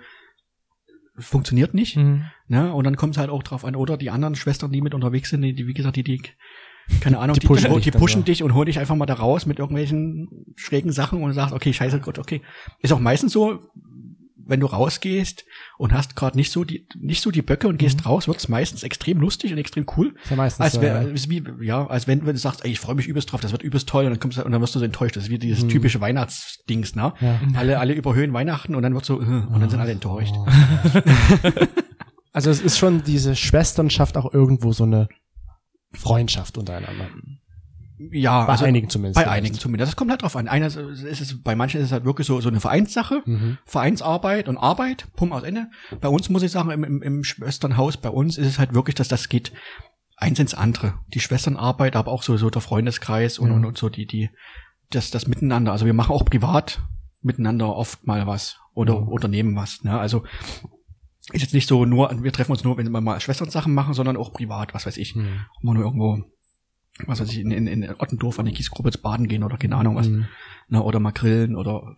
funktioniert 1.17 1.73
nicht. 1.73 1.95
Mhm. 1.97 2.25
Ne? 2.47 2.73
Und 2.73 2.83
dann 2.83 2.97
kommt 2.97 3.15
es 3.15 3.19
halt 3.19 3.29
auch 3.29 3.43
drauf 3.43 3.63
an, 3.65 3.75
oder 3.75 3.97
die 3.97 4.09
anderen 4.09 4.35
Schwestern, 4.35 4.71
die 4.71 4.81
mit 4.81 4.93
unterwegs 4.93 5.29
sind, 5.29 5.41
die, 5.41 5.53
die 5.53 5.67
wie 5.67 5.73
gesagt, 5.73 5.95
die, 5.95 6.03
die 6.03 6.21
keine 7.01 7.17
Ahnung, 7.17 7.33
Die 7.33 7.39
die, 7.39 7.47
pushen 7.47 7.69
die, 7.69 7.75
dich 7.75 7.83
die 7.85 7.91
pushen 7.91 8.25
dich 8.25 8.43
und 8.43 8.53
hol 8.53 8.65
dich 8.65 8.77
einfach 8.77 8.95
mal 8.95 9.05
da 9.07 9.15
raus 9.15 9.45
mit 9.47 9.57
irgendwelchen 9.57 10.45
schrägen 10.55 10.91
Sachen 10.91 11.23
und 11.23 11.33
sagst, 11.33 11.53
okay, 11.53 11.73
scheiße 11.73 11.99
Gott, 11.99 12.19
okay. 12.19 12.41
Ist 12.79 12.93
auch 12.93 12.99
meistens 12.99 13.31
so, 13.33 13.59
wenn 14.47 14.59
du 14.59 14.67
rausgehst 14.67 15.43
und 15.77 15.93
hast 15.93 16.15
gerade 16.15 16.37
nicht 16.37 16.51
so 16.51 16.63
die 16.63 16.87
nicht 16.99 17.21
so 17.21 17.31
die 17.31 17.41
Böcke 17.41 17.67
und 17.67 17.77
gehst 17.77 18.05
raus, 18.05 18.27
wird's 18.27 18.47
meistens 18.47 18.83
extrem 18.83 19.19
lustig 19.19 19.51
und 19.51 19.57
extrem 19.57 19.85
cool. 19.97 20.15
Ist 20.23 20.29
ja 20.31 20.37
meistens 20.37 20.63
Als 20.63 20.73
so, 20.75 20.81
wär, 20.81 21.01
ja. 21.01 21.07
ist 21.09 21.29
wie, 21.29 21.43
ja, 21.61 21.85
als 21.87 22.07
wenn, 22.07 22.25
wenn 22.25 22.33
du 22.33 22.39
sagst, 22.39 22.63
ey, 22.63 22.71
ich 22.71 22.79
freue 22.79 22.95
mich 22.95 23.07
übelst 23.07 23.31
drauf, 23.31 23.41
das 23.41 23.51
wird 23.51 23.63
übelst 23.63 23.89
toll, 23.89 24.05
und 24.05 24.11
dann 24.11 24.19
kommst 24.19 24.37
du, 24.37 24.43
und 24.43 24.51
dann 24.51 24.61
wirst 24.61 24.75
du 24.75 24.79
so 24.79 24.85
enttäuscht. 24.85 25.15
Das 25.15 25.23
ist 25.25 25.29
wie 25.29 25.39
dieses 25.39 25.63
Mhm. 25.63 25.69
typische 25.69 25.99
Weihnachtsdings, 26.01 26.95
ne? 26.95 27.13
Ja. 27.21 27.39
Alle, 27.55 27.79
alle 27.79 27.93
überhöhen 27.93 28.31
Weihnachten 28.33 28.75
und 28.75 28.83
dann 28.83 28.93
wird 28.93 29.05
so, 29.05 29.21
äh, 29.21 29.25
und 29.25 29.59
dann 29.59 29.69
sind 29.69 29.79
alle 29.79 29.91
enttäuscht. 29.91 30.33
Also 32.33 32.49
es 32.49 32.59
ist 32.61 32.77
schon 32.77 33.03
diese 33.03 33.35
Schwesternschaft 33.35 34.17
auch 34.17 34.33
irgendwo 34.33 34.73
so 34.73 34.83
eine 34.83 35.07
Freundschaft 35.93 36.57
untereinander. 36.57 37.07
Ja, 37.97 38.45
Bei 38.45 38.51
also 38.53 38.65
einigen 38.65 38.89
zumindest. 38.89 39.15
bei 39.15 39.29
einigen 39.29 39.55
zumindest. 39.55 39.91
Das 39.91 39.95
kommt 39.95 40.11
halt 40.11 40.21
drauf 40.21 40.35
an. 40.35 40.47
Einer 40.49 40.67
ist 40.67 40.75
es, 40.77 41.41
bei 41.43 41.55
manchen 41.55 41.79
ist 41.79 41.87
es 41.87 41.91
halt 41.93 42.03
wirklich 42.03 42.27
so, 42.27 42.41
so 42.41 42.49
eine 42.49 42.59
Vereinssache. 42.59 43.21
Mhm. 43.25 43.57
Vereinsarbeit 43.65 44.49
und 44.49 44.57
Arbeit, 44.57 45.07
Punkt 45.15 45.33
aus 45.33 45.43
Ende. 45.43 45.69
Bei 46.01 46.09
uns 46.09 46.29
muss 46.29 46.43
ich 46.43 46.51
sagen, 46.51 46.71
im, 46.71 46.83
im, 46.83 47.01
im 47.01 47.23
Schwesternhaus, 47.23 47.97
bei 47.97 48.09
uns 48.09 48.37
ist 48.37 48.47
es 48.47 48.59
halt 48.59 48.73
wirklich, 48.73 48.95
dass 48.95 49.07
das 49.07 49.29
geht 49.29 49.53
eins 50.17 50.39
ins 50.39 50.53
andere. 50.53 50.95
Die 51.13 51.19
Schwesternarbeit, 51.21 51.95
aber 51.95 52.11
auch 52.11 52.23
so, 52.23 52.35
so 52.37 52.49
der 52.49 52.61
Freundeskreis 52.61 53.39
und, 53.39 53.49
Ja. 53.49 53.55
und, 53.55 53.65
und 53.65 53.77
so 53.77 53.87
die, 53.89 54.05
die, 54.05 54.29
das, 54.89 55.11
das 55.11 55.27
Miteinander. 55.27 55.71
Also 55.71 55.85
wir 55.85 55.93
machen 55.93 56.11
auch 56.13 56.25
privat 56.25 56.81
miteinander 57.21 57.73
oft 57.75 58.05
mal 58.05 58.27
was 58.27 58.57
oder 58.73 58.93
Ja. 58.95 58.99
unternehmen 58.99 59.55
was. 59.55 59.83
Ne? 59.83 59.97
Also 59.97 60.23
ist 61.31 61.41
jetzt 61.41 61.53
nicht 61.53 61.67
so 61.67 61.85
nur, 61.85 62.23
wir 62.23 62.31
treffen 62.31 62.51
uns 62.51 62.63
nur, 62.63 62.77
wenn 62.77 62.89
wir 62.91 63.01
mal 63.01 63.19
Schwesternsachen 63.19 63.73
machen, 63.73 63.93
sondern 63.93 64.15
auch 64.17 64.31
privat, 64.31 64.73
was 64.73 64.85
weiß 64.85 64.97
ich. 64.97 65.15
Mhm. 65.15 65.45
Mal 65.61 65.73
nur 65.73 65.83
irgendwo, 65.85 66.23
was 67.07 67.19
weiß 67.19 67.29
ich, 67.31 67.39
in, 67.39 67.49
in, 67.51 67.65
in 67.67 67.89
Ottendorf 67.97 68.37
an 68.39 68.45
die 68.45 68.53
Kiesgrube 68.53 68.89
jetzt 68.89 69.01
baden 69.01 69.27
gehen 69.27 69.43
oder 69.43 69.57
keine 69.57 69.75
Ahnung 69.75 69.95
was 69.95 70.07
Mhm. 70.09 70.25
ne, 70.69 70.83
oder 70.83 70.99
mal 70.99 71.11
grillen 71.11 71.55
oder 71.55 71.95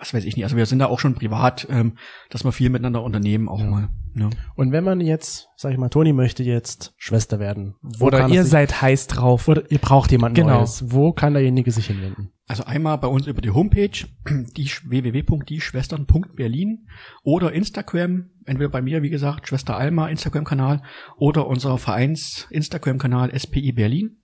was 0.00 0.14
weiß 0.14 0.24
ich 0.24 0.36
nicht. 0.36 0.44
Also 0.44 0.56
wir 0.56 0.64
sind 0.64 0.78
da 0.78 0.86
auch 0.86 1.00
schon 1.00 1.16
privat, 1.16 1.66
ähm, 1.70 1.94
dass 2.30 2.44
wir 2.44 2.52
viel 2.52 2.70
miteinander 2.70 3.02
unternehmen 3.02 3.48
auch 3.48 3.58
Ja. 3.60 3.66
mal. 3.66 3.88
Ne? 4.14 4.30
Und 4.54 4.70
wenn 4.72 4.84
man 4.84 5.00
jetzt, 5.00 5.48
sag 5.56 5.72
ich 5.72 5.78
mal, 5.78 5.88
Toni 5.88 6.12
möchte 6.12 6.42
jetzt 6.44 6.94
Schwester 6.98 7.40
werden. 7.40 7.74
wo 7.82 8.06
Oder 8.06 8.28
ihr 8.28 8.44
seid 8.44 8.80
heiß 8.80 9.08
drauf. 9.08 9.48
oder 9.48 9.68
ihr 9.70 9.78
braucht 9.78 10.10
jemanden 10.12 10.36
Genau. 10.36 10.58
Neues. 10.58 10.84
Wo 10.92 11.12
kann 11.12 11.34
derjenige 11.34 11.70
sich 11.72 11.86
hinwenden? 11.88 12.30
Also 12.46 12.64
einmal 12.64 12.96
bei 12.98 13.08
uns 13.08 13.26
über 13.26 13.42
die 13.42 13.50
Homepage 13.50 13.90
die 14.56 14.70
www.dieschwestern.berlin 14.86 16.86
oder 17.22 17.52
Instagram, 17.52 18.30
entweder 18.46 18.70
bei 18.70 18.82
mir, 18.82 19.02
wie 19.02 19.10
gesagt, 19.10 19.48
Schwester 19.48 19.76
Alma 19.76 20.08
Instagram-Kanal 20.08 20.82
oder 21.16 21.46
unser 21.46 21.76
Vereins 21.78 22.46
Instagram-Kanal 22.50 23.38
SPI 23.38 23.72
Berlin. 23.72 24.16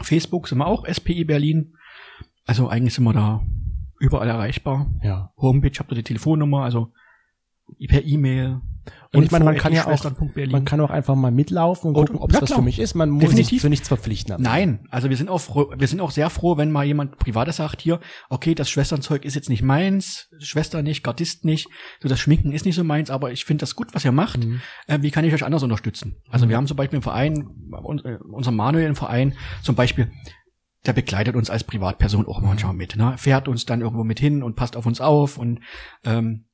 Facebook 0.00 0.48
sind 0.48 0.58
wir 0.58 0.66
auch 0.66 0.86
SPI 0.86 1.24
Berlin. 1.24 1.74
Also 2.46 2.68
eigentlich 2.68 2.94
sind 2.94 3.04
wir 3.04 3.12
da 3.12 3.42
überall 4.00 4.28
erreichbar. 4.28 4.86
Ja. 5.02 5.32
Homepage 5.36 5.72
habt 5.78 5.90
ihr 5.92 5.96
die 5.96 6.02
Telefonnummer, 6.02 6.62
also 6.62 6.92
per 7.88 8.04
E-Mail. 8.04 8.60
Und 9.12 9.22
ich 9.24 9.30
meine, 9.30 9.44
man 9.44 9.56
kann 9.56 9.72
ja 9.72 9.86
auch, 9.86 10.04
man 10.50 10.64
kann 10.64 10.80
auch 10.80 10.90
einfach 10.90 11.14
mal 11.14 11.30
mitlaufen 11.30 11.88
und 11.88 11.94
gucken, 11.94 12.16
ob 12.16 12.32
es 12.32 12.42
was 12.42 12.52
für 12.52 12.62
mich 12.62 12.78
ist. 12.78 12.94
Man 12.94 13.10
muss 13.10 13.32
sich 13.32 13.60
für 13.60 13.70
nichts 13.70 13.88
verpflichten. 13.88 14.36
Nein, 14.38 14.86
also 14.90 15.08
wir 15.08 15.16
sind 15.16 15.30
auch 15.30 15.40
froh, 15.40 15.72
wir 15.76 15.86
sind 15.86 16.00
auch 16.00 16.10
sehr 16.10 16.30
froh, 16.30 16.56
wenn 16.56 16.70
mal 16.70 16.84
jemand 16.84 17.18
Privates 17.18 17.56
sagt 17.56 17.80
hier, 17.80 18.00
okay, 18.28 18.54
das 18.54 18.68
Schwesternzeug 18.68 19.24
ist 19.24 19.34
jetzt 19.34 19.48
nicht 19.48 19.62
meins, 19.62 20.28
Schwester 20.38 20.82
nicht, 20.82 21.02
Gardist 21.02 21.44
nicht, 21.44 21.68
so 22.02 22.08
das 22.08 22.20
Schminken 22.20 22.52
ist 22.52 22.64
nicht 22.66 22.74
so 22.74 22.84
meins, 22.84 23.10
aber 23.10 23.32
ich 23.32 23.44
finde 23.44 23.62
das 23.62 23.74
gut, 23.74 23.94
was 23.94 24.04
ihr 24.04 24.12
macht. 24.12 24.44
Mhm. 24.44 24.60
Äh, 24.86 24.98
wie 25.02 25.10
kann 25.10 25.24
ich 25.24 25.32
euch 25.32 25.44
anders 25.44 25.62
unterstützen? 25.62 26.16
Also 26.30 26.48
wir 26.48 26.56
haben 26.56 26.66
zum 26.66 26.76
Beispiel 26.76 26.96
im 26.98 27.02
Verein, 27.02 27.48
äh, 28.04 28.16
unser 28.30 28.50
Manuel 28.50 28.86
im 28.86 28.96
Verein, 28.96 29.34
zum 29.62 29.74
Beispiel, 29.74 30.10
der 30.86 30.92
begleitet 30.92 31.34
uns 31.34 31.50
als 31.50 31.64
Privatperson 31.64 32.26
auch 32.26 32.40
manchmal 32.40 32.72
mit, 32.72 32.96
ne? 32.96 33.14
Fährt 33.18 33.48
uns 33.48 33.66
dann 33.66 33.80
irgendwo 33.80 34.04
mit 34.04 34.20
hin 34.20 34.42
und 34.42 34.54
passt 34.56 34.76
auf 34.76 34.86
uns 34.86 35.00
auf 35.00 35.36
und 35.36 35.60
ähm, 36.04 36.47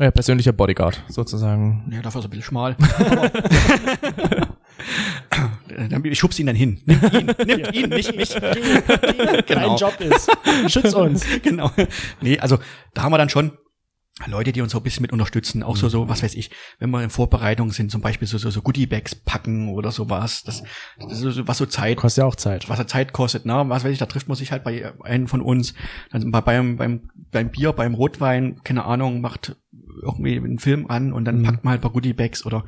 Ja, 0.00 0.10
persönlicher 0.10 0.52
Bodyguard, 0.52 1.02
sozusagen. 1.08 1.84
ja, 1.92 2.00
dafür 2.00 2.20
ist 2.20 2.24
er 2.24 2.28
ein 2.28 2.30
bisschen 2.30 2.42
schmal. 2.44 2.76
Ich 6.02 6.18
schub's 6.18 6.38
ihn 6.38 6.46
dann 6.46 6.56
hin. 6.56 6.80
Nimm 6.84 7.00
ihn, 7.12 7.34
nimm 7.46 7.64
ihn, 7.72 7.88
nicht 7.90 8.16
mich. 8.16 8.30
Dein 8.30 9.44
Genau. 9.46 9.76
Job 9.76 9.94
ist, 10.00 10.30
schütz 10.68 10.92
uns. 10.94 11.24
genau. 11.42 11.70
Nee, 12.20 12.38
also 12.38 12.58
da 12.94 13.02
haben 13.02 13.12
wir 13.12 13.18
dann 13.18 13.28
schon 13.28 13.52
Leute, 14.26 14.52
die 14.52 14.60
uns 14.60 14.72
so 14.72 14.78
ein 14.78 14.82
bisschen 14.82 15.02
mit 15.02 15.12
unterstützen, 15.12 15.62
auch 15.62 15.76
so, 15.76 15.88
so, 15.88 16.08
was 16.08 16.22
weiß 16.22 16.34
ich, 16.34 16.50
wenn 16.78 16.90
wir 16.90 17.02
in 17.02 17.10
Vorbereitung 17.10 17.72
sind, 17.72 17.90
zum 17.90 18.00
Beispiel 18.00 18.28
so, 18.28 18.36
so, 18.38 18.50
so 18.50 18.60
Goodie-Bags 18.62 19.14
packen 19.14 19.68
oder 19.70 19.90
sowas, 19.92 20.42
das, 20.44 20.62
das 20.98 21.20
ist 21.22 21.34
so, 21.36 21.48
was 21.48 21.58
so 21.58 21.66
Zeit, 21.66 21.96
Kostet 21.96 22.22
ja 22.22 22.26
auch 22.28 22.36
Zeit. 22.36 22.68
was 22.68 22.78
er 22.78 22.86
Zeit 22.86 23.12
kostet, 23.12 23.46
ne, 23.46 23.64
was 23.68 23.84
weiß 23.84 23.92
ich, 23.92 23.98
da 23.98 24.06
trifft 24.06 24.28
man 24.28 24.36
sich 24.36 24.52
halt 24.52 24.62
bei 24.64 24.92
einem 25.04 25.26
von 25.26 25.40
uns, 25.40 25.74
dann 26.10 26.30
bei, 26.30 26.40
beim, 26.40 26.76
beim, 26.76 27.10
beim 27.30 27.50
Bier, 27.50 27.72
beim 27.72 27.94
Rotwein, 27.94 28.60
keine 28.62 28.84
Ahnung, 28.84 29.20
macht 29.20 29.56
irgendwie 30.02 30.36
einen 30.36 30.58
Film 30.58 30.86
an 30.88 31.12
und 31.12 31.24
dann 31.24 31.38
Mhm. 31.40 31.42
packt 31.44 31.64
man 31.64 31.72
halt 31.72 31.80
ein 31.80 31.82
paar 31.82 31.92
Goodie-Bags 31.92 32.44
oder 32.46 32.64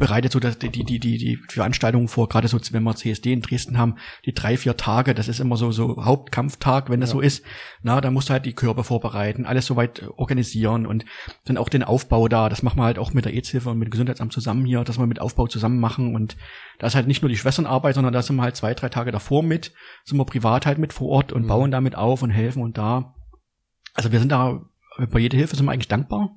bereitet 0.00 0.32
so 0.32 0.40
das, 0.40 0.58
die, 0.58 0.70
die, 0.70 0.82
die, 0.82 0.98
die, 0.98 1.18
die 1.18 1.38
Veranstaltungen 1.48 2.08
vor, 2.08 2.28
gerade 2.28 2.48
so, 2.48 2.58
wenn 2.72 2.82
wir 2.82 2.96
CSD 2.96 3.32
in 3.32 3.42
Dresden 3.42 3.78
haben, 3.78 3.96
die 4.24 4.34
drei, 4.34 4.56
vier 4.56 4.76
Tage, 4.76 5.14
das 5.14 5.28
ist 5.28 5.38
immer 5.38 5.56
so, 5.56 5.70
so 5.70 6.04
Hauptkampftag, 6.04 6.90
wenn 6.90 7.00
das 7.00 7.10
so 7.10 7.20
ist, 7.20 7.44
na, 7.82 8.00
da 8.00 8.10
musst 8.10 8.28
du 8.28 8.32
halt 8.32 8.46
die 8.46 8.54
Körper 8.54 8.82
vorbereiten, 8.82 9.46
alles 9.46 9.66
soweit 9.66 10.02
organisieren 10.16 10.86
und 10.86 11.04
dann 11.44 11.56
auch 11.58 11.68
den 11.68 11.84
Aufbau 11.84 12.26
da, 12.26 12.48
das 12.48 12.62
machen 12.62 12.78
wir 12.78 12.84
halt 12.84 12.98
auch 12.98 13.12
mit 13.12 13.26
der 13.26 13.34
EZ-Hilfe 13.34 13.70
und 13.70 13.78
mit 13.78 13.88
dem 13.88 13.92
Gesundheitsamt 13.92 14.32
zusammen 14.32 14.64
hier, 14.64 14.82
dass 14.82 14.98
wir 14.98 15.06
mit 15.06 15.20
Aufbau 15.20 15.46
zusammen 15.46 15.78
machen. 15.78 16.14
Und 16.16 16.36
da 16.78 16.86
ist 16.86 16.94
halt 16.94 17.06
nicht 17.06 17.22
nur 17.22 17.28
die 17.28 17.36
Schwesternarbeit, 17.36 17.94
sondern 17.94 18.12
da 18.12 18.22
sind 18.22 18.36
wir 18.36 18.42
halt 18.42 18.56
zwei, 18.56 18.74
drei 18.74 18.88
Tage 18.88 19.12
davor 19.12 19.42
mit, 19.42 19.72
sind 20.04 20.18
wir 20.18 20.24
privat 20.24 20.66
halt 20.66 20.78
mit 20.78 20.92
vor 20.92 21.08
Ort 21.08 21.32
und 21.32 21.42
Mhm. 21.42 21.48
bauen 21.48 21.70
damit 21.70 21.94
auf 21.94 22.22
und 22.22 22.30
helfen 22.30 22.62
und 22.62 22.78
da, 22.78 23.14
also 23.94 24.10
wir 24.12 24.18
sind 24.18 24.32
da, 24.32 24.62
bei 25.12 25.20
jeder 25.20 25.36
Hilfe 25.36 25.56
sind 25.56 25.66
wir 25.66 25.72
eigentlich 25.72 25.88
dankbar. 25.88 26.36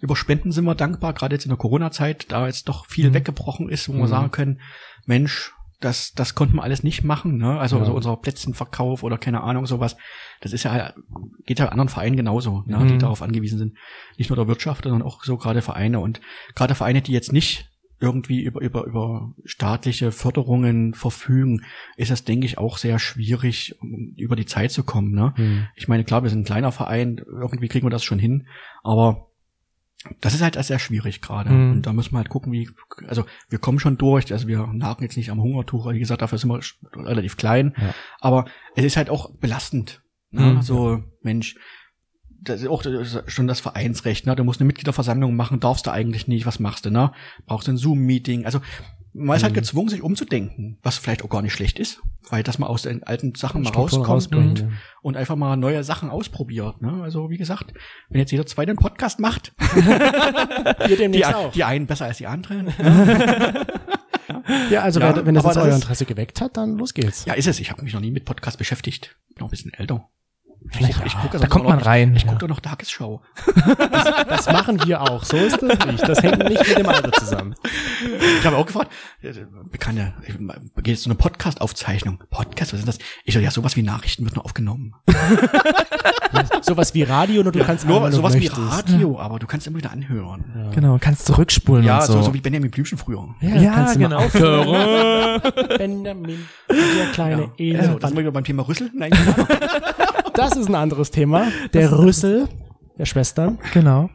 Über 0.00 0.16
Spenden 0.16 0.52
sind 0.52 0.64
wir 0.64 0.74
dankbar, 0.74 1.12
gerade 1.12 1.34
jetzt 1.34 1.44
in 1.44 1.50
der 1.50 1.58
Corona-Zeit, 1.58 2.26
da 2.30 2.46
jetzt 2.46 2.68
doch 2.68 2.86
viel 2.86 3.10
Mhm. 3.10 3.14
weggebrochen 3.14 3.68
ist, 3.68 3.88
wo 3.88 3.92
Mhm. 3.94 3.98
wir 3.98 4.08
sagen 4.08 4.30
können, 4.30 4.60
Mensch, 5.06 5.52
das, 5.80 6.12
das 6.12 6.34
konnten 6.34 6.56
wir 6.56 6.62
alles 6.62 6.82
nicht 6.82 7.04
machen, 7.04 7.38
ne? 7.38 7.58
Also, 7.58 7.76
Ja. 7.76 7.82
also 7.82 7.94
unser 7.94 8.16
Plätzchenverkauf 8.18 9.02
oder 9.02 9.16
keine 9.16 9.42
Ahnung, 9.42 9.64
sowas. 9.64 9.96
Das 10.42 10.52
ist 10.52 10.64
ja, 10.64 10.92
geht 11.46 11.58
ja 11.58 11.70
anderen 11.70 11.88
Vereinen 11.88 12.16
genauso, 12.16 12.64
ne? 12.66 12.78
Mhm. 12.80 12.88
die 12.88 12.98
darauf 12.98 13.22
angewiesen 13.22 13.58
sind. 13.58 13.76
Nicht 14.18 14.28
nur 14.28 14.36
der 14.36 14.46
Wirtschaft, 14.48 14.84
sondern 14.84 15.00
auch 15.02 15.24
so 15.24 15.38
gerade 15.38 15.62
Vereine 15.62 16.00
und 16.00 16.20
gerade 16.54 16.74
Vereine, 16.74 17.00
die 17.00 17.12
jetzt 17.12 17.32
nicht 17.32 17.66
irgendwie 17.98 18.42
über, 18.42 18.60
über, 18.62 18.84
über 18.84 19.32
staatliche 19.44 20.10
Förderungen 20.12 20.94
verfügen, 20.94 21.64
ist 21.96 22.10
es, 22.10 22.24
denke 22.24 22.46
ich, 22.46 22.56
auch 22.56 22.78
sehr 22.78 22.98
schwierig, 22.98 23.76
um 23.80 24.14
über 24.16 24.36
die 24.36 24.46
Zeit 24.46 24.72
zu 24.72 24.84
kommen, 24.84 25.12
ne? 25.12 25.32
Hm. 25.36 25.66
Ich 25.76 25.88
meine, 25.88 26.04
klar, 26.04 26.22
wir 26.22 26.30
sind 26.30 26.40
ein 26.40 26.44
kleiner 26.44 26.72
Verein, 26.72 27.18
irgendwie 27.26 27.68
kriegen 27.68 27.86
wir 27.86 27.90
das 27.90 28.04
schon 28.04 28.18
hin, 28.18 28.46
aber 28.82 29.28
das 30.20 30.34
ist 30.34 30.40
halt 30.42 30.62
sehr 30.64 30.78
schwierig 30.78 31.20
gerade. 31.20 31.50
Mhm. 31.50 31.72
Und 31.72 31.82
da 31.86 31.92
müssen 31.92 32.12
wir 32.12 32.18
halt 32.18 32.30
gucken, 32.30 32.52
wie, 32.52 32.70
also 33.06 33.24
wir 33.48 33.58
kommen 33.58 33.78
schon 33.78 33.98
durch, 33.98 34.32
also 34.32 34.48
wir 34.48 34.66
nagen 34.72 35.02
jetzt 35.02 35.16
nicht 35.16 35.30
am 35.30 35.42
Hungertuch, 35.42 35.90
wie 35.92 35.98
gesagt, 35.98 36.22
dafür 36.22 36.38
sind 36.38 36.50
wir 36.50 36.60
relativ 36.96 37.36
klein, 37.36 37.74
Ja. 37.80 37.94
aber 38.20 38.46
es 38.76 38.84
ist 38.84 38.96
halt 38.96 39.10
auch 39.10 39.30
belastend. 39.36 40.02
Ne? 40.30 40.54
Mhm. 40.54 40.62
So, 40.62 41.02
Mensch, 41.22 41.56
das 42.42 42.62
ist 42.62 42.68
auch 42.68 42.82
schon 43.26 43.46
das 43.46 43.60
Vereinsrecht, 43.60 44.26
ne? 44.26 44.34
Du 44.34 44.44
musst 44.44 44.60
eine 44.60 44.66
Mitgliederversammlung 44.68 45.36
machen, 45.36 45.60
darfst 45.60 45.86
du 45.86 45.90
eigentlich 45.90 46.26
nicht, 46.26 46.46
was 46.46 46.58
machst 46.58 46.86
du, 46.86 46.90
ne? 46.90 47.12
Brauchst 47.46 47.68
du 47.68 47.72
ein 47.72 47.76
Zoom-Meeting. 47.76 48.46
Also 48.46 48.60
man 49.12 49.36
ist 49.36 49.42
halt 49.42 49.52
Mhm. 49.52 49.56
gezwungen, 49.58 49.88
sich 49.88 50.02
umzudenken, 50.02 50.78
was 50.82 50.98
vielleicht 50.98 51.24
auch 51.24 51.28
gar 51.28 51.42
nicht 51.42 51.52
schlecht 51.52 51.78
ist, 51.78 52.00
weil 52.28 52.42
dass 52.42 52.58
man 52.58 52.68
aus 52.68 52.82
den 52.82 53.02
alten 53.02 53.34
Sachen 53.34 53.62
mal 53.62 53.70
rauskommt 53.70 54.08
rausbringt, 54.08 54.60
und, 54.62 54.70
ja. 54.70 54.76
und 55.02 55.16
einfach 55.16 55.36
mal 55.36 55.56
neue 55.56 55.82
Sachen 55.84 56.10
ausprobiert. 56.10 56.80
Ne? 56.82 57.00
Also 57.02 57.30
wie 57.30 57.36
gesagt, 57.38 57.72
wenn 58.08 58.20
jetzt 58.20 58.30
jeder 58.30 58.46
zweite 58.46 58.70
einen 58.70 58.78
Podcast 58.78 59.18
macht, 59.20 59.52
Ihr 60.88 61.08
die, 61.10 61.24
auch. 61.26 61.52
die 61.52 61.64
einen 61.64 61.86
besser 61.86 62.06
als 62.06 62.18
die 62.18 62.26
anderen. 62.26 62.72
Ja, 64.70 64.82
also 64.82 65.00
Ja, 65.00 65.26
wenn 65.26 65.34
das 65.34 65.44
jetzt 65.44 65.56
das 65.56 65.64
euer 65.64 65.74
Interesse 65.74 66.04
geweckt 66.06 66.40
hat, 66.40 66.56
dann 66.56 66.76
los 66.76 66.94
geht's. 66.94 67.24
Ja, 67.24 67.34
ist 67.34 67.46
es. 67.46 67.58
Ich 67.60 67.70
habe 67.70 67.82
mich 67.82 67.92
noch 67.92 68.00
nie 68.00 68.10
mit 68.12 68.24
Podcast 68.24 68.58
beschäftigt. 68.58 69.16
Bin 69.28 69.38
noch 69.40 69.48
ein 69.48 69.50
bisschen 69.50 69.72
älter. 69.74 70.08
Ich, 70.72 70.76
Vielleicht- 70.76 70.94
guck- 70.98 71.06
ich 71.06 71.14
gucke 71.18 71.38
Da 71.38 71.46
kommt 71.46 71.64
man 71.64 71.78
rein. 71.78 72.14
Ich 72.14 72.22
Ja. 72.22 72.28
gucke 72.28 72.40
doch 72.40 72.48
noch 72.48 72.60
Tagesschau. 72.60 73.22
Das 74.28 74.46
machen 74.52 74.84
wir 74.86 75.00
auch. 75.00 75.24
So 75.24 75.36
ist 75.36 75.60
das 75.62 75.86
nicht. 75.86 76.08
Das 76.08 76.22
hängt 76.22 76.38
nicht 76.48 76.66
mit 76.68 76.78
dem 76.78 76.88
Alter 76.88 77.10
zusammen. 77.12 77.54
Ich 78.38 78.46
habe 78.46 78.56
auch 78.56 78.66
gefragt, 78.66 78.92
bekannte, 79.70 80.12
geht 80.76 80.86
jetzt 80.88 81.02
so 81.02 81.10
eine 81.10 81.16
Podcast-Aufzeichnung. 81.16 82.22
Podcast, 82.30 82.72
was 82.72 82.80
ist 82.80 82.88
das? 82.88 82.98
Ich 83.24 83.34
so, 83.34 83.40
ja, 83.40 83.50
sowas 83.50 83.74
wie 83.76 83.82
Nachrichten 83.82 84.24
wird 84.24 84.36
nur 84.36 84.44
aufgenommen. 84.44 84.94
Sowas 86.62 86.94
wie 86.94 87.02
Radio, 87.02 87.42
nur 87.42 87.50
du 87.52 87.64
kannst 87.64 87.86
nur 87.86 88.04
an, 88.04 88.12
sowas 88.12 88.34
wie. 88.38 88.46
Radio, 88.46 89.18
aber 89.18 89.38
du 89.40 89.46
kannst 89.48 89.66
immer 89.66 89.78
wieder 89.78 89.90
anhören. 89.90 90.44
Ja. 90.54 90.70
Genau, 90.70 90.96
kannst 91.00 91.26
zurückspulen 91.26 91.84
Ja, 91.84 91.98
und 91.98 92.04
so. 92.06 92.12
so. 92.14 92.22
So, 92.22 92.34
wie 92.34 92.40
Benjamin 92.40 92.70
Blümchen 92.70 92.98
früher. 92.98 93.34
Ja, 93.40 93.56
Ja, 93.56 93.72
kannst 93.72 93.96
du 93.96 93.98
genau. 93.98 94.18
mal 94.20 94.26
aufhören. 94.26 95.42
Benjamin, 95.78 96.46
der 96.68 97.06
kleine 97.12 97.34
Also, 97.42 97.52
Elefant. 97.58 98.02
das 98.02 98.10
sind 98.10 98.16
wir 98.16 98.22
wieder 98.22 98.32
beim 98.32 98.44
Thema 98.44 98.62
Rüssel. 98.68 98.90
Nein, 98.94 99.10
genau. 99.10 99.48
Das 100.34 100.56
ist 100.56 100.68
ein 100.68 100.74
anderes 100.74 101.10
Thema. 101.10 101.48
Der 101.72 101.92
Rüssel 101.98 102.48
der 102.98 103.06
Schwestern. 103.06 103.58
Genau. 103.72 104.10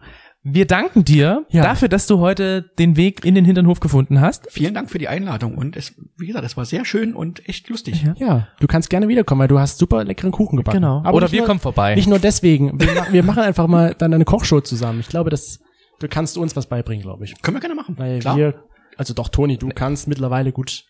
Wir 0.48 0.68
danken 0.68 1.04
dir 1.04 1.44
Ja. 1.50 1.64
dafür, 1.64 1.88
dass 1.88 2.06
du 2.06 2.20
heute 2.20 2.70
den 2.78 2.98
Weg 2.98 3.26
in 3.26 3.34
den 3.34 3.46
Hinternhof 3.46 3.80
gefunden 3.80 4.22
hast. 4.22 4.46
Vielen 4.52 4.76
Dank 4.76 4.92
für 4.92 5.00
die 5.00 5.08
Einladung 5.08 5.58
und 5.58 5.76
es, 5.76 5.96
wie 6.18 6.28
gesagt, 6.28 6.46
es 6.46 6.56
war 6.56 6.66
sehr 6.66 6.86
schön 6.86 7.16
und 7.16 7.50
echt 7.50 7.68
lustig. 7.70 8.04
Ja. 8.04 8.14
Ja, 8.18 8.48
du 8.60 8.68
kannst 8.68 8.92
gerne 8.92 9.08
wiederkommen, 9.08 9.42
weil 9.42 9.48
du 9.48 9.58
hast 9.58 9.80
super 9.80 10.04
leckeren 10.04 10.32
Kuchen 10.32 10.58
gebacken. 10.58 10.82
Genau. 10.82 11.00
Aber 11.04 11.16
Oder 11.16 11.32
wir 11.32 11.40
nur, 11.40 11.48
kommen 11.48 11.60
vorbei. 11.60 11.96
Nicht 11.96 12.08
nur 12.08 12.20
deswegen. 12.20 12.80
Wir, 12.80 13.08
wir 13.12 13.24
machen 13.24 13.42
einfach 13.42 13.66
mal 13.66 13.96
dann 13.98 14.14
eine 14.14 14.24
Kochshow 14.26 14.62
zusammen. 14.62 15.00
Ich 15.00 15.08
glaube, 15.10 15.32
das, 15.32 15.62
du 16.00 16.08
kannst 16.08 16.38
uns 16.38 16.56
was 16.56 16.68
beibringen, 16.68 17.02
glaube 17.02 17.24
ich. 17.26 17.42
Können 17.42 17.58
wir 17.58 17.62
gerne 17.62 17.74
machen. 17.76 17.96
Weil 17.98 18.20
Klar. 18.20 18.38
wir, 18.38 18.54
also 18.98 19.16
doch, 19.16 19.30
Toni, 19.30 19.58
du 19.58 19.70
kannst 19.70 20.08
mittlerweile 20.08 20.52
gut. 20.52 20.84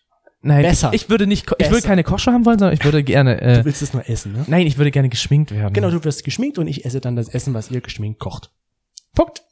Nein, 0.46 0.62
Besser. 0.62 0.90
Ich, 0.92 1.02
ich 1.02 1.10
würde 1.10 1.26
nicht, 1.26 1.50
ich 1.58 1.70
würde 1.70 1.86
keine 1.86 2.04
Kochshow 2.04 2.30
haben 2.30 2.44
wollen, 2.46 2.58
sondern 2.58 2.74
ich 2.74 2.84
würde 2.84 3.02
gerne, 3.02 3.40
äh, 3.40 3.58
Du 3.58 3.64
willst 3.64 3.82
es 3.82 3.92
nur 3.92 4.08
essen, 4.08 4.32
ne? 4.32 4.44
nein, 4.46 4.66
ich 4.66 4.78
würde 4.78 4.92
gerne 4.92 5.08
geschminkt 5.08 5.50
werden. 5.50 5.72
Genau, 5.72 5.90
du 5.90 6.04
wirst 6.04 6.24
geschminkt 6.24 6.58
und 6.58 6.68
ich 6.68 6.84
esse 6.84 7.00
dann 7.00 7.16
das 7.16 7.28
Essen, 7.28 7.52
was 7.52 7.70
ihr 7.70 7.80
geschminkt 7.80 8.20
kocht. 8.20 8.52
Punkt. 9.14 9.42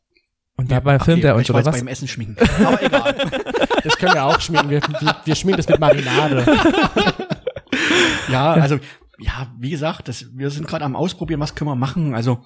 Und 0.57 0.71
dabei 0.71 0.99
Ach, 1.01 1.05
filmt 1.05 1.25
er 1.25 1.35
war 1.35 1.41
oder 1.41 1.65
was? 1.65 1.77
beim 1.77 1.89
Essen 1.89 2.07
schminken. 2.07 2.37
Aber 2.65 2.83
egal. 2.83 3.15
Das 3.85 3.99
können 3.99 4.15
wir 4.15 4.25
auch 4.25 4.41
schminken. 4.41 4.71
Wir, 4.71 4.81
wir, 4.81 5.17
wir 5.25 5.35
schminken 5.35 5.59
das 5.59 5.69
mit 5.69 5.79
Marinade. 5.79 6.47
Ja, 8.31 8.53
also, 8.53 8.79
ja, 9.19 9.53
wie 9.59 9.71
gesagt, 9.71 10.09
das, 10.09 10.27
wir 10.33 10.51
sind 10.51 10.67
gerade 10.67 10.85
am 10.85 10.97
Ausprobieren, 10.97 11.41
was 11.41 11.55
können 11.55 11.69
wir 11.71 11.77
machen. 11.77 12.15
Also, 12.15 12.45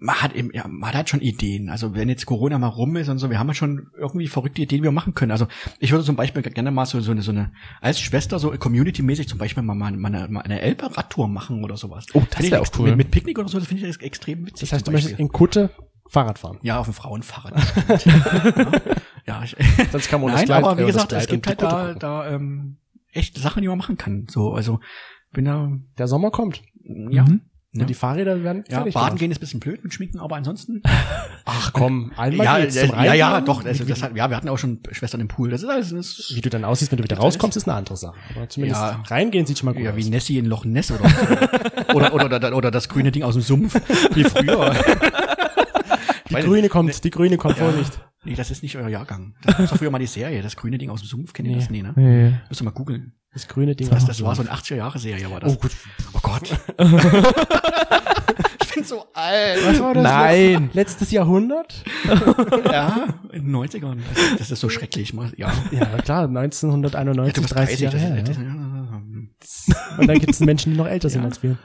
man 0.00 0.16
hat 0.16 0.34
eben, 0.34 0.50
ja, 0.52 0.66
man 0.66 0.94
hat 0.94 1.10
schon 1.10 1.20
Ideen. 1.20 1.68
Also, 1.68 1.94
wenn 1.94 2.08
jetzt 2.08 2.24
Corona 2.24 2.58
mal 2.58 2.68
rum 2.68 2.96
ist 2.96 3.08
und 3.08 3.18
so, 3.18 3.28
wir 3.28 3.38
haben 3.38 3.48
ja 3.48 3.54
schon 3.54 3.88
irgendwie 3.96 4.28
verrückte 4.28 4.62
Ideen, 4.62 4.80
die 4.80 4.84
wir 4.84 4.92
machen 4.92 5.14
können. 5.14 5.30
Also, 5.30 5.46
ich 5.78 5.92
würde 5.92 6.04
zum 6.04 6.16
Beispiel 6.16 6.42
gerne 6.42 6.70
mal 6.70 6.86
so, 6.86 7.00
so 7.00 7.12
eine, 7.12 7.22
so 7.22 7.30
eine, 7.30 7.52
als 7.82 8.00
Schwester, 8.00 8.38
so 8.38 8.50
community-mäßig 8.50 9.28
zum 9.28 9.38
Beispiel 9.38 9.62
mal, 9.62 9.74
mal, 9.74 9.92
mal 9.92 10.08
eine, 10.08 10.28
mal 10.28 10.40
eine 10.40 10.60
Elbe-Radtour 10.62 11.28
machen 11.28 11.62
oder 11.62 11.76
sowas. 11.76 12.06
Oh, 12.14 12.20
das 12.20 12.36
Finde 12.36 12.46
ich 12.46 12.52
wär 12.52 12.62
auch 12.62 12.78
cool. 12.78 12.88
Mit, 12.88 12.96
mit 12.96 13.10
Picknick 13.10 13.38
oder 13.38 13.48
so, 13.48 13.58
das 13.58 13.68
finde 13.68 13.86
ich 13.86 14.00
extrem 14.00 14.46
witzig. 14.46 14.70
Das 14.70 14.72
heißt, 14.72 14.88
du 14.88 14.92
möchtest 14.92 15.18
in 15.18 15.28
Kutte 15.28 15.70
Fahrrad 16.08 16.38
fahren. 16.38 16.58
ja, 16.62 16.78
auf 16.78 16.86
dem 16.86 16.94
Frauenfahrrad. 16.94 17.54
ja, 19.26 19.42
ich, 19.44 19.54
Sonst 19.92 20.08
kann 20.08 20.20
man 20.20 20.32
Nein, 20.32 20.46
Kleid, 20.46 20.64
aber 20.64 20.78
wie 20.78 20.86
gesagt, 20.86 21.12
es 21.12 21.26
gibt 21.28 21.46
halt 21.46 21.62
da, 21.62 21.94
da 21.94 22.30
ähm, 22.30 22.78
echt 23.12 23.38
Sachen, 23.38 23.62
die 23.62 23.68
man 23.68 23.78
machen 23.78 23.96
kann. 23.96 24.26
So, 24.28 24.52
also 24.54 24.80
bin 25.32 25.44
da, 25.44 25.70
Der 25.98 26.08
Sommer 26.08 26.30
kommt. 26.30 26.62
ja. 27.10 27.24
Mhm. 27.24 27.42
Ja. 27.72 27.82
Und 27.82 27.86
die 27.88 27.94
Fahrräder 27.94 28.42
werden 28.42 28.64
Ja, 28.68 28.82
baden 28.82 29.16
gehen 29.16 29.30
ist 29.30 29.36
ein 29.36 29.40
bisschen 29.40 29.60
blöd 29.60 29.84
mit 29.84 29.94
Schminken, 29.94 30.18
aber 30.18 30.34
ansonsten. 30.34 30.82
Ach 31.44 31.72
komm, 31.72 32.10
einmal 32.16 32.44
ja, 32.44 32.58
geht's 32.58 32.74
zum 32.80 32.88
ja, 32.90 33.14
ja, 33.14 33.40
doch. 33.40 33.64
Also, 33.64 33.84
Wie- 33.86 33.90
das 33.90 34.02
hat, 34.02 34.16
ja, 34.16 34.28
wir 34.28 34.36
hatten 34.36 34.48
auch 34.48 34.58
schon 34.58 34.80
Schwestern 34.90 35.20
im 35.20 35.28
Pool. 35.28 35.50
Das 35.50 35.62
ist 35.62 35.68
alles. 35.68 35.90
Das 35.90 36.32
Wie 36.34 36.40
du 36.40 36.50
dann 36.50 36.64
aussiehst, 36.64 36.90
wenn 36.90 36.96
du 36.96 37.04
wieder 37.04 37.14
Das 37.14 37.24
rauskommst, 37.24 37.56
ist 37.56 37.68
eine 37.68 37.76
andere 37.76 37.96
Sache. 37.96 38.16
Aber 38.34 38.48
zumindest 38.48 38.80
Ja. 38.80 39.02
reingehen 39.06 39.46
sieht 39.46 39.58
schon 39.60 39.66
mal 39.66 39.72
gut 39.74 39.84
ja, 39.84 39.94
wie 39.96 40.02
aus. 40.02 40.08
Nessie 40.08 40.38
in 40.38 40.46
Loch 40.46 40.64
Ness 40.64 40.90
oder 40.90 41.08
so. 41.08 41.94
oder, 41.94 42.12
oder, 42.12 42.26
oder, 42.26 42.56
oder 42.56 42.70
das 42.72 42.88
grüne 42.88 43.12
Ding 43.12 43.22
aus 43.22 43.34
dem 43.34 43.42
Sumpf, 43.42 43.80
wie 44.14 44.24
früher. 44.24 44.74
Die 46.30 46.34
Grüne 46.34 46.68
kommt, 46.68 47.02
die 47.04 47.10
Grüne 47.10 47.36
kommt, 47.36 47.58
Ja. 47.58 47.64
Vorsicht. 47.70 48.00
Nee, 48.24 48.34
das 48.34 48.50
ist 48.50 48.62
nicht 48.62 48.76
euer 48.76 48.88
Jahrgang. 48.88 49.34
Das 49.44 49.70
war 49.70 49.78
früher 49.78 49.90
mal 49.90 49.98
die 49.98 50.06
Serie, 50.06 50.42
das 50.42 50.54
grüne 50.56 50.76
Ding 50.76 50.90
aus 50.90 51.00
dem 51.00 51.06
Sumpf. 51.08 51.32
Kennt 51.32 51.48
ihr 51.48 51.56
das? 51.56 51.70
Nee, 51.70 51.82
ne? 51.82 51.92
Nee. 51.96 52.34
Müsst 52.48 52.60
ihr 52.60 52.64
mal 52.64 52.70
googeln. 52.70 53.14
Das 53.32 53.48
grüne 53.48 53.74
Ding. 53.74 53.88
Das, 53.88 54.02
aus 54.02 54.06
das 54.08 54.16
dem 54.18 54.26
war 54.26 54.34
so 54.34 54.42
Sumpf. 54.42 54.50
eine 54.52 54.60
80er-Jahre-Serie, 54.60 55.30
war 55.30 55.40
das. 55.40 55.52
Oh 55.54 55.56
gut. 55.56 55.70
Oh 56.12 56.18
Gott. 56.20 56.50
ich 58.62 58.74
bin 58.74 58.84
so 58.84 59.04
alt. 59.14 59.58
Was 59.64 59.80
war 59.80 59.94
das? 59.94 60.02
Nein. 60.02 60.70
Letztes 60.72 61.10
Jahrhundert? 61.10 61.82
Ja, 62.70 63.06
in 63.32 63.44
den 63.44 63.56
90ern. 63.56 63.98
Das, 64.14 64.38
das 64.38 64.50
ist 64.50 64.60
so 64.60 64.68
schrecklich. 64.68 65.14
mal- 65.14 65.32
Ja. 65.36 65.52
Ja, 65.70 65.86
klar, 66.02 66.24
1991, 66.28 67.26
Ja, 67.28 67.32
du 67.32 67.40
bist 67.42 67.54
30 67.54 67.80
Jahre 67.80 67.96
das, 67.96 68.04
her. 68.04 68.22
das, 68.22 68.36
ja. 68.36 69.98
Und 69.98 70.06
dann 70.06 70.18
gibt 70.18 70.32
es 70.32 70.40
Menschen, 70.40 70.72
die 70.72 70.78
noch 70.78 70.86
älter 70.86 71.08
sind 71.08 71.22
Ja. 71.22 71.28
als 71.28 71.42
wir. 71.42 71.56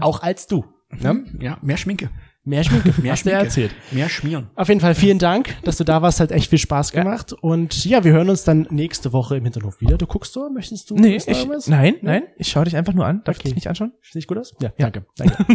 Auch 0.00 0.22
als 0.22 0.46
du. 0.46 0.64
Ja, 1.00 1.14
ja, 1.40 1.58
mehr 1.62 1.76
Schminke. 1.76 2.10
Mehr 2.44 2.64
schmieren. 2.64 2.94
Mehr 3.02 3.12
hast 3.12 3.24
du 3.24 3.30
erzählt. 3.30 3.72
Mehr 3.92 4.08
schmieren. 4.08 4.50
Auf 4.56 4.68
jeden 4.68 4.80
Fall 4.80 4.96
vielen 4.96 5.20
Dank, 5.20 5.56
dass 5.62 5.76
du 5.76 5.84
da 5.84 6.02
warst. 6.02 6.18
Hat 6.18 6.32
echt 6.32 6.50
viel 6.50 6.58
Spaß 6.58 6.90
gemacht. 6.90 7.30
Ja. 7.30 7.38
Und 7.40 7.84
ja, 7.84 8.02
wir 8.02 8.12
hören 8.12 8.28
uns 8.30 8.42
dann 8.42 8.66
nächste 8.70 9.12
Woche 9.12 9.36
im 9.36 9.44
Hinterhof 9.44 9.80
wieder. 9.80 9.96
Du 9.96 10.06
guckst 10.06 10.32
so? 10.32 10.50
Möchtest 10.50 10.90
du? 10.90 10.96
Nee, 10.96 11.16
ich, 11.16 11.26
nein, 11.68 11.94
nein. 12.02 12.24
Ich 12.36 12.48
schaue 12.48 12.64
dich 12.64 12.76
einfach 12.76 12.94
nur 12.94 13.06
an. 13.06 13.22
Darf 13.24 13.36
okay. 13.36 13.42
ich 13.42 13.50
dich 13.50 13.54
nicht 13.54 13.68
anschauen? 13.68 13.92
Sehe 14.02 14.18
ich 14.18 14.26
gut 14.26 14.38
aus? 14.38 14.54
Ja, 14.60 14.72
ja. 14.76 14.90
danke. 14.90 15.06
danke. 15.16 15.46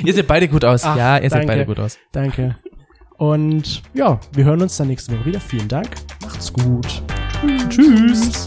ihr 0.04 0.12
seht 0.12 0.26
beide 0.26 0.48
gut 0.48 0.64
aus. 0.64 0.82
Ach, 0.84 0.96
ja, 0.96 1.16
ihr 1.16 1.28
danke. 1.28 1.38
seht 1.38 1.46
beide 1.46 1.66
gut 1.66 1.78
aus. 1.78 1.98
Danke. 2.10 2.56
Und 3.18 3.82
ja, 3.94 4.18
wir 4.32 4.44
hören 4.44 4.60
uns 4.62 4.76
dann 4.76 4.88
nächste 4.88 5.16
Woche 5.16 5.26
wieder. 5.26 5.40
Vielen 5.40 5.68
Dank. 5.68 5.90
Macht's 6.22 6.52
gut. 6.52 7.02
Tschüss. 7.68 7.68
Tschüss. 7.68 8.46